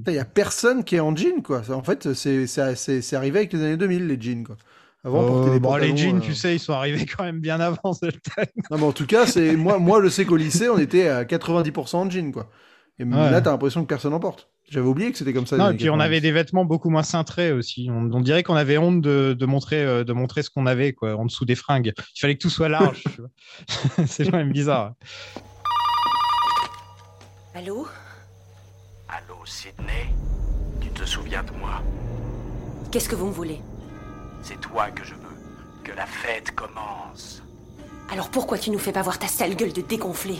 [0.07, 1.61] Il y a personne qui est en jean, quoi.
[1.71, 4.57] En fait, c'est arrivé avec les années 2000, les jeans, quoi.
[5.03, 7.59] Avant, euh, des bon, les jeans, euh, tu sais, ils sont arrivés quand même bien
[7.59, 8.45] avant taille.
[8.69, 11.23] Non, mais en tout cas, c'est moi, moi, je sais qu'au lycée, on était à
[11.25, 12.49] 90% en jean, quoi.
[12.99, 13.31] Et Ouais.
[13.31, 14.49] là, t'as l'impression que personne en porte.
[14.71, 15.57] J'avais oublié que c'était comme ça.
[15.57, 16.05] Non, et puis on 90.
[16.05, 17.89] avait des vêtements beaucoup moins cintrés aussi.
[17.91, 20.93] On, on dirait qu'on avait honte de, de montrer, euh, de montrer ce qu'on avait
[20.93, 21.91] quoi, en dessous des fringues.
[22.15, 23.03] Il fallait que tout soit large.
[24.07, 24.93] c'est quand même bizarre.
[27.53, 27.85] Allô?
[29.09, 30.13] Allô, Sydney?
[30.79, 31.83] Tu te souviens de moi?
[32.91, 33.59] Qu'est-ce que vous me voulez?
[34.41, 35.35] C'est toi que je veux.
[35.83, 37.43] Que la fête commence.
[38.09, 40.35] Alors pourquoi tu nous fais pas voir ta sale gueule de dégonflé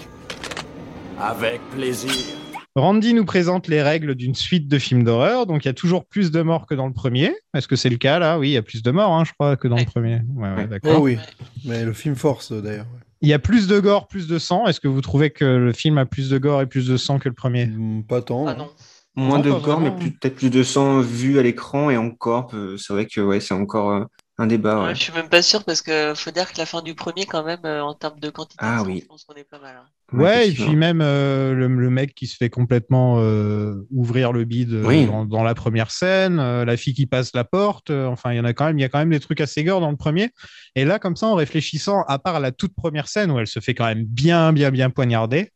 [1.20, 2.38] Avec plaisir.
[2.76, 5.45] Randy nous présente les règles d'une suite de films d'horreur.
[5.45, 7.36] Donc il y a toujours plus de morts que dans le premier.
[7.53, 8.39] Est-ce que c'est le cas là?
[8.39, 10.22] Oui, il y a plus de morts, hein, je crois, que dans le premier.
[10.36, 10.97] Ouais, ouais, d'accord.
[10.99, 11.17] Oh oui,
[11.65, 12.86] mais le film force, euh, d'ailleurs.
[13.24, 14.65] Il y a plus de gore, plus de sang.
[14.67, 17.19] Est-ce que vous trouvez que le film a plus de gore et plus de sang
[17.19, 17.67] que le premier?
[17.67, 18.47] Mm, Pas tant.
[18.47, 18.69] Ah non.
[19.15, 20.09] Moins Non, de gore, mais vraiment.
[20.22, 23.53] peut-être plus de sang vu à l'écran et encore, euh, c'est vrai que ouais, c'est
[23.53, 24.05] encore euh,
[24.38, 24.80] un débat.
[24.80, 24.95] Ouais, ouais.
[24.95, 27.43] je suis même pas sûr parce que faut dire que la fin du premier, quand
[27.43, 29.01] même, euh, en termes de quantité, de Ah sang, oui.
[29.03, 29.76] je pense qu'on est pas mal.
[29.76, 29.86] hein.
[30.14, 34.43] Ouais, et puis même euh, le, le mec qui se fait complètement euh, ouvrir le
[34.43, 35.05] bide euh, Oui.
[35.05, 38.38] dans, dans la première scène, euh, la fille qui passe la porte, euh, enfin il
[38.38, 39.89] y en a quand même, il y a quand même des trucs assez gore dans
[39.91, 40.30] le premier.
[40.76, 43.62] Et là, comme ça, en réfléchissant, à part la toute première scène où elle se
[43.62, 45.51] fait quand même bien, bien, bien poignarder,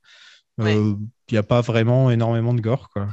[0.62, 0.93] euh,
[1.30, 3.08] il n'y a pas vraiment énormément de gore, quoi.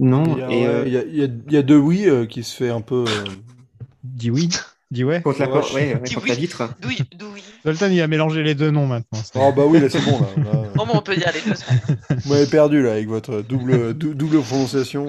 [0.00, 1.62] Non, Il y a, et euh, il y a- il y a- il y a
[1.62, 3.04] deux oui euh, qui se fait un peu.
[3.06, 3.24] euh,
[4.02, 4.48] Dis oui,
[4.90, 5.22] dis ouais.
[5.22, 6.28] contre la, porte- ouais, contre oui.
[6.28, 6.74] la vitre.
[6.84, 7.04] Il-
[7.64, 9.20] Zoltan, a mélangé les deux noms maintenant.
[9.34, 10.26] Oh bah oui, là c'est bon là.
[10.44, 11.56] Là, Bon, bah, on peut dire les deux.
[12.24, 15.06] Vous m'avez perdu là avec votre double, dou- double prononciation.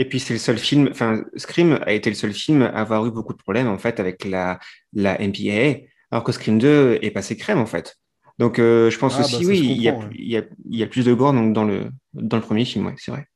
[0.00, 3.04] Et puis c'est le seul film, enfin Scream a été le seul film à avoir
[3.06, 4.58] eu beaucoup de problèmes en fait avec la,
[4.92, 7.96] la MPAA, alors que Scream 2 est passé crème en fait.
[8.38, 10.14] Donc euh, je pense Ah, bah, aussi, ça oui, se il y, a, comprend, ouais.
[10.18, 12.64] il, y a, il y a plus de gore donc, dans, le, dans le premier
[12.64, 13.26] film, ouais, c'est vrai.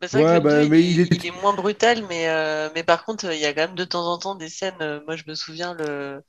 [0.00, 2.28] Bah, c'est vrai Ouais, bah, deux, mais il, il est- il est moins brutal, mais,
[2.28, 4.76] euh, mais par contre, il y a quand même de temps en temps des scènes.
[4.80, 6.22] euh, moi, je me souviens le,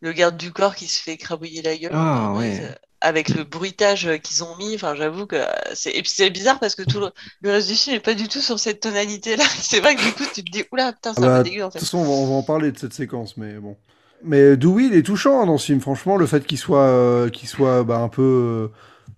[0.00, 1.92] le garde du corps qui se fait crabouiller la gueule.
[1.92, 2.74] Ah, en ouais.
[3.02, 5.42] Avec le bruitage euh, qu'ils ont mis, enfin, j'avoue que
[5.74, 5.90] c'est.
[5.96, 7.10] Et puis c'est bizarre parce que tout le,
[7.42, 9.44] le reste du film n'est pas du tout sur cette tonalité-là.
[9.62, 11.40] C'est vrai que du coup, tu te dis, oula, putain, c'est Ah un bah, peu
[11.40, 11.86] de dégueu en toute fait.
[11.86, 13.76] façon, on va, on va en parler de cette séquence, mais bon.
[14.22, 15.80] Mais Dewey, il est touchant hein, dans ce film.
[15.80, 18.70] Franchement, le fait qu'il soit, euh, qu'il soit bah, un peu,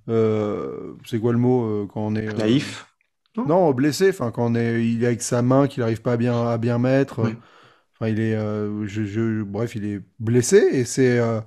[0.08, 2.86] euh, c'est quoi le mot euh, quand on est euh, Naïf.
[3.36, 4.10] Non, blessé.
[4.10, 6.58] Enfin, quand on est, il est avec sa main qu'il n'arrive pas à bien, à
[6.58, 7.20] bien mettre.
[7.24, 7.34] Oui.
[7.94, 11.40] Enfin, il est, euh, je, je- bref, il est blessé et c'est, euh,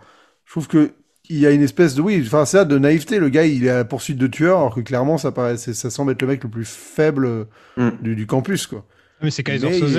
[0.45, 0.91] je trouve que
[1.27, 3.17] il y a une espèce de, oui, enfin, c'est ça, de naïveté.
[3.17, 5.89] Le gars, il est à la poursuite de tueurs, alors que clairement, ça paraît, ça
[5.89, 7.89] semble être le mec le plus faible Mm.
[8.01, 8.85] du, du campus, quoi.
[9.21, 9.97] Mais c'est Kaiser Soze.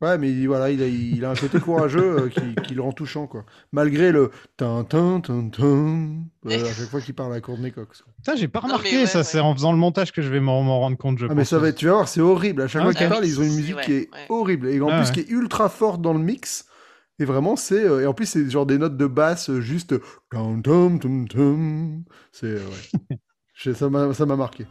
[0.00, 2.80] Ouais, mais il- voilà, il a, il a un côté courageux euh, qui, qui le
[2.80, 3.44] rend touchant, quoi.
[3.72, 6.14] Malgré le tin tin tin tin
[6.46, 8.02] euh, à chaque fois qu'il parle à Courtney Cox.
[8.24, 9.24] Ça, j'ai pas Non, remarqué, ouais, ça, ouais.
[9.24, 11.36] c'est en faisant le montage que je vais m'en rendre compte, je Ah, pense.
[11.36, 12.62] mais ça va être, tu vas voir, c'est horrible.
[12.62, 14.26] À chaque Ah, fois qu'ils parlent, ils ont une si, musique ouais, qui est ouais.
[14.30, 15.12] horrible et en Ah, plus ouais.
[15.12, 16.64] qui est ultra forte dans le mix.
[17.18, 19.94] Et vraiment, c'est euh, et en plus c'est genre des notes de basse juste.
[22.32, 23.00] C'est euh, ouais.
[23.52, 24.66] Je- ça m'a ça m'a marqué.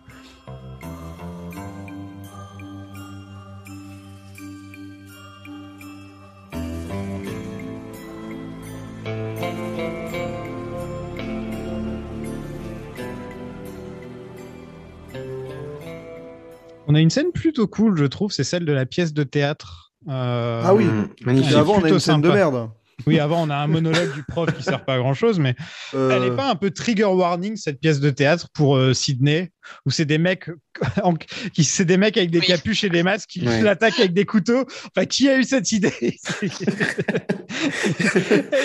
[17.00, 19.92] A une scène plutôt cool, je trouve, c'est celle de la pièce de théâtre.
[20.08, 20.86] Euh, Ah oui.
[20.86, 21.56] Mm, magnifique.
[21.56, 22.70] avant, on a une scène de merde.
[23.08, 25.56] Oui, avant, on a un monologue du prof qui sert pas à grand chose, mais
[25.94, 29.52] Euh, elle est pas un peu trigger warning, cette pièce de théâtre, pour euh, Sydney
[29.86, 30.50] où c'est des mecs
[31.04, 34.26] en- qui c'est des mecs avec des capuches et des masques qui l'attaquent avec des
[34.26, 34.66] couteaux.
[34.96, 35.94] Enfin, qui a eu cette idée?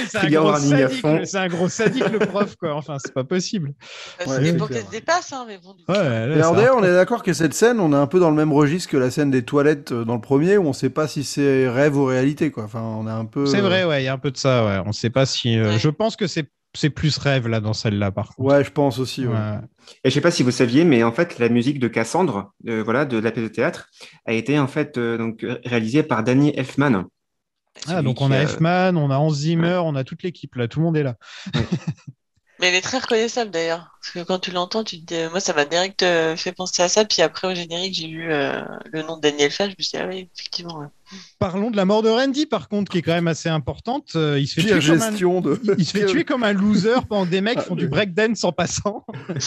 [0.09, 2.75] C'est un, gros sadique, le- c'est un gros sadique le prof quoi.
[2.75, 3.73] Enfin, c'est pas possible.
[4.19, 4.69] Bah, Ouais, c'est clair.
[4.69, 5.75] qu'elle se dépasse, hein, mais bon.
[5.89, 8.07] Ouais, là, Et alors ça- d'ailleurs, on est d'accord que cette scène, on est un
[8.07, 10.67] peu dans le même registre que la scène des toilettes euh, dans le premier, où
[10.67, 12.65] on sait pas si c'est rêve ou réalité, quoi.
[12.65, 13.47] Enfin, on est un peu.
[13.47, 14.65] C'est vrai, ouais, il y a un peu de ça.
[14.65, 14.79] Ouais.
[14.87, 15.59] On sait pas si.
[15.59, 18.41] euh, Je pense que c'est c'est plus rêve là dans celle-là par contre.
[18.41, 19.27] Ouais, je pense aussi.
[19.27, 19.35] ouais.
[19.35, 19.59] Ouais.
[20.03, 22.83] Et je sais pas si vous saviez, mais en fait, la musique de Cassandre, euh,
[22.83, 23.89] voilà, de la pièce de théâtre,
[24.27, 27.05] a été en fait euh, donc euh, réalisée par Danny Elfman.
[27.89, 30.79] Ah, donc on a Elfman, on a Hans Zimmer, on a toute l'équipe là, tout
[30.79, 31.17] le monde est là.
[32.61, 33.91] Mais elle est très reconnaissable d'ailleurs.
[34.01, 36.83] Parce que quand tu l'entends, tu te dis, moi ça m'a direct euh, fait penser
[36.83, 37.05] à ça.
[37.05, 38.63] Puis après au générique, j'ai vu euh,
[38.93, 40.91] le nom de Daniel Flash, je me suis dit, ah oui, effectivement.
[41.39, 44.11] Parlons de la mort de Randy par contre, qui est quand même assez importante.
[44.17, 45.41] Euh, il se fait Pire tuer comme un...
[45.41, 47.83] de- il se fait pire- tuer comme un loser pendant des mecs Ah, font mais-
[47.83, 49.05] du breakdance en passant.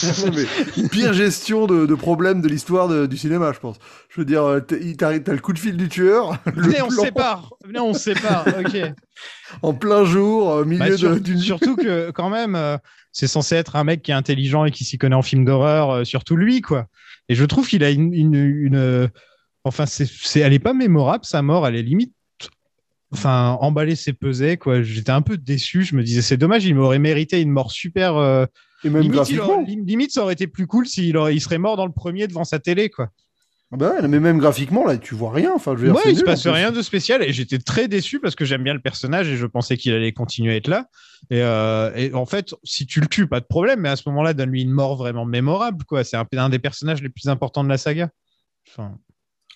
[0.76, 3.76] Mais pire gestion de, de problème de l'histoire du cinéma, je pense.
[4.08, 6.38] Je veux dire, euh, t'as le coup de fil du tueur.
[6.46, 7.50] Venez, on se sépare.
[7.64, 8.44] Venez, on se sépare.
[8.58, 8.76] Ok.
[9.62, 11.38] En plein jour, au milieu Bah, sur- d'une.
[11.38, 12.76] Surtout que quand même, euh,
[13.12, 15.90] c'est censé être un mec qui est intelligent et qui s'y connaît en film d'horreur,
[15.90, 16.86] euh, surtout lui, quoi.
[17.28, 19.10] Et je trouve qu'il a une, une, une,
[19.64, 21.66] enfin, c'est, elle est pas mémorable sa mort.
[21.66, 22.12] Elle est limite,
[23.12, 24.82] enfin, emballée, c'est pesé, quoi.
[24.82, 25.82] J'étais un peu déçu.
[25.84, 28.16] Je me disais, c'est dommage, il m'aurait mérité une mort super.
[28.16, 28.46] euh,
[28.84, 29.54] Et même limite, graphiquement.
[29.62, 31.92] aurait- lim- limite, ça aurait été plus cool s'il aurait, il serait mort dans le
[31.92, 33.08] premier devant sa télé, quoi.
[33.70, 35.52] Ouais, mais même graphiquement, là, tu vois rien.
[35.54, 36.56] Enfin, je veux dire, Ouais, il se nul, passe en plus.
[36.56, 39.44] rien de spécial et j'étais très déçu parce que j'aime bien le personnage et je
[39.44, 40.86] pensais qu'il allait continuer à être là.
[41.28, 44.08] Et, euh, et en fait, si tu le tues, pas de problème, mais à ce
[44.08, 46.02] moment-là, donne-lui une mort vraiment mémorable, quoi.
[46.02, 48.08] C'est un, un des personnages les plus importants de la saga.
[48.70, 48.94] Enfin,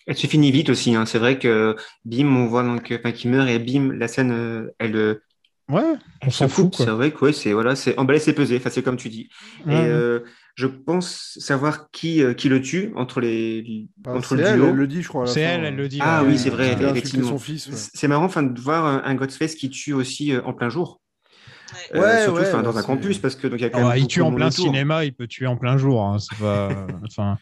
[0.07, 0.95] Elle se finit vite aussi.
[0.95, 1.07] Hein.
[1.07, 4.33] C'est vrai que bim, on voit donc, euh, enfin, qu'il meurt et bim, la scène,
[4.33, 5.23] euh, elle, euh,
[5.69, 5.83] ouais,
[6.23, 6.75] on se s'en fout.
[6.77, 8.57] C'est vrai que ouais, c'est voilà, c'est emballé, c'est pesé.
[8.57, 9.29] Enfin, c'est comme tu dis.
[9.67, 9.75] Ouais.
[9.75, 10.21] Et euh,
[10.55, 14.57] je pense savoir qui euh, qui le tue entre les Ah, entre c'est le elle,
[14.57, 14.67] duo.
[14.69, 15.27] elle le dit, je crois.
[15.27, 15.99] C'est elle, elle le dit.
[16.03, 16.31] Ah ouais.
[16.31, 17.29] oui, c'est vrai, effectivement.
[17.29, 17.75] son fils, ouais.
[17.77, 21.01] C'est marrant enfin, de voir un, Ghostface qui tue aussi euh, en plein jour.
[21.95, 23.83] Euh, Ouais, surtout ouais, dans un campus parce que donc il y a quand Ah
[23.83, 24.65] même ouais, il tue en plein autour.
[24.67, 26.03] cinéma, il peut tuer en plein jour.
[26.03, 26.17] hein.
[26.19, 26.69] C'est pas.
[27.07, 27.39] Enfin,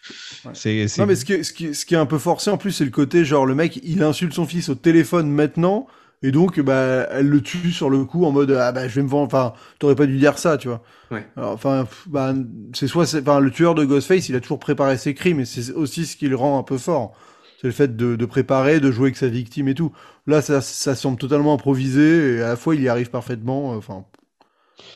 [0.54, 0.88] c'est.
[0.88, 2.56] c'est- Non, mais ce qui, est, ce, qui, ce qui est un peu forcé en
[2.58, 5.86] plus, c'est le côté genre le mec il insulte son fils au téléphone maintenant,
[6.22, 9.02] et donc bah, elle le tue sur le coup en mode ah bah je vais
[9.02, 10.82] me vendre, enfin t'aurais pas dû dire ça, tu vois.
[11.10, 11.26] Ouais.
[11.36, 12.34] Alors, Enfin, bah,
[12.74, 15.44] c'est soit, c'est- enfin le tueur de Ghostface il a toujours préparé ses crimes, et
[15.44, 17.12] c'est aussi ce qui le rend un peu fort.
[17.60, 19.92] C'est le fait de, de préparer, de jouer avec sa victime et tout.
[20.26, 23.74] Là, ça, ça semble totalement improvisé, et à la fois il y arrive parfaitement.
[23.74, 24.04] euh, Enfin,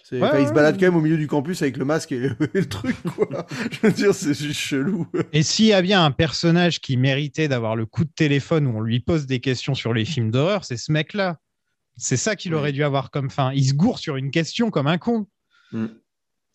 [0.02, 0.80] c'est- Ouais, enfin, il se balade ouais.
[0.80, 3.46] quand même au milieu du campus avec le masque et le, et le truc, quoi.
[3.70, 5.06] Je veux dire, c'est juste chelou.
[5.32, 8.76] Et s'il y a bien un personnage qui méritait d'avoir le coup de téléphone où
[8.78, 11.38] on lui pose des questions sur les films d'horreur, c'est ce mec-là.
[11.96, 13.52] C'est ça qu'il aurait dû avoir comme fin.
[13.52, 15.26] Il se gourre sur une question comme un con.
[15.72, 15.86] Mm.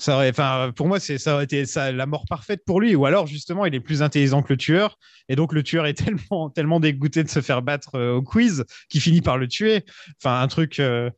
[0.02, 2.96] Ça aurait, enfin, pour moi, c'est ça aurait été ça, la mort parfaite pour lui.
[2.96, 5.94] Ou alors, justement, il est plus intelligent que le tueur, et donc le tueur est
[5.94, 9.84] tellement, tellement dégoûté de se faire battre euh, au quiz qu'il finit par le tuer.
[10.22, 10.80] Enfin, un truc.
[10.80, 11.10] euh,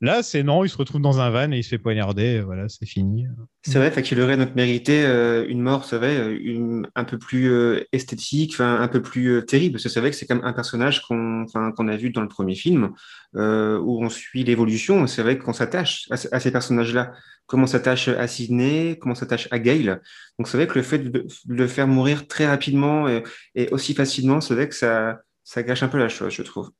[0.00, 2.22] Là, c'est non, il se retrouve dans un van et il se fait poignarder.
[2.24, 3.26] et Voilà, c'est fini.
[3.62, 7.84] C'est vrai, qu'il aurait mérité euh, une mort, c'est vrai, euh, un peu plus euh,
[7.92, 11.00] esthétique, un peu plus euh, terrible, parce que c'est vrai que c'est comme un personnage
[11.02, 12.90] qu'on a vu dans le premier film,
[13.36, 17.12] euh, où on suit l'évolution, c'est vrai qu'on s'attache à, ce- à ces personnages-là,
[17.46, 19.96] comment s'attache à Sidney, comment s'attache à Gail.
[20.38, 23.22] Donc c'est vrai que le fait de, de le faire mourir très rapidement et,
[23.54, 26.70] et aussi facilement, c'est vrai que ça, ça gâche un peu la chose, je trouve.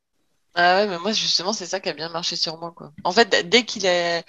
[0.57, 2.93] Ah ouais, mais moi justement c'est ça qui a bien marché sur moi quoi.
[3.03, 4.23] En fait, dès qu'il a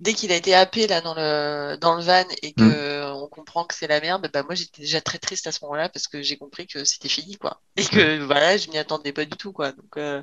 [0.00, 3.14] dès qu'il a été happé là dans le dans le van et que Mm.
[3.14, 5.88] on comprend que c'est la merde, bah moi j'étais déjà très triste à ce moment-là
[5.88, 7.62] parce que j'ai compris que c'était fini quoi.
[7.76, 9.70] Et que voilà, je m'y attendais pas du tout quoi.
[9.70, 10.20] Donc euh,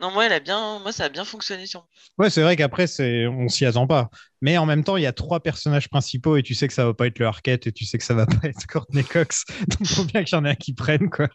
[0.00, 1.88] non, moi elle a bien moi ça a bien fonctionné sur moi.
[2.18, 4.10] Ouais, c'est vrai qu'après, c'est, on s'y attend pas.
[4.40, 6.84] Mais en même temps, il y a trois personnages principaux et tu sais que ça
[6.84, 9.44] va pas être le Arquette et tu sais que ça va pas être Courtney Cox.
[9.68, 11.28] Donc, faut bien qu'il y en ait un qui prenne, quoi.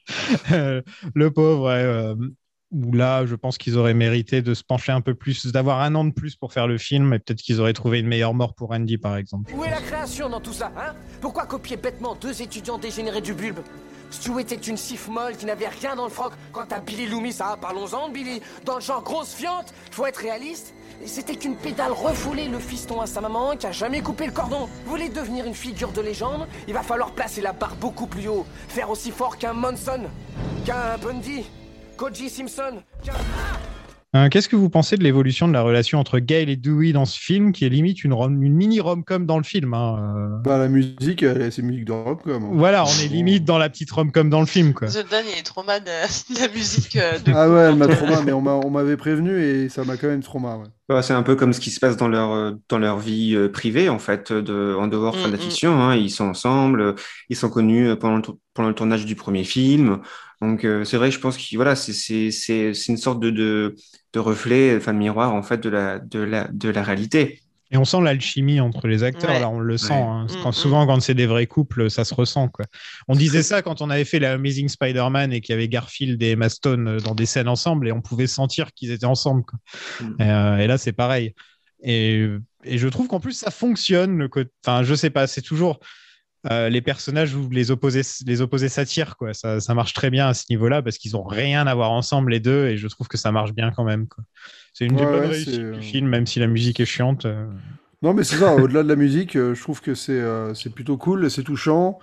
[0.51, 0.81] Euh,
[1.15, 2.15] le pauvre, ouais, euh,
[2.73, 5.93] où là, je pense qu'ils auraient mérité de se pencher un peu plus, d'avoir un
[5.95, 8.55] an de plus pour faire le film et peut-être qu'ils auraient trouvé une meilleure mort
[8.55, 9.53] pour Andy, par exemple.
[9.55, 10.93] Où est la création dans tout ça, hein?
[11.21, 13.59] Pourquoi copier bêtement deux étudiants dégénérés du bulbe?
[14.09, 16.33] Stu était une sif molle qui n'avait rien dans le froc.
[16.51, 18.41] Quant à Billy Loomis, ah, parlons-en Billy.
[18.63, 20.75] Dans le genre grosse fiante, faut être réaliste.
[21.05, 24.69] C'était qu'une pédale refoulée, le fiston à sa maman qui a jamais coupé le cordon.
[24.85, 28.27] Vous voulez devenir une figure de légende Il va falloir placer la barre beaucoup plus
[28.27, 28.45] haut.
[28.67, 30.01] Faire aussi fort qu'un Monson,
[30.63, 31.45] qu'un Bundy,
[31.97, 32.81] Koji Simpson.
[34.15, 37.05] Euh, Qu'est-ce que vous pensez de l'évolution de la relation entre Gail et Dewey dans
[37.05, 40.41] ce film, qui est limite une, rom- une mini rom-com dans le film hein, euh.
[40.43, 42.37] Bah, la musique, elle, c'est musique de rock, quoi.
[42.39, 44.87] Voilà, on est limite dans la petite rom-com dans le film, quoi.
[44.87, 45.85] The Dan il est trop mal de,
[46.35, 48.97] de la musique euh, de Ah ouais, elle m'a trauma, mais on m'a- on m'avait
[48.97, 50.67] prévenu et ça m'a quand même trauma, ouais.
[50.89, 53.33] Bah, c'est un peu comme ce qui se passe dans leur, euh, dans leur vie
[53.35, 55.37] euh, privée, en fait, de, en dehors de la Mm, mm.
[55.37, 55.81] fiction.
[55.81, 55.95] hein.
[55.95, 56.93] Ils sont ensemble, euh,
[57.29, 60.01] ils sont connus euh, pendant le, tour- pendant le tournage du premier film.
[60.43, 63.29] Donc, euh, c'est vrai, je pense que voilà, c'est c'est- c'est- c'est une sorte de,
[63.29, 63.75] de,
[64.13, 67.39] de reflet, enfin de miroir, en fait, de la, de la, de la réalité.
[67.71, 69.39] Et on sent l'alchimie entre les acteurs, Ouais.
[69.39, 69.93] là, on le sent.
[69.93, 69.99] Ouais.
[69.99, 70.27] hein.
[70.29, 72.47] Mm, Quand, souvent, quand c'est des vrais couples, ça se ressent.
[72.49, 72.65] Quoi.
[73.07, 76.21] On disait ça quand on avait fait la Amazing Spider-Man et qu'il y avait Garfield
[76.21, 79.43] et Emma Stone euh, dans des scènes ensemble et on pouvait sentir qu'ils étaient ensemble.
[79.43, 79.57] quoi.
[80.01, 80.21] Mm.
[80.21, 81.33] Et, euh, et là, c'est pareil.
[81.81, 82.27] Et,
[82.63, 84.17] et je trouve qu'en plus, ça fonctionne.
[84.19, 84.51] Le côté...
[84.65, 85.79] Enfin, je sais pas, c'est toujours
[86.51, 89.17] euh, les personnages où les opposés, les opposés s'attirent.
[89.17, 89.33] Quoi.
[89.33, 92.31] Ça, ça marche très bien à ce niveau-là parce qu'ils ont rien à voir ensemble,
[92.31, 92.67] les deux.
[92.67, 94.07] Et je trouve que ça marche bien quand même.
[94.73, 96.79] C'est une des Ouais, bonnes ouais, réussites c'est, euh, du film, même si la musique
[96.79, 97.25] est chiante.
[97.25, 97.47] euh.
[98.01, 100.21] Non, mais c'est ça, au-delà de la musique, je trouve que c'est
[100.55, 101.99] c'est plutôt cool, c'est touchant.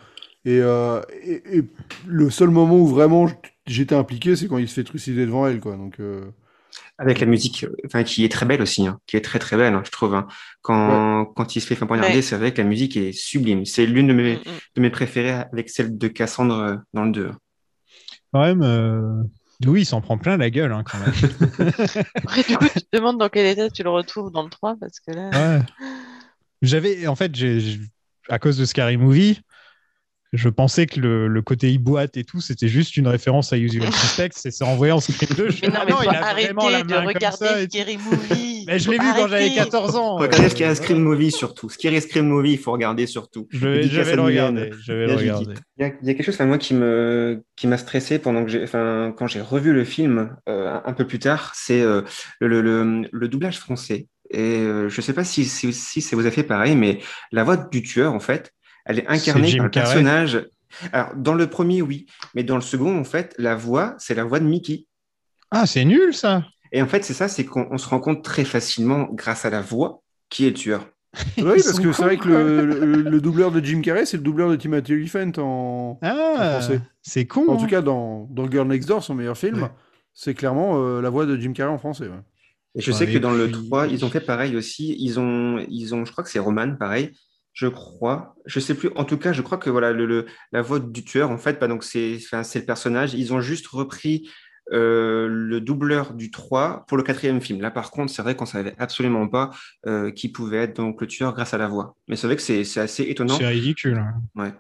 [0.46, 1.64] Et, euh, et, et
[2.06, 3.26] le seul moment où vraiment
[3.66, 5.76] j'étais impliqué, c'est quand il se fait trucider devant elle, quoi.
[5.76, 6.22] Donc, euh,
[7.02, 9.56] Avec la musique, euh, enfin, qui est très belle aussi, hein, qui est très très
[9.56, 10.14] belle, hein, je trouve.
[10.14, 10.27] hein.
[10.60, 12.22] Quand, quand il se fait faire poignarder, Ouais.
[12.22, 13.64] c'est vrai que la musique est sublime.
[13.64, 14.59] C'est l'une de mes, Mm, mm.
[14.77, 17.31] de mes préférées avec celle de Cassandre euh, dans le 2.
[18.32, 19.22] Quand même, euh,
[19.66, 21.12] oui, il s'en prend plein la gueule hein, quand même.
[22.16, 24.77] Après, du coup, tu te demandes dans quel état tu le retrouves dans le 3
[24.78, 25.31] parce que là.
[25.31, 25.62] Ouais.
[26.62, 27.81] J'avais, en fait, j'ai-
[28.28, 29.40] à cause de Scary Movie,
[30.32, 33.93] je pensais que le, le côté boîte et tout, c'était juste une référence à Usual
[33.93, 36.32] Suspects et c'est en voyant Scream 2, je Mais non, ah mais faut il a
[36.32, 37.62] vraiment la de main comme regarder ça.
[37.65, 38.65] Scary Movie.
[38.66, 39.55] Mais je l'ai vu quand j'avais arrêter.
[39.57, 40.16] 14 ans.
[40.16, 41.69] Regardez Scary Scream Movie surtout.
[41.69, 43.48] Scary Scream Movie, il faut regarder surtout.
[43.51, 44.70] Je vais, je vais le regarder.
[44.85, 45.55] Je vais le regarder.
[45.78, 48.19] Il y, a, il y a quelque chose, enfin, moi, qui me, qui m'a stressé
[48.19, 51.81] pendant que j'ai, enfin, quand j'ai revu le film euh, un, peu plus tard, c'est
[51.81, 52.02] euh,
[52.39, 54.07] le, le, le, le doublage français.
[54.31, 57.01] Et euh, je sais pas si, si, si ça vous a fait pareil, mais
[57.32, 58.52] la voix du tueur, en fait,
[58.90, 60.46] elle est incarnée par le personnage.
[60.92, 64.24] Alors, dans le premier, oui, mais dans le second, en fait, la voix, c'est la
[64.24, 64.86] voix de Mickey.
[65.50, 66.44] Ah, c'est nul ça.
[66.72, 69.50] Et en fait, c'est ça, c'est qu'on on se rend compte très facilement, grâce à
[69.50, 70.88] la voix, qui est le tueur.
[71.38, 74.22] oui, parce que c'est vrai que le, le- le doubleur de Jim Carrey, c'est le
[74.22, 76.80] doubleur de Timothy Olyphant en, Ah, en français.
[77.02, 77.46] c'est con.
[77.48, 77.56] En hein.
[77.56, 79.68] tout cas, dans, dans Girl Next Door, son meilleur film,
[80.14, 82.04] c'est clairement euh, la voix de Jim Carrey en français.
[82.04, 82.14] ouais.
[82.76, 84.94] Et je Ouais, sais que dans le puis- 3, ils ont fait pareil aussi.
[85.00, 87.10] Ils ont, ils ont, je crois que c'est Roman, pareil.
[87.52, 88.90] Je crois, je sais plus.
[88.97, 91.59] En tout cas, je crois que voilà, le, le- la voix du tueur, en fait,
[91.60, 93.14] bah, donc c'est, le personnage.
[93.14, 94.28] Ils ont juste repris
[94.72, 97.60] euh, le doubleur du 3 pour le quatrième film.
[97.60, 99.51] Là, par contre, c'est vrai qu'on savait absolument pas
[99.86, 101.97] euh, qui pouvait être donc le tueur grâce à la voix.
[102.06, 103.36] Mais c'est vrai que c'est, c'est assez étonnant.
[103.36, 103.98] C'est ridicule.
[103.98, 104.22] hein.
[104.36, 104.52] Ouais.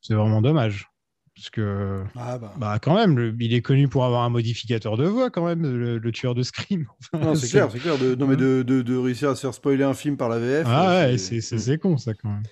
[0.00, 0.88] C'est vraiment dommage.
[1.34, 2.54] Parce que, Ah bah.
[2.58, 5.62] bah, quand même, le- il est connu pour avoir un modificateur de voix, quand même,
[5.62, 6.86] le, le tueur de Scream.
[7.14, 7.96] Enfin, Non, c'est clair, c'est clair.
[7.98, 10.38] De, non, mais de, de, de réussir à se faire spoiler un film par la
[10.38, 10.64] VF.
[10.66, 12.42] Ah euh, ouais, c'est c'est- c'est con ça quand même.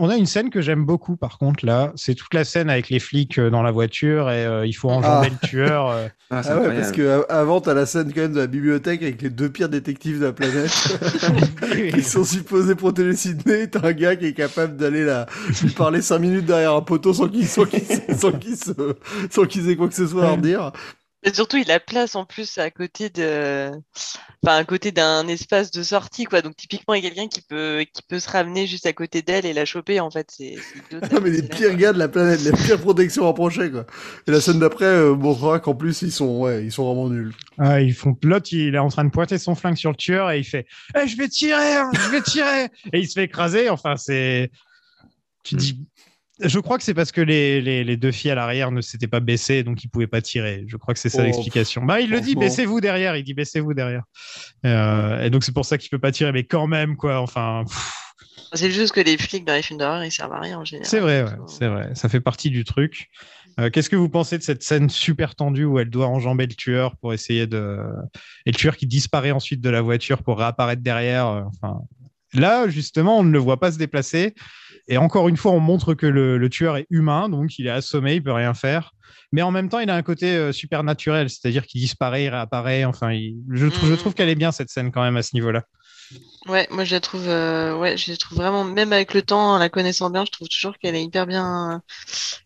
[0.00, 2.88] On a une scène que j'aime beaucoup par contre là, c'est toute la scène avec
[2.88, 5.36] les flics euh, dans la voiture et euh, il faut enjamber Ah.
[5.42, 5.90] le tueur.
[5.90, 6.06] euh.
[6.30, 9.00] Ah, Ah ouais, parce que a- avant, t'as la scène quand même de la bibliothèque
[9.02, 10.70] avec les deux pires détectives de la planète
[11.94, 13.66] qui sont supposés protéger Sydney.
[13.68, 15.24] T'as un gars qui est capable d'aller là,
[15.62, 17.80] lui parler cinq minutes derrière un poteau sans qu'il sans qu'il
[18.14, 18.72] sans qu'il se-
[19.30, 20.70] sans qu'ils aient quoi que ce soit à redire.
[21.24, 23.70] Et surtout, il a place en plus à côté de,
[24.44, 26.42] enfin, à côté d'un espace de sortie, quoi.
[26.42, 29.22] Donc, typiquement, il y a quelqu'un qui peut, qui peut se ramener juste à côté
[29.22, 30.30] d'elle et la choper, en fait.
[30.30, 33.68] C'est, c'est deux Non, mais les pires gars de la planète, les pires protections rapprochées,
[33.70, 33.84] quoi.
[34.28, 37.34] Et la scène d'après euh, montrera qu'en plus, ils sont, ouais, ils sont vraiment nuls.
[37.58, 40.30] Ah, ils font l'autre, il est en train de pointer son flingue sur le tueur
[40.30, 40.66] et il fait
[40.96, 43.68] Eh, je vais tirer, hein, je vais tirer et il se fait écraser.
[43.70, 44.52] Enfin, c'est.
[45.42, 45.80] Tu dis.
[46.40, 49.08] Je crois que c'est parce que les, les, les deux filles à l'arrière ne s'étaient
[49.08, 50.64] pas baissées, donc ils pouvaient pas tirer.
[50.68, 51.84] Je crois que c'est ça Oh, l'explication.
[51.84, 53.16] Bah, il le dit, baissez-vous derrière.
[53.16, 54.04] Il dit, baissez-vous derrière.
[54.64, 57.20] Euh, et donc c'est pour ça qu'il peut pas tirer, mais quand même, quoi.
[57.20, 57.64] Enfin,
[58.52, 60.88] C'est juste que les flics dans les films d'horreur, ils servent à rien en général.
[60.88, 61.90] c'est vrai, ouais, c'est vrai.
[61.94, 63.08] Ça fait partie du truc.
[63.58, 66.54] Euh, Qu'est-ce que vous pensez de cette scène super tendue où elle doit enjamber le
[66.54, 67.80] tueur pour essayer de.
[68.46, 71.26] Et le tueur qui disparaît ensuite de la voiture pour réapparaître derrière.
[71.26, 71.80] euh, Enfin,
[72.32, 74.34] là, justement, on ne le voit pas se déplacer.
[74.88, 77.70] Et encore une fois, on montre que le, le tueur est humain, donc il est
[77.70, 78.92] assommé, il peut rien faire.
[79.32, 82.28] Mais en même temps, il a un côté euh, super naturel, c'est-à-dire qu'il disparaît, il
[82.30, 82.84] réapparaît.
[82.84, 85.34] Enfin, il- je, trouve- je trouve qu'elle est bien cette scène quand même à ce
[85.34, 85.62] niveau-là.
[86.46, 89.54] Ouais, moi je la trouve, euh, ouais, je la trouve vraiment, même avec le temps,
[89.54, 91.82] en la connaissant bien, je trouve toujours qu'elle est hyper bien,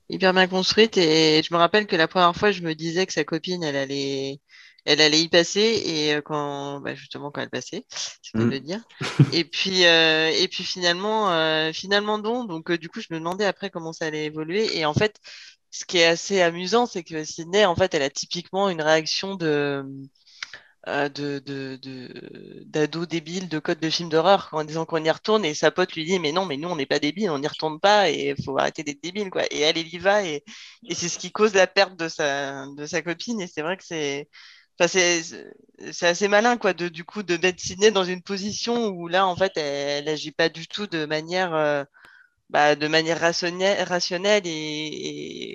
[0.09, 0.97] hyper bien construite.
[0.99, 3.77] Et je me rappelle que la première fois, je me disais que sa copine, elle
[3.77, 4.41] allait,
[4.85, 5.61] elle allait y passer.
[5.87, 8.55] Et euh, quand, bah, justement, quand elle passait, c'est le cas de Mm.
[8.55, 8.81] le dire.
[9.31, 12.45] Et puis, euh, et puis finalement, euh, finalement non.
[12.45, 14.77] Donc euh, du coup, je me demandais après comment ça allait évoluer.
[14.79, 15.19] Et en fait,
[15.71, 19.37] ce qui est assez amusant, c'est que Sydney, en fait, elle a typiquement une réaction
[19.37, 19.85] de
[20.87, 21.79] de, de,
[22.67, 25.93] d'ado débile de code de film d'horreur en disant qu'on y retourne et sa pote
[25.95, 28.35] lui dit mais non mais nous on n'est pas débiles on n'y retourne pas et
[28.45, 30.43] faut arrêter d'être débile quoi et elle elle y va et,
[30.89, 33.77] et c'est ce qui cause la perte de sa de sa copine et c'est vrai
[33.77, 34.29] que c'est
[34.85, 35.21] Enfin,
[35.91, 39.27] c'est assez malin quoi de du coup de mettre Sydney dans une position où là
[39.27, 41.85] en fait elle, elle agit pas du tout de manière euh,
[42.51, 44.51] bah, de manière rationnelle, rationnelle et,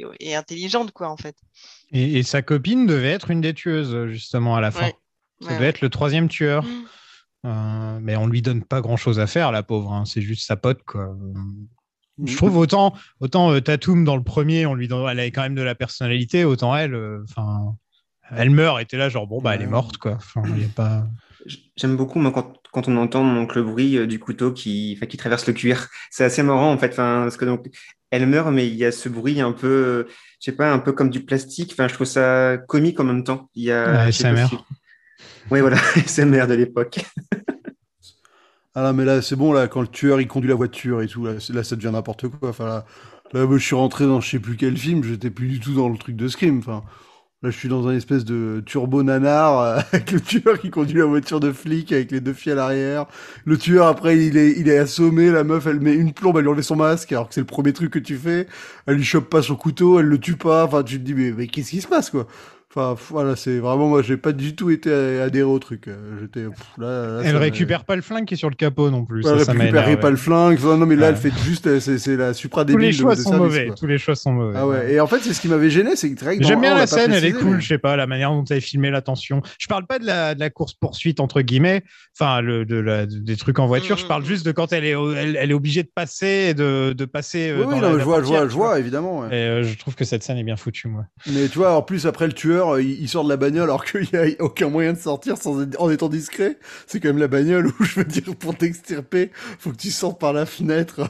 [0.01, 1.35] et, et intelligente quoi en fait.
[1.91, 4.87] Et, et sa copine devait être une des tueuses, justement, à la fin.
[4.87, 4.95] Ouais.
[5.39, 5.69] Ça Ouais, devait ouais.
[5.69, 6.65] être le troisième tueur.
[7.45, 9.93] Euh, mais on lui donne pas grand chose à faire, la pauvre.
[9.93, 10.03] hein.
[10.05, 11.15] C'est juste sa pote, quoi.
[12.25, 15.43] Je trouve autant, autant euh, Tatum dans le premier, on lui donne, elle avait quand
[15.43, 17.77] même de la personnalité, autant elle, euh, enfin,
[18.35, 20.13] elle meurt et t'es là genre bon bah elle est morte quoi.
[20.13, 21.07] Enfin, il y a pas.
[21.75, 25.17] J'aime beaucoup moi, quand, quand on entend donc, le bruit euh, du couteau qui, qui
[25.17, 25.87] traverse le cuir.
[26.11, 27.67] C'est assez marrant en fait, enfin, parce que donc
[28.11, 30.03] elle meurt, mais il y a ce bruit un peu, euh,
[30.39, 31.71] je sais pas, un peu comme du plastique.
[31.73, 33.49] Enfin, je trouve ça comique en même temps.
[33.55, 34.11] Il y a, Ouais,
[35.51, 36.99] Oui, voilà, SMR de l'époque.
[38.75, 41.07] Ah là, mais là, c'est bon, là, quand le tueur, il conduit la voiture et
[41.07, 42.49] tout, là, ça devient n'importe quoi.
[42.49, 42.83] Enfin,
[43.33, 45.89] là, je suis rentré dans je sais plus quel film, j'étais plus du tout dans
[45.89, 46.59] le truc de Scream.
[46.59, 46.83] Enfin,
[47.43, 50.97] là, je suis dans un espèce de turbo nanar euh, avec le tueur qui conduit
[50.97, 53.05] la voiture de flic avec les deux filles à l'arrière.
[53.45, 56.43] Le tueur, après, il est, il est assommé, la meuf, elle met une plombe, elle
[56.43, 58.47] lui enlève son masque, alors que c'est le premier truc que tu fais.
[58.88, 60.65] Elle lui chope pas son couteau, elle le tue pas.
[60.65, 62.27] Enfin, tu te dis, mais, mais qu'est-ce qui se passe, quoi?
[62.77, 65.87] Enfin, voilà, c'est vraiment, moi, j'ai pas du tout été adhéré au truc.
[65.87, 66.41] Euh, J'étais,
[66.77, 69.25] là, là, Elle récupère pas le flingue qui est sur le capot non plus.
[69.25, 69.97] Ouais, ça, elle énervé.
[69.97, 70.57] pas le flingue.
[70.59, 71.07] Enfin, non, mais là, Ouais.
[71.09, 73.29] elle fait juste, euh, c'est c'est la supra Tous débile les de- choix de sont
[73.31, 73.65] service, mauvais.
[73.67, 73.75] quoi.
[73.75, 74.57] Tous les choix sont mauvais.
[74.59, 74.93] Ah ouais.
[74.93, 77.25] Et en fait, c'est ce qui m'avait gêné, c'est que J'aime bien la scène, elle
[77.25, 79.41] est précisé, cool, mais- je sais pas, la manière dont tu avais filmé la tension.
[79.59, 81.83] Je parle pas de la, de la course poursuite entre guillemets,
[82.19, 83.97] enfin le, de la, de- des trucs en voiture.
[83.97, 87.05] Je parle juste de quand elle est, elle, elle est obligée de passer, de, de
[87.05, 87.49] passer.
[87.49, 89.19] euh, Oui, dans oui, la- non, je vois, je vois, je vois, évidemment.
[89.21, 89.35] ouais.
[89.35, 91.05] Et je trouve que cette scène est bien foutue, moi.
[91.27, 93.64] Mais tu vois, en plus, après le tueur, euh, il, il sort de la bagnole
[93.64, 96.57] alors qu'il n'y a aucun moyen de sortir sans en étant discret.
[96.85, 100.19] C'est quand même la bagnole où, je veux dire, pour t'extirper, faut que tu sortes
[100.19, 101.02] par la fenêtre.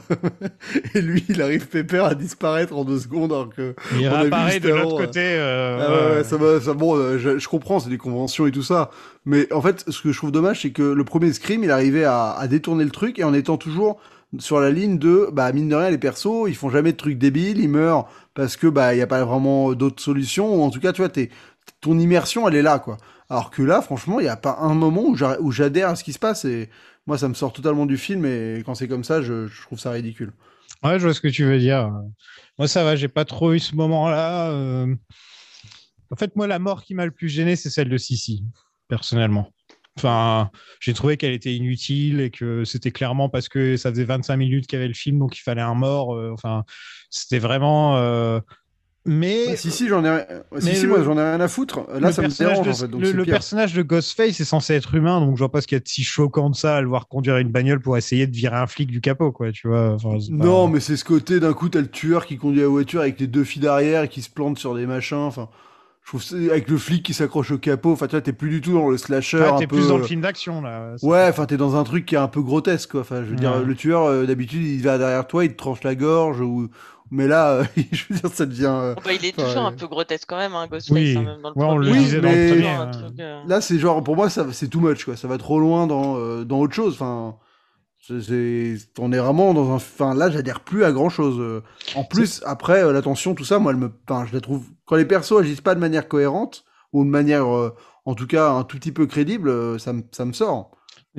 [0.94, 3.74] Et lui, il arrive pépère à disparaître en deux secondes alors que.
[3.98, 5.20] Il on a vu réapparaît juste de l'autre euh, côté.
[5.22, 6.16] euh, Ah ouais, ouais.
[6.18, 8.90] ouais, ça va, ça, bon, je, je comprends, c'est des conventions et tout ça.
[9.24, 12.04] Mais en fait, ce que je trouve dommage, c'est que le premier Scream, il arrivait
[12.04, 14.00] à, à détourner le truc et en étant toujours
[14.38, 17.16] sur la ligne de, bah, mine de rien, les persos, ils font jamais de trucs
[17.16, 18.06] débiles, ils meurent
[18.38, 21.02] parce que, bah, il y a pas vraiment d'autres solutions, ou en tout cas, tu
[21.02, 21.28] vois, t'es,
[21.80, 22.96] ton immersion, elle est là, quoi.
[23.28, 25.96] Alors que là, franchement, il n'y a pas un moment où j'a- où j'adhère à
[25.96, 26.70] ce qui se passe et
[27.04, 29.90] moi, ça me sort totalement du film et quand c'est comme ça, je, trouve ça
[29.90, 30.32] ridicule.
[30.84, 31.90] Ouais, je vois ce que tu veux dire.
[32.58, 34.50] Moi, ça va, j'ai pas trop eu ce moment-là.
[34.52, 34.94] euh.
[36.12, 38.44] En fait, moi, la mort qui m'a le plus gêné, c'est celle de Sissi,
[38.86, 39.50] personnellement.
[39.98, 40.50] Enfin,
[40.80, 44.66] j'ai trouvé qu'elle était inutile et que c'était clairement parce que ça faisait 25 minutes
[44.66, 46.14] qu'il y avait le film, donc il fallait un mort.
[46.14, 46.64] euh, Enfin,
[47.10, 47.96] c'était vraiment.
[47.96, 48.40] euh,
[49.04, 49.46] Mais.
[49.46, 51.80] Bah, si, si, j'en ai, euh, si, si, le- moi, j'en ai rien à foutre.
[51.94, 52.88] Là, le ça me dérange, de- en fait.
[52.88, 55.76] Donc le, personnage de Ghostface est censé être humain, donc je vois pas ce qu'il
[55.76, 58.26] y a de si choquant de ça à le voir conduire une bagnole pour essayer
[58.26, 59.50] de virer un flic du capot, quoi.
[59.52, 59.94] Tu vois.
[59.94, 62.60] Enfin, c'est pas- Non, mais c'est ce côté d'un coup, t'as le tueur qui conduit
[62.60, 65.16] la voiture avec les deux filles derrière et qui se plante sur des machins.
[65.16, 65.48] Enfin,
[66.08, 67.92] je trouve c'est avec le flic qui s'accroche au capot.
[67.92, 69.40] Enfin, tu vois, t'es plus du tout dans le slasher.
[69.40, 69.76] Ouais, un t'es peu...
[69.76, 70.94] plus dans le film d'action là.
[71.02, 73.02] Ouais, enfin, t'es dans un truc qui est un peu grotesque, quoi.
[73.02, 73.64] Enfin, je veux dire, Ouais.
[73.64, 76.68] le tueur, euh, d'habitude, il va derrière toi, il te tranche la gorge ou.
[77.10, 78.70] Mais là, euh, je veux dire, ça devient.
[78.70, 80.94] euh, Bah, il est toujours euh, un peu grotesque quand même, hein, Ghostface.
[80.96, 81.14] Oui.
[81.18, 82.80] hein, même dans le Ouais, on le premier, Oui, disait dans le mais premier, un
[82.80, 82.90] hein.
[83.20, 85.14] euh, là, c'est genre, pour moi, ça, c'est too much, quoi.
[85.16, 86.94] Ça va trop loin dans, euh, dans autre chose.
[86.94, 87.36] Enfin,
[88.10, 91.62] on est vraiment dans un, enfin, là, j'adhère plus à grand chose.
[91.94, 94.96] En plus, après, euh, l'attention, tout ça, moi, elle me, enfin, je la trouve, quand
[94.96, 97.74] les persos agissent pas de manière cohérente, ou de manière, euh,
[98.04, 100.70] en tout cas, un tout petit peu crédible, euh, ça me, ça me sort.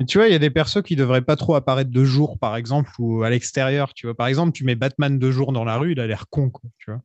[0.08, 2.56] Tu vois, il y a des persos qui devraient pas trop apparaître de jour, par
[2.56, 3.92] exemple, ou à l'extérieur.
[3.92, 6.26] Tu vois, par exemple, tu mets Batman de jour dans la rue, il a l'air
[6.30, 7.02] con, tu vois.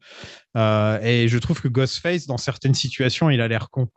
[0.55, 3.89] Euh, et je trouve que Ghostface, dans certaines situations, il a l'air con.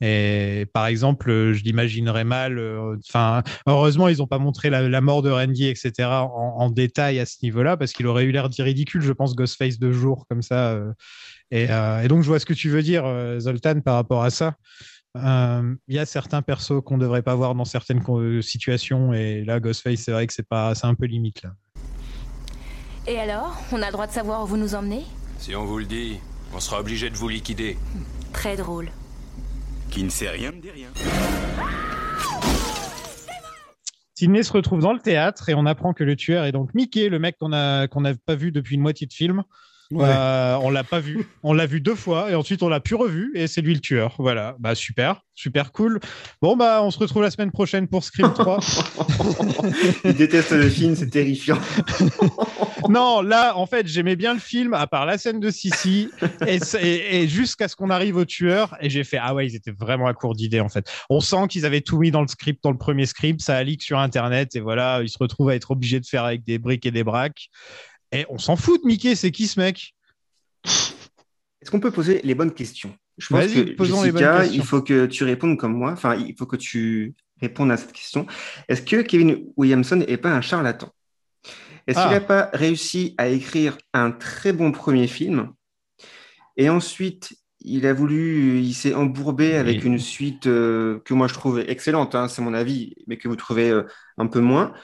[0.00, 2.58] Et par exemple, je l'imaginerais mal.
[2.58, 7.26] euh, Enfin, heureusement, ils ont pas montré la, mort de Randy, etc., en, détail à
[7.26, 10.72] ce niveau-là, parce qu'il aurait eu l'air ridicule, je pense, Ghostface de jour comme ça.
[10.72, 10.92] euh.
[11.50, 11.66] Et,
[12.08, 13.04] donc, je vois ce que tu veux dire,
[13.38, 14.54] Zoltan, par rapport à ça.
[15.16, 18.02] Euh, Il y a certains persos qu'on devrait pas voir dans certaines
[18.42, 21.50] situations et là Ghostface c'est vrai que c'est pas c'est un peu limite là.
[23.06, 25.04] Et alors, on a le droit de savoir où vous nous emmenez?
[25.38, 26.18] Si on vous le dit,
[26.54, 27.76] on sera obligé de vous liquider.
[28.32, 28.90] Très drôle.
[29.90, 30.88] Qui ne sait rien ne dit rien.
[34.14, 37.08] Sidney se retrouve dans le théâtre et on apprend que le tueur est donc Mickey,
[37.08, 39.42] le mec qu'on a qu'on n'a pas vu depuis une moitié de film.
[39.90, 40.06] Ouais.
[40.08, 42.94] Euh, on l'a pas vu, on l'a vu deux fois et ensuite on l'a plus
[42.94, 44.14] revu et c'est lui le tueur.
[44.18, 46.00] Voilà, bah super, super cool.
[46.40, 48.58] Bon bah on se retrouve la semaine prochaine pour Scream 3.
[50.04, 51.58] Il déteste le film, c'est terrifiant.
[52.88, 56.10] non, là, en fait, j'aimais bien le film, à part la scène de Sissi,
[56.46, 56.58] et-
[57.22, 60.06] et jusqu'à ce qu'on arrive au tueur, et j'ai fait, ah ouais, ils étaient vraiment
[60.06, 60.90] à court d'idées, en fait.
[61.10, 63.62] On sent qu'ils avaient tout mis dans le script, dans le premier script, ça a
[63.62, 66.58] leak sur Internet, et voilà, ils se retrouvent à être obligés de faire avec des
[66.58, 67.48] briques et des braques.
[68.14, 69.94] Et on s'en fout de Mickey, c'est qui ce mec?
[70.64, 72.94] Est-ce qu'on peut poser les bonnes questions?
[73.18, 74.60] Je pense que posons les bonnes Jessica, questions.
[74.60, 75.92] il faut que tu répondes comme moi.
[75.92, 78.26] Enfin, il faut que tu répondes à cette question.
[78.68, 80.90] Est-ce que Kevin Williamson n'est pas un charlatan?
[81.86, 82.12] Est-ce qu'il Ah.
[82.14, 85.52] n'a pas réussi à écrire un très bon premier film?
[86.56, 87.36] Et ensuite
[87.66, 89.86] il a voulu, il s'est embourbé avec Oui.
[89.86, 93.36] une suite euh, que moi je trouve excellente, hein, c'est mon avis, mais que vous
[93.36, 93.84] trouvez euh,
[94.18, 94.74] un peu moins.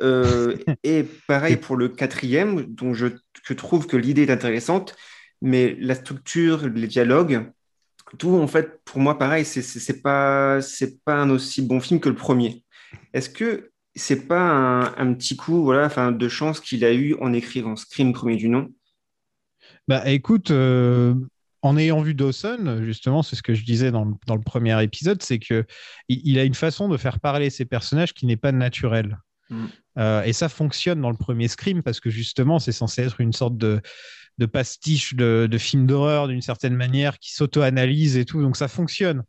[0.00, 3.08] Euh, et pareil pour le quatrième, dont je,
[3.44, 4.96] je trouve que l'idée est intéressante,
[5.42, 7.50] mais la structure, les dialogues,
[8.18, 12.08] tout en fait, pour moi, pareil, c'est pas c'est pas un aussi bon film que
[12.08, 12.64] le premier.
[13.12, 17.14] Est-ce que c'est pas un, un petit coup, voilà, enfin, de chance qu'il a eu
[17.20, 18.72] en écrivant Scream premier du nom?
[19.86, 21.14] Bah écoute, euh,
[21.62, 24.82] en ayant vu Dawson, justement, c'est ce que je disais dans le, dans le premier
[24.82, 25.64] épisode, c'est que
[26.08, 29.18] il, il a une façon de faire parler ses personnages qui n'est pas naturelle.
[29.50, 29.66] Mm.
[30.00, 33.32] Euh, et ça fonctionne dans le premier Scream parce que justement, c'est censé être une
[33.32, 33.80] sorte de,
[34.38, 38.42] de pastiche de, film d'horreur d'une certaine manière qui s'auto-analyse et tout.
[38.42, 39.22] Donc ça fonctionne.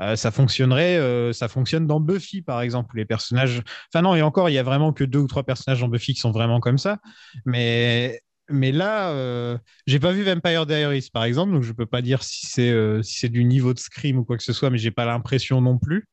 [0.00, 3.62] Euh, ça fonctionnerait, euh, ça fonctionne dans Buffy par exemple, où les personnages.
[3.92, 6.14] Enfin non, et encore, il y a vraiment que deux ou trois personnages dans Buffy
[6.14, 6.98] qui sont vraiment comme ça.
[7.44, 12.02] Mais mais là, euh, j'ai pas vu Vampire Diaries par exemple, donc je peux pas
[12.02, 14.90] dire si c'est si du niveau de Scream ou quoi que ce soit, mais j'ai
[14.90, 16.06] pas l'impression non plus.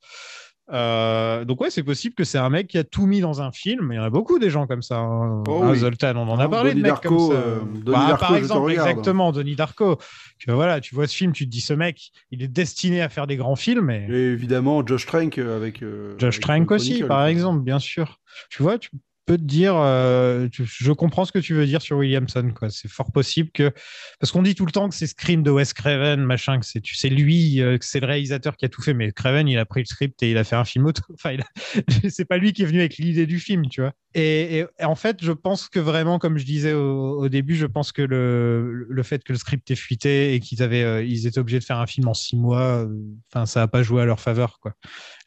[0.71, 3.51] Euh, donc ouais, c'est possible que c'est un mec qui a tout mis dans un
[3.51, 3.89] film.
[3.91, 4.97] Il y en a beaucoup des gens comme ça.
[4.97, 5.43] hein.
[5.47, 5.79] Oh oui.
[5.79, 7.41] Zoltan, on en a Ah, parlé Donnie de mecs Darko, comme ça.
[7.41, 9.97] euh, Bah, Darko, par exemple, exactement, Donnie Darko.
[10.45, 13.09] Que, voilà, tu vois ce film, tu te dis ce mec, il est destiné à
[13.09, 13.89] faire des grands films.
[13.89, 14.05] Et...
[14.09, 15.81] Et évidemment, Josh Trank euh, avec.
[15.81, 18.19] euh, Josh avec Trank aussi, par exemple, bien sûr.
[18.49, 18.89] Tu vois, tu
[19.29, 22.51] peux te dire, euh, je comprends ce que tu veux dire sur Williamson.
[22.69, 23.71] C'est fort possible que,
[24.19, 27.09] parce qu'on dit tout le temps que c'est Scream de Wes Craven, machin, que c'est,
[27.09, 29.81] lui, euh, que c'est le réalisateur qui a tout fait, mais Craven, il a pris
[29.81, 31.03] le script et il a fait un film auto.
[31.13, 31.37] Enfin,
[32.09, 33.93] c'est pas lui qui est venu avec l'idée du film, tu vois.
[34.15, 38.01] Et, en fait, je pense que vraiment, comme je disais au, début, je pense que
[38.01, 41.63] le, fait que le script ait fuité et qu'ils avaient, euh, ils étaient obligés de
[41.63, 42.87] faire un film en six mois,
[43.31, 44.73] enfin, ça a pas joué à leur faveur, quoi.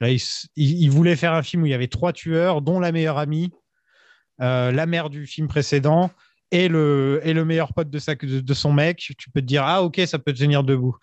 [0.01, 0.09] Là,
[0.57, 3.53] ils, voulaient faire un film où il y avait trois tueurs, dont la meilleure amie,
[4.39, 6.11] la mère du film précédent
[6.51, 8.99] et le, et le meilleur pote de, sa, de, de son mec.
[9.19, 10.97] Tu peux te dire, ah ok, ça peut tenir debout.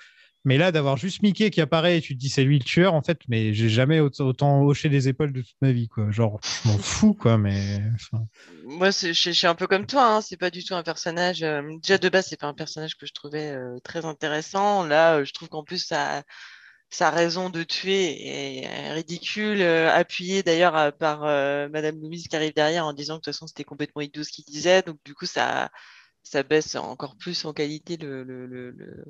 [0.45, 2.93] Mais là, d'avoir juste Mickey qui apparaît et tu te dis c'est lui le tueur,
[2.93, 6.11] en fait, mais j'ai jamais autant, hoché des épaules de toute ma vie, quoi.
[6.11, 7.81] Genre, je m'en fous, quoi, mais.
[7.95, 8.23] enfin,
[8.63, 11.43] Moi, je suis un peu comme toi, hein, c'est pas du tout un personnage.
[11.43, 14.85] euh, déjà de base, c'est pas un personnage que je trouvais euh, très intéressant.
[14.85, 16.23] Là, euh, je trouve qu'en plus, sa,
[16.89, 22.27] sa raison de tuer est euh, ridicule, euh, appuyée d'ailleurs euh, par euh, Madame Louise
[22.27, 24.81] qui arrive derrière en disant que de toute façon, c'était complètement idiot ce qu'il disait.
[24.81, 25.69] Donc, du coup, ça,
[26.23, 29.05] ça baisse encore plus en qualité le,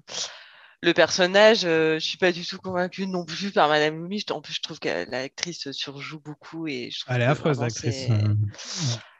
[0.81, 4.25] le- personnage, euh, je suis pas du tout convaincue non plus par Madame Loomis.
[4.31, 7.95] En plus, je trouve que l'actrice surjoue beaucoup et je trouve Elle est affreuse, l'actrice.
[7.95, 8.33] c'est- euh,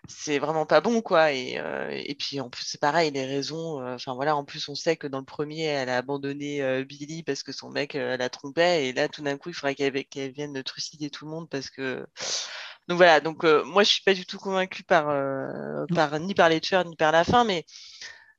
[0.08, 1.32] c'est vraiment pas bon quoi.
[1.34, 4.68] Et, euh, et puis en plus c'est pareil les raisons euh, enfin voilà en plus
[4.70, 8.30] on sait que dans le premier elle a abandonné Billy parce que son mec la
[8.30, 8.88] trompait.
[8.88, 11.50] Et là tout d'un coup il faudrait qu'elle qu'elle vienne de trucider tout le monde
[11.50, 12.08] parce que
[12.88, 13.20] donc voilà.
[13.20, 16.86] Donc moi je suis pas du tout convaincue par, euh, par ni par les tueurs
[16.86, 17.44] ni par la fin.
[17.44, 17.66] Mais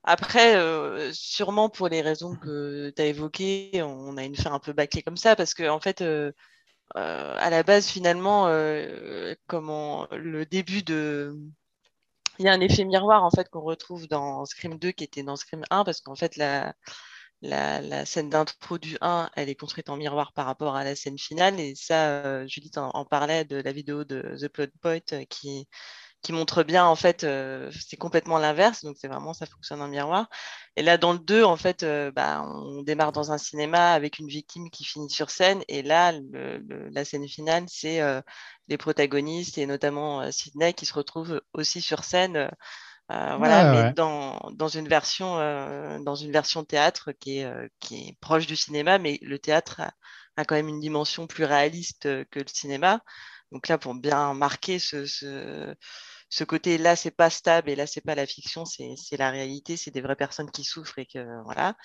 [0.05, 4.59] après, euh, sûrement pour les raisons que tu as évoquées, on a une fin un
[4.59, 6.33] peu bâclée comme ça, parce que en fait, euh,
[6.97, 8.47] euh, à la base, finalement,
[9.47, 11.37] comment le début de.
[12.39, 15.23] Il y a un effet miroir en fait qu'on retrouve dans Scream 2 qui était
[15.23, 16.75] dans Scream 1, parce qu'en fait, la,
[17.43, 21.19] la, scène d'intro du 1, elle est construite en miroir par rapport à la scène
[21.19, 21.61] finale.
[21.61, 25.69] Et ça, Judith en, en parlait de la vidéo de The Plot Point qui,
[26.23, 28.85] qui montre bien, en fait, euh, c'est complètement l'inverse.
[28.85, 30.29] Donc, c'est vraiment, ça fonctionne en miroir.
[30.77, 34.19] Et là, dans le 2, en fait, euh, bah, on démarre dans un cinéma avec
[34.19, 35.63] une victime qui finit sur scène.
[35.69, 38.21] Et là, le- le- la scène finale, c'est euh,
[38.69, 42.51] les protagonistes et notamment Sydney qui se retrouvent aussi sur scène.
[43.13, 43.95] euh, voilà, Ouais, mais ouais.
[43.97, 48.47] dans, dans une version, euh, dans une version théâtre qui est, euh, qui est proche
[48.47, 49.93] du cinéma, mais le théâtre a,
[50.37, 53.03] a quand même une dimension plus réaliste que le cinéma.
[53.53, 55.75] Donc là, pour bien marquer ce, ce,
[56.31, 59.77] ce côté, là, c'est pas stable et là, c'est pas la fiction, c'est la réalité,
[59.77, 61.77] c'est des vraies personnes qui souffrent et que voilà.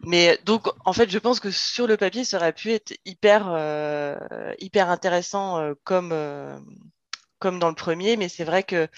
[0.00, 3.48] Mais donc, en fait, je pense que sur le papier, ça aurait pu être hyper,
[3.48, 4.18] euh,
[4.58, 6.58] hyper intéressant euh, comme, euh,
[7.38, 8.88] comme dans le premier, mais c'est vrai que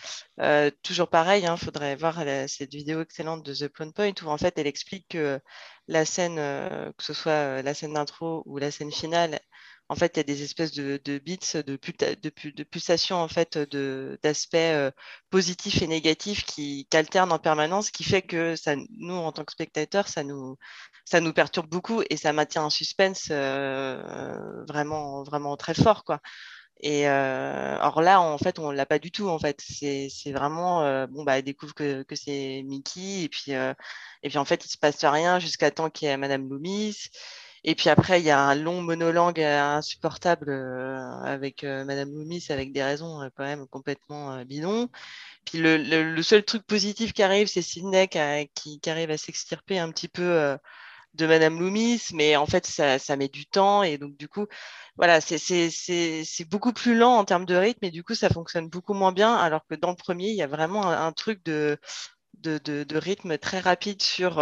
[0.83, 4.57] toujours pareil, il faudrait voir cette vidéo excellente de The Plot Point où en fait
[4.59, 5.41] elle explique que
[5.89, 9.41] la scène, que ce soit la scène d'intro ou la scène finale,
[9.89, 13.59] en fait il y a des espèces de, de bits, de, pulsations en fait
[14.23, 14.91] d'aspects euh,
[15.31, 19.53] positifs et négatifs qui, alternent en permanence, qui fait que ça, nous en tant que
[19.53, 20.57] spectateurs, ça nous,
[21.35, 26.05] perturbe beaucoup et ça maintient un suspense euh, vraiment, vraiment très fort.
[26.81, 29.29] Et euh, alors là, en fait, on l'a pas du tout.
[29.29, 33.73] En fait, c'est vraiment bon bah elle découvre que, que c'est Mickey et puis euh,
[34.23, 37.09] et puis en fait il se passe rien jusqu'à temps qu'il y ait Madame Loomis.
[37.69, 42.15] Et puis après, il y a un long monologue euh, insupportable euh, avec euh, Madame
[42.15, 44.89] Loomis, avec des raisons quand même complètement bidons.
[45.45, 50.09] Puis le, seul truc positif qui arrive, c'est Sidney qui, arrive à s'extirper un petit
[50.09, 50.57] peu
[51.15, 53.83] de Madame Loomis, mais en fait, ça, met du temps.
[53.83, 54.47] Et donc, du coup,
[54.97, 55.71] voilà, c'est
[56.49, 59.35] beaucoup plus lent en termes de rythme, et du coup, ça fonctionne beaucoup moins bien,
[59.35, 61.79] alors que dans le premier, il y a vraiment un, truc de,
[62.95, 64.41] rythme très rapide sur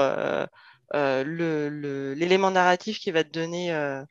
[0.92, 4.02] l'élément narratif qui va te donner euh,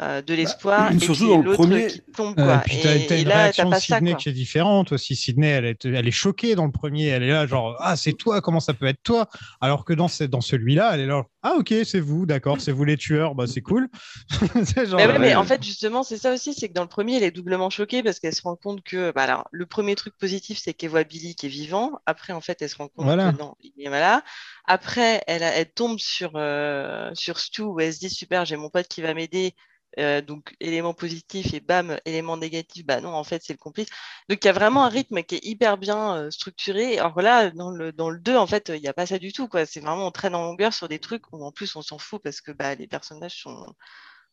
[0.00, 2.58] euh, de l'espoir et surtout dans le l'autre premier- qui tombe, Euh, quoi.
[2.64, 4.20] puis t'as, Et, et une là, t'as réaction de pas ça, Sydney quoi.
[4.20, 5.14] qui est différente aussi.
[5.14, 7.06] Sydney, elle est, elle est choquée dans le premier.
[7.08, 9.28] Elle est là, genre, ah, c'est toi, comment ça peut être toi?
[9.60, 12.72] Alors que dans, ce- dans celui-là, elle est là, ah, ok, c'est vous, d'accord, c'est
[12.72, 13.90] vous les tueurs, bah, c'est cool.
[14.30, 15.34] Genre, Mais, ouais, mais ouais.
[15.34, 18.02] en fait, justement, c'est ça aussi, c'est que dans le premier, elle est doublement choquée
[18.02, 21.04] parce qu'elle se rend compte que, bah, alors, le premier truc positif, c'est qu'elle voit
[21.04, 22.00] Billy qui est vivant.
[22.06, 23.30] Après, en fait, elle se rend compte Voilà.
[23.30, 24.22] que non, il est malade.
[24.64, 28.70] Après, elle, elle tombe sur, euh, sur Stu où elle se dit, super, j'ai mon
[28.70, 29.54] pote qui va m'aider.
[29.98, 33.88] Euh, donc, élément positif et bam, élément négatif, bah non, en fait, c'est le complice.
[34.28, 36.98] Donc, il y a vraiment un rythme qui est hyper bien euh, structuré.
[36.98, 39.32] Alors là, dans le, dans le 2, en fait, il n'y a pas ça du
[39.32, 39.66] tout, quoi.
[39.66, 42.20] C'est vraiment, on traîne en longueur sur des trucs où, en plus, on s'en fout
[42.22, 43.66] parce que bah, les personnages sont,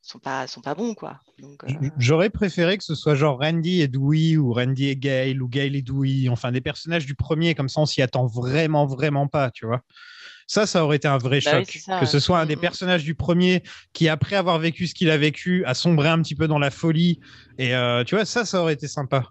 [0.02, 1.20] sont pas, sont pas bons, quoi.
[1.40, 5.40] Donc, euh, J'aurais préféré que ce soit genre Randy et Dewey ou Randy et Gail
[5.40, 8.86] ou Gail et Dewey, enfin des personnages du premier, comme ça on s'y attend vraiment,
[8.86, 9.82] vraiment pas, tu vois.
[10.48, 11.80] Ça, ça aurait été un vrai Bah choc.
[11.84, 13.64] ça, que ce soit un des personnages du premier
[13.94, 16.72] qui, après avoir vécu ce qu'il a vécu, a sombré un petit peu dans la
[16.72, 17.20] folie.
[17.58, 19.24] Et euh, tu vois, ça, ça aurait été sympa.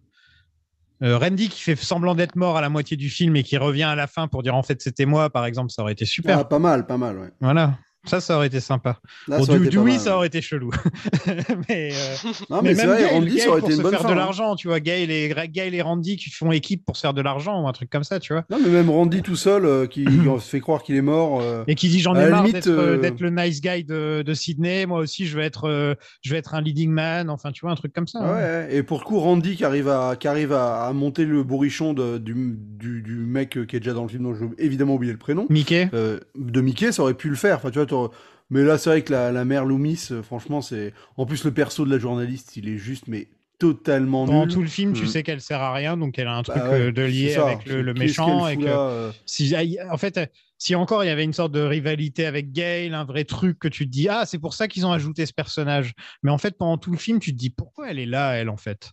[1.02, 3.84] Euh, Randy qui fait semblant d'être mort à la moitié du film et qui revient
[3.84, 6.38] à la fin pour dire en fait c'était moi, par exemple, ça aurait été super.
[6.38, 7.30] Ah, pas mal, pas mal, ouais.
[7.40, 7.78] Voilà.
[8.06, 8.98] Ça, ça aurait été sympa.
[9.28, 10.70] Là, Bon, ça aurait du, été mal, ça aurait été chelou.
[11.68, 13.82] mais, euh, Non, mais c'est même vrai, Gail, Randy, ça aurait pour été une se
[13.82, 14.16] bonne faire fin, de hein.
[14.16, 14.80] l'argent, tu vois.
[14.80, 18.04] Gail et, Randy qui font équipe pour se faire de l'argent ou un truc comme
[18.04, 18.44] ça, tu vois.
[18.50, 20.04] Non, mais même Randy tout seul, euh, qui
[20.40, 21.40] se fait croire qu'il est mort.
[21.42, 24.22] euh, Et qui dit j'en ai marre limite, d'être euh, d'être le nice guy de,
[24.22, 24.86] de Sydney.
[24.86, 27.28] Moi aussi, je vais être, je vais être un leading man.
[27.30, 28.20] Enfin, tu vois, un truc comme ça.
[28.20, 28.66] Ouais, hein.
[28.68, 28.76] ouais.
[28.76, 31.92] et pour le coup, Randy qui arrive à, qui arrive à, à monter le bourrichon
[31.92, 35.12] de- du, du, du mec qui est déjà dans le film, dont j'ai évidemment oublié
[35.12, 35.46] le prénom.
[35.50, 35.90] Mickey.
[35.92, 37.56] De Mickey, ça aurait pu le faire.
[37.56, 37.86] Enfin, tu vois,
[38.50, 40.92] mais là, c'est vrai que la, la mère Loomis, euh, franchement, c'est.
[41.16, 44.54] En plus, le perso de la journaliste, il est juste, mais totalement Pendant nul.
[44.54, 45.08] tout le film, tu Mm.
[45.08, 47.34] sais qu'elle sert à rien, donc elle a un truc Bah ouais, euh, de lié
[47.34, 47.46] ça.
[47.46, 48.48] avec le, méchant.
[48.48, 49.54] Et que là, euh si,
[49.90, 50.18] en fait,
[50.58, 53.68] si encore il y avait une sorte de rivalité avec Gail, un vrai truc que
[53.68, 55.92] tu te dis, ah, c'est pour ça qu'ils ont ajouté ce personnage.
[56.22, 58.48] Mais en fait, pendant tout le film, tu te dis, pourquoi elle est là, elle,
[58.48, 58.90] en fait?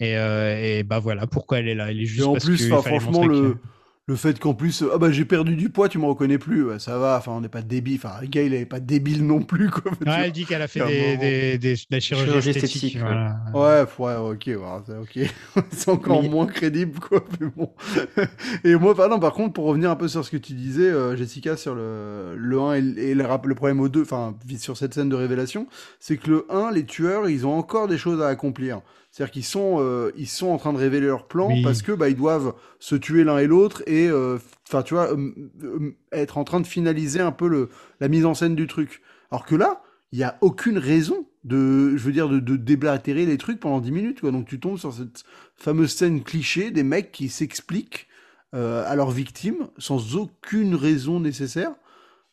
[0.00, 1.90] Et, euh, et bah voilà, pourquoi elle est là?
[1.90, 3.58] Elle est Et juste en parce plus, franchement, le, que-
[4.08, 6.64] le fait qu'en plus, euh, ah bah j'ai perdu du poids, tu me reconnais plus,
[6.64, 9.42] ouais, ça va, enfin, on n'est pas débile, enfin, Gail, elle est pas débile non
[9.42, 9.92] plus, quoi.
[10.06, 12.98] Ouais, elle dit qu'elle a fait Il des, des, des- de la chirurgie, Chirurgie esthétique.
[12.98, 13.36] voilà.
[13.54, 15.18] Ouais, ouais, ok, voilà, ok.
[15.70, 17.22] c'est encore Mais- moins crédible, quoi.
[17.38, 17.70] Mais bon.
[18.64, 21.14] et moi, pardon, par contre, pour revenir un peu sur ce que tu disais, euh,
[21.14, 24.76] Jessica, sur le, le 1 et, le- et le, le problème au 2, enfin, sur
[24.78, 25.66] cette scène de révélation,
[26.00, 28.80] c'est que le 1, les tueurs, ils ont encore des choses à accomplir.
[29.18, 31.64] C'est-à-dire qu'ils sont, euh, ils sont en train de révéler leur plan Oui.
[31.64, 34.38] parce que bah, ils doivent se tuer l'un et l'autre et, euh,
[34.68, 37.68] enfin, tu vois, euh, être en train de finaliser un peu le,
[37.98, 39.02] la mise en scène du truc.
[39.32, 39.82] Alors que là,
[40.12, 43.80] il n'y a aucune raison de, je veux dire, de, de déblatérer les trucs pendant
[43.80, 44.30] 10 minutes, quoi.
[44.30, 45.24] Donc tu tombes sur cette
[45.56, 48.06] fameuse scène cliché des mecs qui s'expliquent
[48.52, 51.72] à leurs victimes sans aucune raison nécessaire.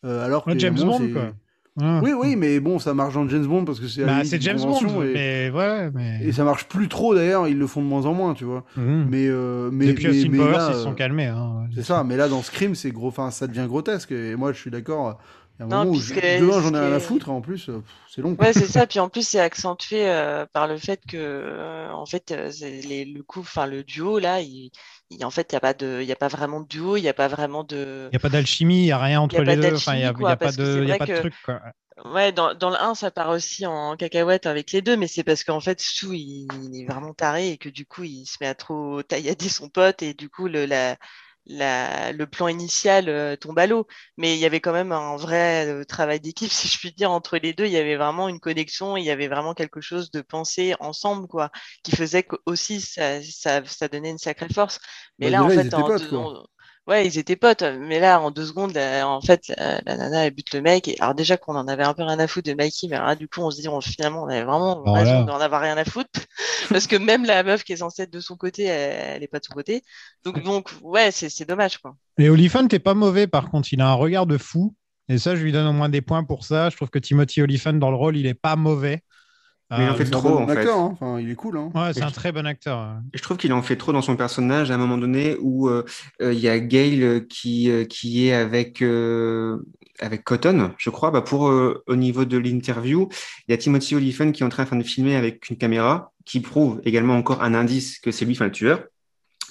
[0.04, 1.34] alors que James Bond, quoi.
[1.78, 2.00] Ouais.
[2.02, 4.42] Oui, oui, mais bon, ça marche dans James Bond parce que c'est la Bah, c'est
[4.42, 6.20] James Bond, et, mais ouais, mais.
[6.24, 8.64] et ça marche plus trop d'ailleurs, ils le font de moins en moins, tu vois.
[8.78, 9.08] Mhm.
[9.10, 11.26] Mais, euh, mais, Depuis mais, Austin mais Powers, là, ils se sont euh, calmés.
[11.26, 11.68] hein.
[11.76, 14.12] C'est ça, mais là dans Scream, c'est gros, enfin, ça devient grotesque.
[14.14, 15.20] Et moi, je suis d'accord.
[15.58, 17.30] Il y a un Non, moment où je- demain, j'en ai rien à est- foutre.
[17.30, 17.82] En plus, euh,
[18.14, 18.36] c'est long.
[18.40, 18.88] Ouais, c'est ça.
[18.88, 23.06] Puis en plus, c'est accentué euh, par le fait que, euh, en fait, euh, les,
[23.06, 24.72] le coup, enfin, le duo là, il,
[25.10, 26.98] il- en fait, il y a pas de, il y a pas vraiment de duo,
[26.98, 28.08] il y a pas vraiment de.
[28.12, 29.76] Il n'y a pas d'alchimie, il n'y a rien entre y a les deux.
[29.76, 31.34] Enfin, il n'y a, y a pas de, y a pas de que- truc.
[31.44, 31.62] Quoi.
[32.04, 35.24] Ouais, dans, dans le 1, ça part aussi en cacahuète avec les deux, mais c'est
[35.24, 38.48] parce qu'en fait, il, il est vraiment taré et que du coup, il se met
[38.48, 40.98] à trop taillader son pote et du coup, le, la,
[41.46, 43.88] la, le plan initial euh, tombe à l'eau.
[44.18, 47.12] Mais il y avait quand même un vrai euh, travail d'équipe, si je puis dire,
[47.12, 47.66] entre les deux.
[47.66, 51.28] Il y avait vraiment une connexion, il y avait vraiment quelque chose de pensé ensemble,
[51.28, 51.52] quoi,
[51.84, 54.80] qui faisait que aussi ça, ça, ça donnait une sacrée force.
[55.20, 56.46] Mais Bah, là, en fait, en potes, en-
[56.88, 60.34] Ouais, ils étaient potes, mais là, en deux secondes, en fait, la, la nana, elle
[60.36, 60.88] bute le mec.
[60.88, 63.08] Et, alors déjà qu'on en avait un peu rien à foutre de Mikey, mais alors
[63.08, 65.00] là, du coup, on se dit, on, finalement, on avait vraiment Voilà.
[65.00, 66.10] raison d'en avoir rien à foutre.
[66.70, 69.28] Parce que même la meuf qui est censée être de son côté, elle, elle est
[69.28, 69.82] pas de son côté.
[70.24, 71.96] Donc, donc ouais, c'est c'est dommage, quoi.
[72.18, 73.74] Et Oliphant n'est pas mauvais, par contre.
[73.74, 74.76] Il a un regard de fou.
[75.08, 76.70] Et ça, je lui donne au moins des points pour ça.
[76.70, 79.02] Je trouve que Timothy Oliphant, dans le rôle, il est pas mauvais.
[79.72, 80.58] Mais il en Ah, fait trop, bon en fait.
[80.58, 80.90] acteur, hein.
[80.94, 81.58] Enfin, il est cool.
[81.58, 81.72] Hein.
[81.74, 82.98] Ouais, c'est un je- très bon acteur.
[83.14, 85.84] je trouve qu'il en fait trop dans son personnage à un moment donné où euh,
[86.22, 89.58] euh, il y a Gail euh, qui, euh, qui est avec, euh,
[90.00, 91.10] avec Cotton, je crois.
[91.10, 93.10] Bah pour, euh, au niveau de l'interview,
[93.48, 96.42] il y a Timothy Olyphant qui est en train de filmer avec une caméra qui
[96.42, 98.84] prouve également encore un indice que c'est lui, enfin le tueur.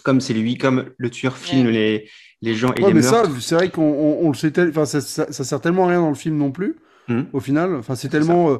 [0.04, 2.08] Comme c'est lui, comme le tueur filme les,
[2.42, 4.68] les gens et Ouais, les mais ça, c'est vrai qu'on on, on le sait, tel-
[4.68, 6.76] enfin, ça, ça, ça sert tellement à rien dans le film non plus,
[7.08, 7.26] Mhm.
[7.32, 7.74] au final.
[7.74, 8.58] Enfin, c'est tellement euh,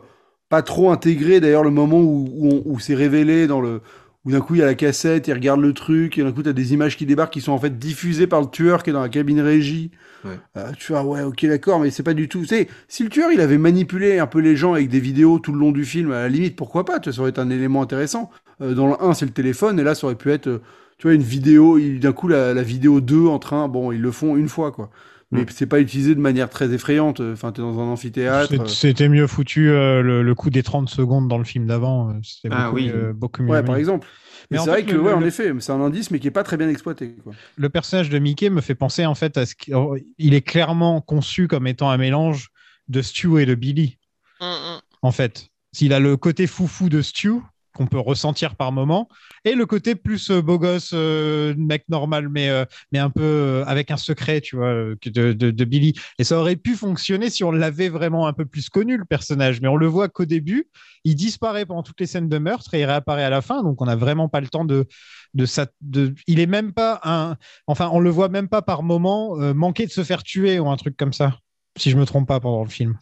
[0.55, 1.40] pas trop intégré.
[1.40, 3.81] D'ailleurs, le moment où, où, on- où c'est révélé dans le,
[4.24, 6.43] où d'un coup il y a la cassette, il regarde le truc, et d'un coup
[6.43, 8.93] t'as des images qui débarquent qui sont en fait diffusées par le tueur qui est
[8.93, 9.90] dans la cabine régie.
[10.24, 10.39] Ouais.
[10.56, 12.40] Euh, tu vois, ouais, ok, d'accord, mais c'est pas du tout.
[12.40, 15.39] Tu sais, si le tueur il avait manipulé un peu les gens avec des vidéos
[15.39, 17.40] tout le long du film, à la limite, pourquoi pas Tu vois, ça aurait été
[17.40, 18.31] un élément intéressant.
[18.62, 20.62] Euh, dans le 1, c'est le téléphone, et là, ça aurait pu être, euh,
[20.98, 24.01] tu vois, une vidéo, il- d'un coup, la, la vidéo 2 en train, bon, ils
[24.01, 24.90] le font une fois, quoi.
[25.35, 25.47] Mais Mm.
[25.51, 27.20] c'est pas utilisé de manière très effrayante.
[27.20, 28.52] Enfin, t'es dans un amphithéâtre.
[28.55, 32.11] Euh, C'était mieux foutu euh, le, le coup des 30 secondes dans le film d'avant.
[32.11, 32.89] euh, C'était Ah beaucoup, oui.
[32.89, 33.51] mieux, beaucoup mieux.
[33.51, 34.06] Ouais, par exemple.
[34.51, 36.28] Mais c'est fait, vrai que, le- ouais, le- en effet, c'est un indice, mais qui
[36.28, 37.32] est pas très bien exploité, quoi.
[37.56, 41.48] le personnage de Mickey me fait penser en fait à ce qu'il est clairement conçu
[41.48, 42.48] comme étant un mélange
[42.89, 43.98] de Stu et de Billy.
[44.40, 44.81] Mm, mm.
[45.02, 47.32] En fait, s'il a le côté foufou de Stu
[47.75, 49.09] qu'on peut ressentir par moment.
[49.45, 53.63] Et le côté plus euh, beau gosse euh, mec normal mais euh, mais un peu
[53.67, 55.95] avec un secret tu vois de, de, de Billy.
[56.19, 59.61] Et ça aurait pu fonctionner si on l'avait vraiment un peu plus connu le personnage.
[59.61, 60.69] Mais on le voit qu'au début
[61.05, 63.63] il disparaît pendant toutes les scènes de meurtre et il réapparaît à la fin.
[63.63, 64.87] Donc on n'a vraiment pas le temps de
[65.35, 67.37] de il est même pas un
[67.67, 70.69] enfin on le voit même pas par moment euh, manquer de se faire tuer ou
[70.69, 71.39] un truc comme ça
[71.77, 72.97] si je me trompe pas pendant le film.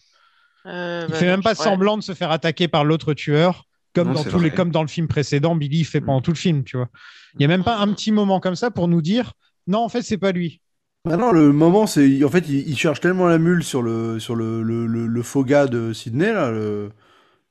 [0.65, 1.55] Il bah fait non, même pas ouais.
[1.57, 4.83] semblant de se faire attaquer par l'autre tueur, comme Non, dans tous les, comme dans
[4.83, 6.89] le film précédent, Billy fait pendant tout le film, tu vois.
[7.37, 9.33] Il y a même pas un petit moment comme ça pour nous dire
[9.67, 10.61] non, en fait, c'est pas lui.
[11.05, 12.23] Maintenant, le moment, c'est.
[12.25, 15.23] En fait, il, il cherche tellement la mule sur le, sur le, le, le, le
[15.23, 16.51] faux gars de Sydney, là.
[16.51, 16.91] Le...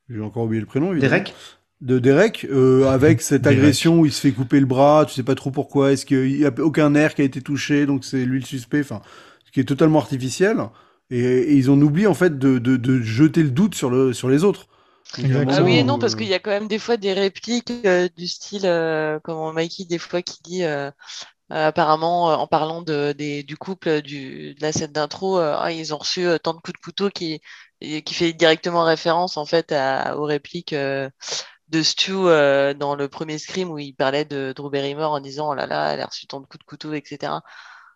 [0.09, 1.09] J'ai encore oublié le prénom, évidemment.
[1.11, 1.33] Derek
[1.81, 3.59] De Derek, euh, avec cette Derek.
[3.59, 6.37] agression où il se fait couper le bras, tu sais pas trop pourquoi, est-ce qu'il
[6.37, 9.01] y a aucun nerf qui a été touché, donc c'est lui le suspect, enfin,
[9.45, 10.57] ce qui est totalement artificiel.
[11.09, 14.13] Et, et ils ont oublié, en fait, de, de, de jeter le doute sur, le,
[14.13, 14.67] sur les autres.
[15.17, 15.51] Exactement.
[15.57, 17.71] Ah oui et non, parce euh, qu'il y a quand même des fois des répliques
[17.85, 20.89] euh, du style, euh, comment Mikey, des fois, qui dit, euh,
[21.51, 25.71] euh, apparemment, en parlant de, des, du couple du, de la scène d'intro, euh, ah,
[25.71, 27.41] ils ont reçu euh, tant de coups de couteau qui,
[27.81, 31.09] qui fait directement référence, en fait, à, aux répliques euh,
[31.69, 35.49] de Stu euh, dans le premier Scream où il parlait de Drew Barrymore en disant,
[35.51, 37.43] oh là là, elle a reçu tant de coups de couteau, etc.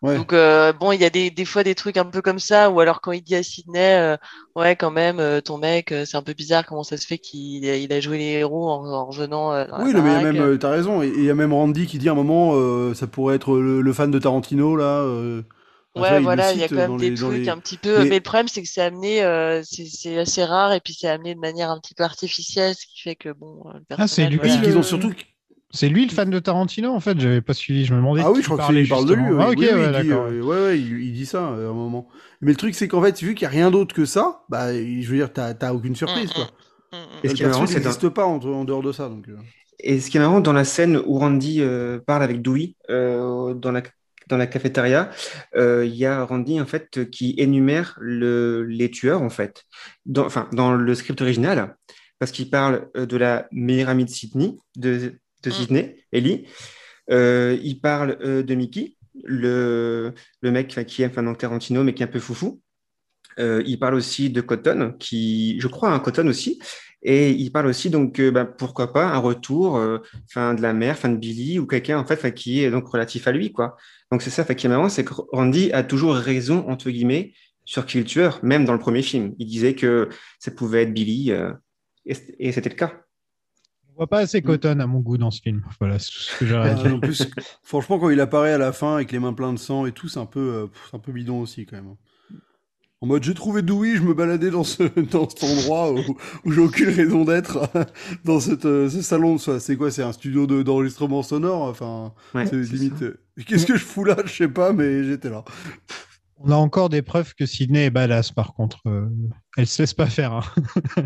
[0.06, 0.18] Ouais.
[0.18, 2.70] Donc euh, bon, il y a des, des fois des trucs un peu comme ça,
[2.70, 4.18] ou alors quand il dit à Sydney, euh,
[4.56, 7.18] ouais quand même, euh, ton mec, euh, c'est un peu bizarre, comment ça se fait
[7.18, 10.02] qu'il a, il a joué les héros en, en revenant euh, dans la Oui, non,
[10.04, 11.98] mais il y a même, euh, t'as raison, et il y a même Randy qui
[11.98, 15.00] dit à un moment, euh, ça pourrait être le, le fan de Tarantino, là.
[15.02, 15.42] euh,
[15.96, 18.10] Ouais, voilà, il y a quand même des les- trucs les- un petit peu, Mais-
[18.10, 21.08] mais le problème c'est que c'est amené, euh, c'est c'est assez rare, et puis c'est
[21.08, 24.08] amené de manière un petit peu artificielle, ce qui fait que bon, euh, le Ah,
[24.08, 24.38] c'est personnage, lui.
[24.40, 24.56] voilà.
[24.68, 25.14] Ils ont surtout
[25.76, 27.20] C'est lui le fan de Tarantino, en fait.
[27.20, 27.86] J'avais pas suivi.
[27.86, 28.22] Je me demandais.
[28.24, 29.24] Ah oui, je crois qu'il parle de lui.
[29.40, 30.26] Ah, ok, Oui, ouais, il dit, d'accord.
[30.26, 32.08] euh, ouais, ouais, il, il dit ça euh, à un moment.
[32.42, 34.74] Mais le truc, c'est qu'en fait, vu qu'il n'y a rien d'autre que ça, bah,
[34.74, 36.46] je veux dire, t'as t'as aucune surprise, quoi.
[36.92, 37.00] Mm, mm.
[37.24, 39.10] Et ce qui est marrant, c'est dans- n'existe pas en, en dehors de ça.
[39.10, 39.36] Donc, euh.
[39.80, 43.54] Et ce qui est marrant dans la scène où Randy euh, parle avec Dewey euh,
[43.54, 43.82] dans la
[44.28, 45.12] dans la cafétéria,
[45.56, 49.66] euh, il y a Randy en fait qui énumère le, les tueurs en fait,
[50.08, 51.76] dans, enfin dans le script original,
[52.18, 55.14] parce qu'il parle euh, de la meilleure amie de Sydney, de,
[55.50, 56.46] de Sydney, Ellie.
[57.12, 62.04] Euh, il parle euh, de Mickey, le, le mec qui aime enfin, Tarantino mais qui
[62.04, 62.62] est un peu foufou.
[63.38, 66.60] Euh, il parle aussi de Cotton, qui, je crois, un Cotton aussi.
[67.02, 69.80] Et il parle aussi, donc, euh, bah, pourquoi pas, un retour
[70.32, 73.28] fin de la mère, fin de Billy, ou quelqu'un, en fait, qui est donc relatif
[73.28, 73.76] à lui, quoi.
[74.12, 77.34] Donc, c'est ça, qui est marrant, c'est que Randy a toujours raison, entre guillemets,
[77.66, 79.36] sur qui est le tueur, même dans le premier film.
[79.38, 80.10] Il disait que
[80.40, 81.32] ça pouvait être Billy,
[82.06, 83.05] et c'était le cas.
[83.96, 85.64] On voit pas assez Cotton à mon goût dans ce film.
[85.80, 86.96] Voilà, c'est tout ce que j'aurais à Ah, dire.
[86.96, 87.30] en plus,
[87.64, 90.10] franchement, quand il apparaît à la fin avec les mains pleines de sang et tout,
[90.10, 91.96] c'est un peu, euh, un peu bidon aussi, quand même.
[93.02, 96.00] En mode, j'ai trouvé Dewey, je me baladais dans, ce, dans cet endroit où,
[96.44, 97.70] où j'ai aucune raison d'être,
[98.26, 99.38] dans cette, euh, ce salon.
[99.38, 101.62] Ça, C'est quoi C'est un studio de- d'enregistrement sonore?
[101.62, 103.02] Enfin, Ouais, c'est c'est limite.
[103.04, 103.18] euh,
[103.48, 104.18] Qu'est-ce que je fous là?
[104.26, 105.46] Je sais pas, mais j'étais là.
[106.38, 108.82] On a encore des preuves que Sydney est badass, par contre.
[108.88, 109.08] Euh,
[109.56, 110.34] elle se laisse pas faire.
[110.34, 110.44] hein.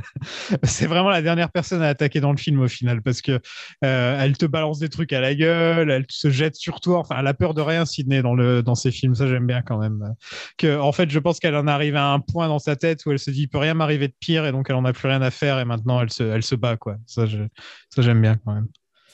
[0.64, 3.40] c'est vraiment la dernière personne à attaquer dans le film, au final, parce que
[3.86, 6.98] euh, elle te balance des trucs à la gueule, elle se jette sur toi.
[6.98, 9.14] Enfin, elle a peur de rien, Sydney, dans, le, ses films.
[9.14, 10.16] Ça, j'aime bien quand même.
[10.64, 13.20] En fait, je pense qu'elle en arrive à un point dans sa tête où elle
[13.20, 15.22] se dit, il peut rien m'arriver de pire, et donc elle en a plus rien
[15.22, 16.98] à faire, et maintenant elle se, elle se bat, quoi.
[17.06, 18.68] Ça, j'aime bien quand même.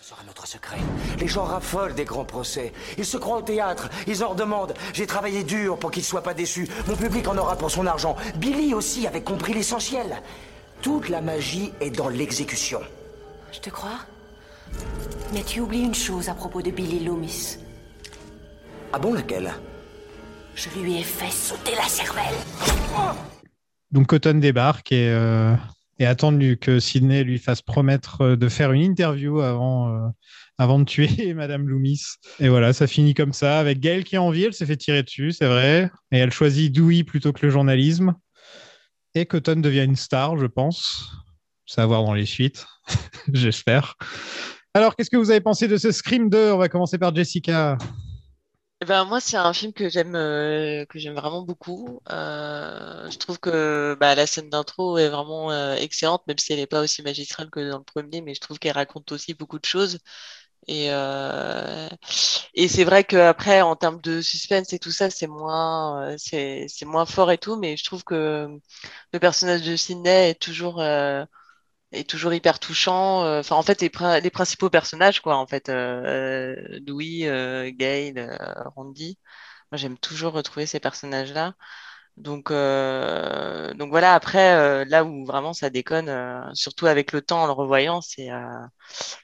[0.05, 0.77] Ce sera notre secret.
[1.19, 2.73] Les gens raffolent des grands procès.
[2.99, 4.75] Ils se croient au théâtre, ils en redemandent.
[4.93, 6.67] J'ai travaillé dur pour qu'ils soient pas déçus.
[6.87, 8.15] Mon public en aura pour son argent.
[8.35, 10.21] Billy aussi avait compris l'essentiel.
[10.83, 12.81] Toute la magie est dans l'exécution.
[13.51, 13.97] Je te crois
[15.33, 17.57] Mais tu oublies une chose à propos de Billy Loomis.
[18.93, 19.55] Ah bon, laquelle?
[20.53, 22.35] Je lui ai fait sauter la cervelle.
[23.91, 25.55] Donc Cotton débarque et, euh,
[25.99, 30.07] et attend lui- que Sidney lui fasse promettre euh, de faire une interview avant, euh,
[30.57, 32.01] avant de tuer Madame Loomis.
[32.39, 35.03] Et voilà, ça finit comme ça, avec Gail qui a envie, elle s'est fait tirer
[35.03, 35.89] dessus, c'est vrai.
[36.11, 38.13] Et elle choisit Dewey plutôt que le journalisme.
[39.13, 41.09] Et Cotton devient une star, je pense.
[41.65, 42.65] C'est à voir dans les suites,
[43.33, 43.95] j'espère.
[44.73, 47.77] Alors, qu'est-ce que vous avez pensé de ce Scream 2 On va commencer par Jessica.
[48.81, 52.01] Eh Ben, moi, c'est un film que j'aime euh, que j'aime vraiment beaucoup.
[52.09, 56.59] Euh, je trouve que bah, la scène d'intro est vraiment euh, excellente, même si elle
[56.59, 59.59] n'est pas aussi magistrale que dans le premier, mais je trouve qu'elle raconte aussi beaucoup
[59.59, 59.99] de choses.
[60.67, 61.89] Et, euh,
[62.55, 66.67] et c'est vrai qu'après, en termes de suspense et tout ça, c'est moins, euh, c'est,
[66.69, 68.49] c'est moins fort et tout, mais je trouve que
[69.13, 70.81] le personnage de Sidney est toujours,
[71.91, 73.23] est toujours hyper touchant.
[73.25, 76.55] Euh, Enfin, en fait, les, prin- les principaux personnages, quoi, en fait, euh,
[76.87, 78.13] Louis, euh, Gail,
[78.75, 79.19] Randy.
[79.71, 81.53] Moi, j'aime toujours retrouver ces personnages-là.
[82.17, 87.21] Donc, euh, donc voilà, après, euh, là où vraiment ça déconne, euh, surtout avec le
[87.21, 88.29] temps en le revoyant, c'est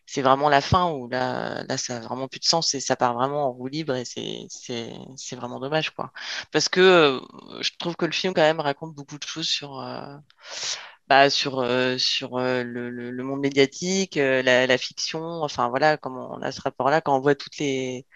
[0.06, 2.96] c'est vraiment la fin où là, là, ça a vraiment plus de sens et ça
[2.96, 6.12] part vraiment en roue libre et c'est vraiment dommage, quoi.
[6.52, 7.22] Parce que
[7.62, 9.80] je trouve que le film, quand même, raconte beaucoup de choses sur,
[11.12, 16.32] bah, sur, euh, sur euh, le, le, monde médiatique, euh, la, fiction, enfin voilà, comment
[16.32, 18.08] on a ce rapport-là, quand on voit toutes les...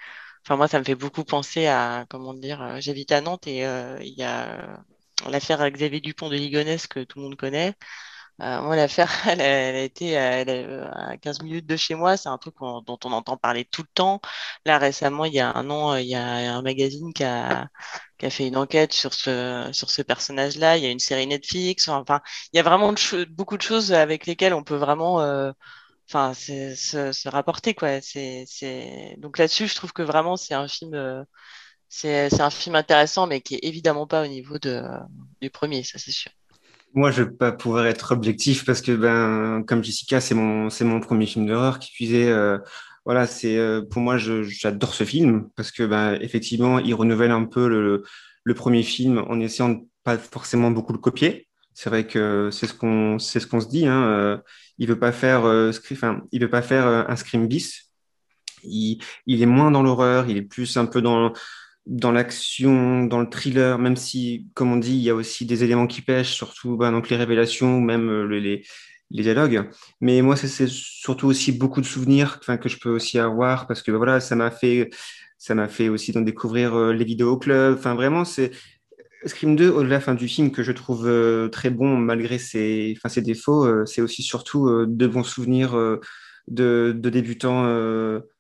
[0.46, 3.62] Enfin moi, ça me fait beaucoup penser à, comment dire, j'habite à Nantes et
[4.02, 4.80] il y a
[5.30, 7.76] l'affaire Xavier Dupont de Ligonnès que tout le monde connaît.
[8.42, 11.78] Euh, moi, l'affaire, elle, a elle a été elle est, euh, à 15 minutes de
[11.78, 12.18] chez moi.
[12.18, 14.20] C'est un truc dont on entend parler tout le temps.
[14.66, 16.24] Là, récemment, il y a un an, euh, il y a
[16.56, 17.68] un magazine qui a,
[18.18, 20.78] qui a fait une enquête sur ce, sur ce personnage-là.
[20.78, 21.88] Il y a une série Netflix.
[21.88, 22.22] Enfin,
[22.54, 25.52] il y a vraiment de beaucoup de choses avec lesquelles on peut vraiment, euh,
[26.10, 26.76] enfin, se,
[27.14, 28.02] se rapporter, quoi.
[28.02, 29.16] C'est, c'est...
[29.20, 31.24] Donc là-dessus, je trouve que vraiment, c'est un film, euh,
[31.90, 34.84] c'est un film intéressant, mais qui est évidemment pas au niveau de,
[35.42, 36.32] du premier, ça, c'est sûr.
[36.96, 40.86] Moi, je vais pas pouvoir être objectif parce que, ben, comme Jessica, c'est mon, c'est
[40.86, 42.58] mon premier film d'horreur qui puisait, euh,
[43.04, 47.44] voilà, c'est, euh, pour moi, j'adore ce film parce que, ben, effectivement, il renouvelle un
[47.44, 48.04] peu le,
[48.46, 51.48] le premier film en essayant de pas forcément beaucoup le copier.
[51.74, 54.04] C'est vrai que c'est ce qu'on, c'est ce qu'on se dit, hein.
[54.08, 54.38] euh,
[54.78, 57.92] il veut pas faire, euh, enfin, il veut pas faire euh, un Scream bis.
[58.64, 61.34] Il, il est moins dans l'horreur, il est plus un peu dans,
[61.86, 65.64] dans l'action, dans le thriller, même si, comme on dit, il y a aussi des
[65.64, 68.64] éléments qui pêchent, surtout ben, donc les révélations ou même euh, le- les,
[69.12, 69.70] dialogues.
[70.02, 73.92] Mais moi, c'est surtout aussi beaucoup de souvenirs que je peux aussi avoir parce que
[73.92, 74.90] ben, voilà, ça m'a fait,
[75.68, 77.76] fait aussi donc, découvrir euh, les vidéos club.
[77.78, 78.52] Enfin, vraiment, c'est
[79.26, 84.02] Scream 2, au-delà du film que je trouve euh, très bon malgré ses, défauts, c'est
[84.02, 85.76] aussi surtout de bons souvenirs
[86.48, 87.66] de, de débutants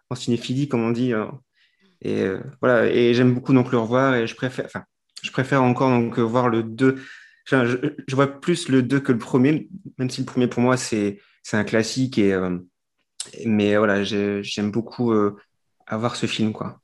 [0.09, 1.13] en cinéphilie, comme on dit.
[1.13, 1.39] hein.
[2.05, 4.83] Et euh, voilà, et j'aime beaucoup donc le revoir et je préfère, enfin,
[5.23, 7.01] je préfère encore donc euh, voir le 2.
[7.47, 7.77] Enfin, je,
[8.07, 9.67] je vois plus le 2 que le premier,
[9.97, 11.17] même si le premier pour moi c'est
[11.53, 12.59] un classique et euh,
[13.45, 15.35] mais voilà, j'ai- j'aime beaucoup euh,
[15.87, 16.79] avoir ce film quoi.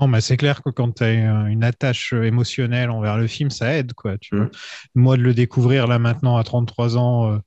[0.00, 1.12] Non, mais c'est clair que quand tu as
[1.48, 4.16] une attache émotionnelle envers le film, ça aide, quoi.
[4.18, 4.48] Tu vois.
[4.94, 7.38] Moi, de le découvrir là maintenant à 33 ans,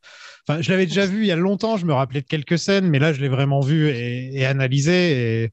[0.47, 2.88] enfin, je l'avais déjà vu il y a longtemps, je me rappelais de quelques scènes,
[2.88, 5.43] mais là, je l'ai vraiment vu et, et analysé.
[5.43, 5.52] Et,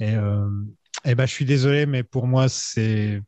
[0.00, 0.48] et, euh,
[1.04, 3.20] eh ben, je suis désolé, mais pour moi, c'est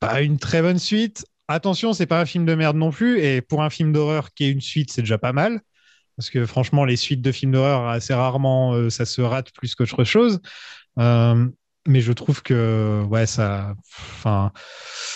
[0.00, 1.26] pas une très bonne suite.
[1.48, 3.20] Attention, c'est pas un film de merde non plus.
[3.20, 5.60] Et pour un film d'horreur qui est une suite, c'est déjà pas mal.
[6.16, 9.74] Parce que franchement, les suites de films d'horreur, assez rarement, euh, ça se rate plus
[9.74, 10.40] qu'autre chose.
[10.98, 11.46] Euh,
[11.88, 14.50] mais je trouve que ouais ça enfin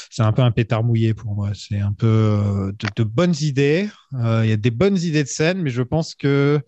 [0.09, 3.89] c'est un peu un pétard mouillé pour moi c'est un peu euh, de, bonnes idées
[4.13, 6.61] il y a des bonnes idées de scène mais je pense que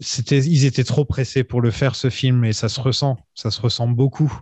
[0.00, 3.16] c'était ils étaient trop pressés pour le faire ce film et ça se ressent.
[3.34, 4.32] Ça se ressent beaucoup.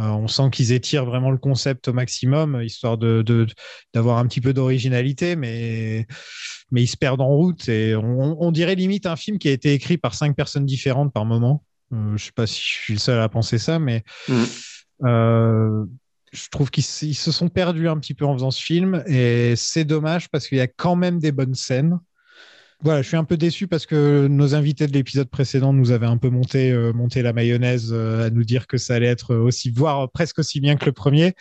[0.00, 3.46] Euh, on sent qu'ils étirent vraiment le concept au maximum histoire de de-
[3.94, 6.06] d'avoir un petit peu d'originalité mais
[6.70, 9.52] mais ils se perdent en route et on, on dirait limite un film qui a
[9.52, 11.64] été écrit par cinq personnes différentes par moment.
[11.92, 14.04] Euh, je sais pas si je suis le seul à penser ça, mais
[15.04, 15.84] euh,
[16.32, 19.84] je trouve qu'ils se sont perdus un petit peu en faisant ce film et c'est
[19.84, 21.98] dommage parce qu'il y a quand même des bonnes scènes.
[22.84, 26.06] Voilà, je suis un peu déçu parce que nos invités de l'épisode précédent nous avaient
[26.06, 29.34] un peu monté, euh, monté la mayonnaise euh, à nous dire que ça allait être
[29.34, 31.34] aussi, voire presque aussi bien que le premier.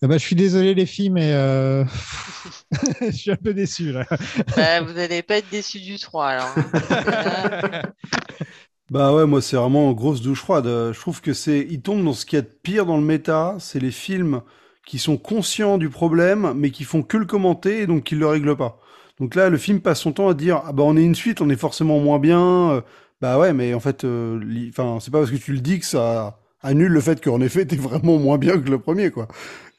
[0.00, 1.84] Ben, je suis désolé les filles, mais euh,
[3.02, 4.06] je suis un peu déçu là.
[4.56, 6.54] Bah, vous n'allez pas être déçus du 3 alors.
[6.56, 7.82] hein.
[8.90, 10.64] Bah ouais, moi c'est vraiment grosse douche froide.
[10.66, 13.02] Je trouve que c'est, il tombe dans ce qu'il y a de pire dans le
[13.04, 14.40] méta, c'est les films
[14.86, 18.26] qui sont conscients du problème, mais qui font que le commenter et donc qui le
[18.26, 18.80] règlent pas.
[19.20, 21.40] Donc là, le film passe son temps à dire ah bah on est une suite,
[21.40, 22.70] on est forcément moins bien.
[22.72, 22.80] Euh,
[23.20, 24.40] Bah ouais, mais en fait, euh,
[24.70, 27.66] enfin c'est pas parce que tu le dis que ça annule le fait qu'en effet
[27.66, 29.28] t'es vraiment moins bien que le premier quoi.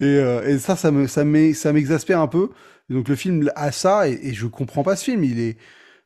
[0.02, 2.50] Et, euh, et ça, ça me ça m'e- ça m'exaspère un peu.
[2.90, 5.24] Donc le film a ça et, et je comprends pas ce film.
[5.24, 5.58] Il est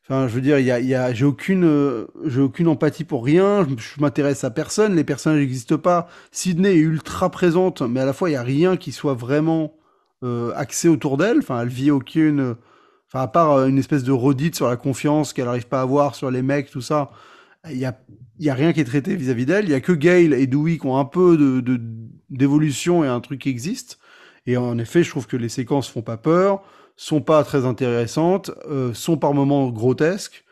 [0.05, 3.05] Enfin, je veux dire, il y a, y a, j'ai aucune, euh, j'ai aucune empathie
[3.05, 3.65] pour rien.
[3.69, 4.95] Je, je m'intéresse à personne.
[4.95, 6.09] Les personnages n'existent pas.
[6.31, 9.73] Sydney est ultra présente, mais à la fois, il y a rien qui soit vraiment
[10.23, 11.37] euh, axé autour d'elle.
[11.39, 12.55] Enfin, elle vit aucune,
[13.13, 15.83] enfin, à part euh, une espèce de redite sur la confiance qu'elle n'arrive pas à
[15.83, 17.11] avoir sur les mecs, tout ça.
[17.69, 17.97] Il y a,
[18.39, 19.65] y a rien qui est traité vis-à-vis d'elle.
[19.65, 21.79] Il y a que Gail et Dewey qui ont un peu de,
[22.29, 23.99] d'évolution et un truc qui existe.
[24.45, 26.63] Et en effet, je trouve que les séquences font pas peur,
[26.97, 30.43] sont pas très intéressantes, euh, sont par moments grotesques.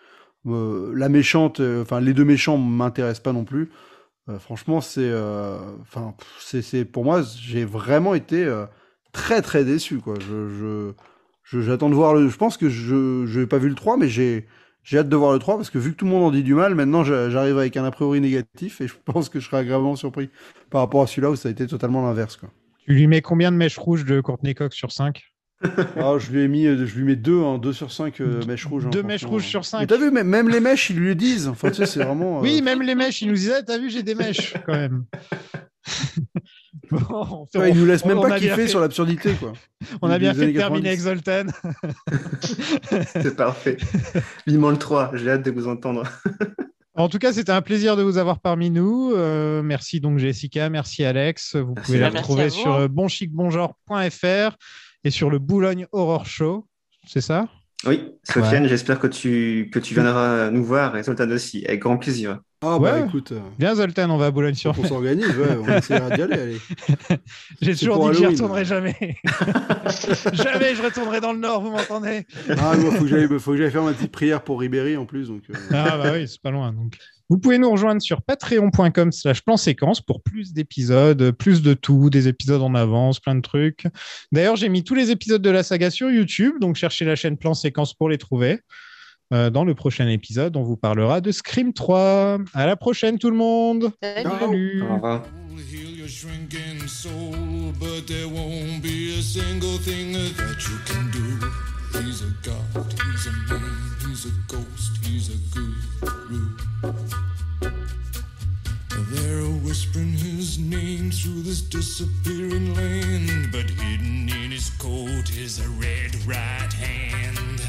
[0.47, 3.69] Euh, la méchante, euh, enfin les deux méchants m'intéressent pas non plus.
[4.29, 5.11] Euh, franchement, c'est,
[5.81, 8.49] enfin, c'est, pour moi, j'ai vraiment été
[9.11, 10.15] très très déçu quoi.
[10.19, 10.91] Je, je-
[11.59, 12.29] j'attends de voir le.
[12.29, 14.45] Je pense que je, n'ai pas vu le 3, mais j'ai,
[14.93, 16.53] hâte de voir le 3 parce que vu que tout le monde en dit du
[16.53, 19.57] mal, maintenant j'a- j'arrive avec un a priori négatif et je pense que je serai
[19.57, 20.29] agréablement surpris
[20.69, 22.39] par rapport à celui-là où ça a été totalement l'inverse.
[22.85, 25.21] Tu lui mets combien de mèches rouges de Courtney Cox sur 5
[25.95, 28.43] Ah, je lui ai mis, euh, je lui mets deux, hein, deux sur cinq euh,
[28.47, 28.87] mèches rouges.
[28.87, 29.85] hein, Deux mèches rouges sur cinq.
[29.85, 31.47] T'as vu, même, même les mèches, ils lui disent.
[31.47, 32.39] Enfin, tu sais, c'est vraiment.
[32.39, 35.05] euh, Oui, même les mèches, ils nous disaient, t'as vu, j'ai des mèches quand même.
[36.91, 39.53] Bon, ouais, ils nous laissent même on pas kiffer fait- sur l'absurdité, quoi.
[40.01, 41.07] On a bien fait de terminer 90.
[41.07, 43.03] avec Zoltan.
[43.13, 43.77] C'est parfait.
[44.45, 46.03] Vivement le 3, j'ai hâte de vous entendre.
[46.93, 49.13] En tout cas, c'était un plaisir de vous avoir parmi nous.
[49.15, 51.55] Euh, merci donc Jessica, merci Alex.
[51.55, 54.57] Vous pouvez la retrouver sur euh, bonchicbongenre.fr
[55.05, 56.67] et sur le Boulogne Horror Show.
[57.07, 57.47] C'est ça?
[57.87, 58.69] Oui, Sofiane, Ouais.
[58.69, 62.41] j'espère que tu, que tu viendras nous voir et Zoltan aussi, avec grand plaisir.
[62.63, 63.31] Ah, bah écoute.
[63.31, 64.85] euh, Viens Zoltan, on va à Boulogne-sur-Mer.
[64.85, 66.33] On s'organise, ouais, on essaiera d'y aller.
[66.39, 66.57] allez.
[67.61, 68.95] J'ai toujours dit que j'y retournerai jamais.
[70.33, 72.25] jamais je retournerai dans le Nord, vous m'entendez?
[72.49, 75.05] Ah, moi, faut que j'aille, faut que j'aille faire ma petite prière pour Ribéry en
[75.05, 75.29] plus.
[75.29, 76.71] Donc, euh, Ah bah oui, c'est pas loin.
[76.71, 76.97] Donc.
[77.29, 82.09] Vous pouvez nous rejoindre sur patreon.com slash plan séquence pour plus d'épisodes, plus de tout,
[82.09, 83.85] des épisodes en avance, plein de trucs.
[84.33, 87.37] D'ailleurs, j'ai mis tous les épisodes de la saga sur YouTube, donc cherchez la chaîne
[87.37, 88.59] plan séquence pour les trouver.
[89.31, 92.39] Euh, dans le prochain épisode, on vous parlera de Scream 3.
[92.53, 93.91] À la prochaine tout le monde.
[94.01, 94.83] Salut.
[94.83, 95.23] Au revoir.
[101.93, 103.61] He's a god, he's a man,
[104.07, 105.75] he's a ghost, he's a guru.
[109.11, 115.67] They're whispering his name through this disappearing land, but hidden in his coat is a
[115.81, 117.59] red right hand.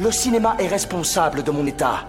[0.00, 2.06] Le cinéma est responsable de mon état.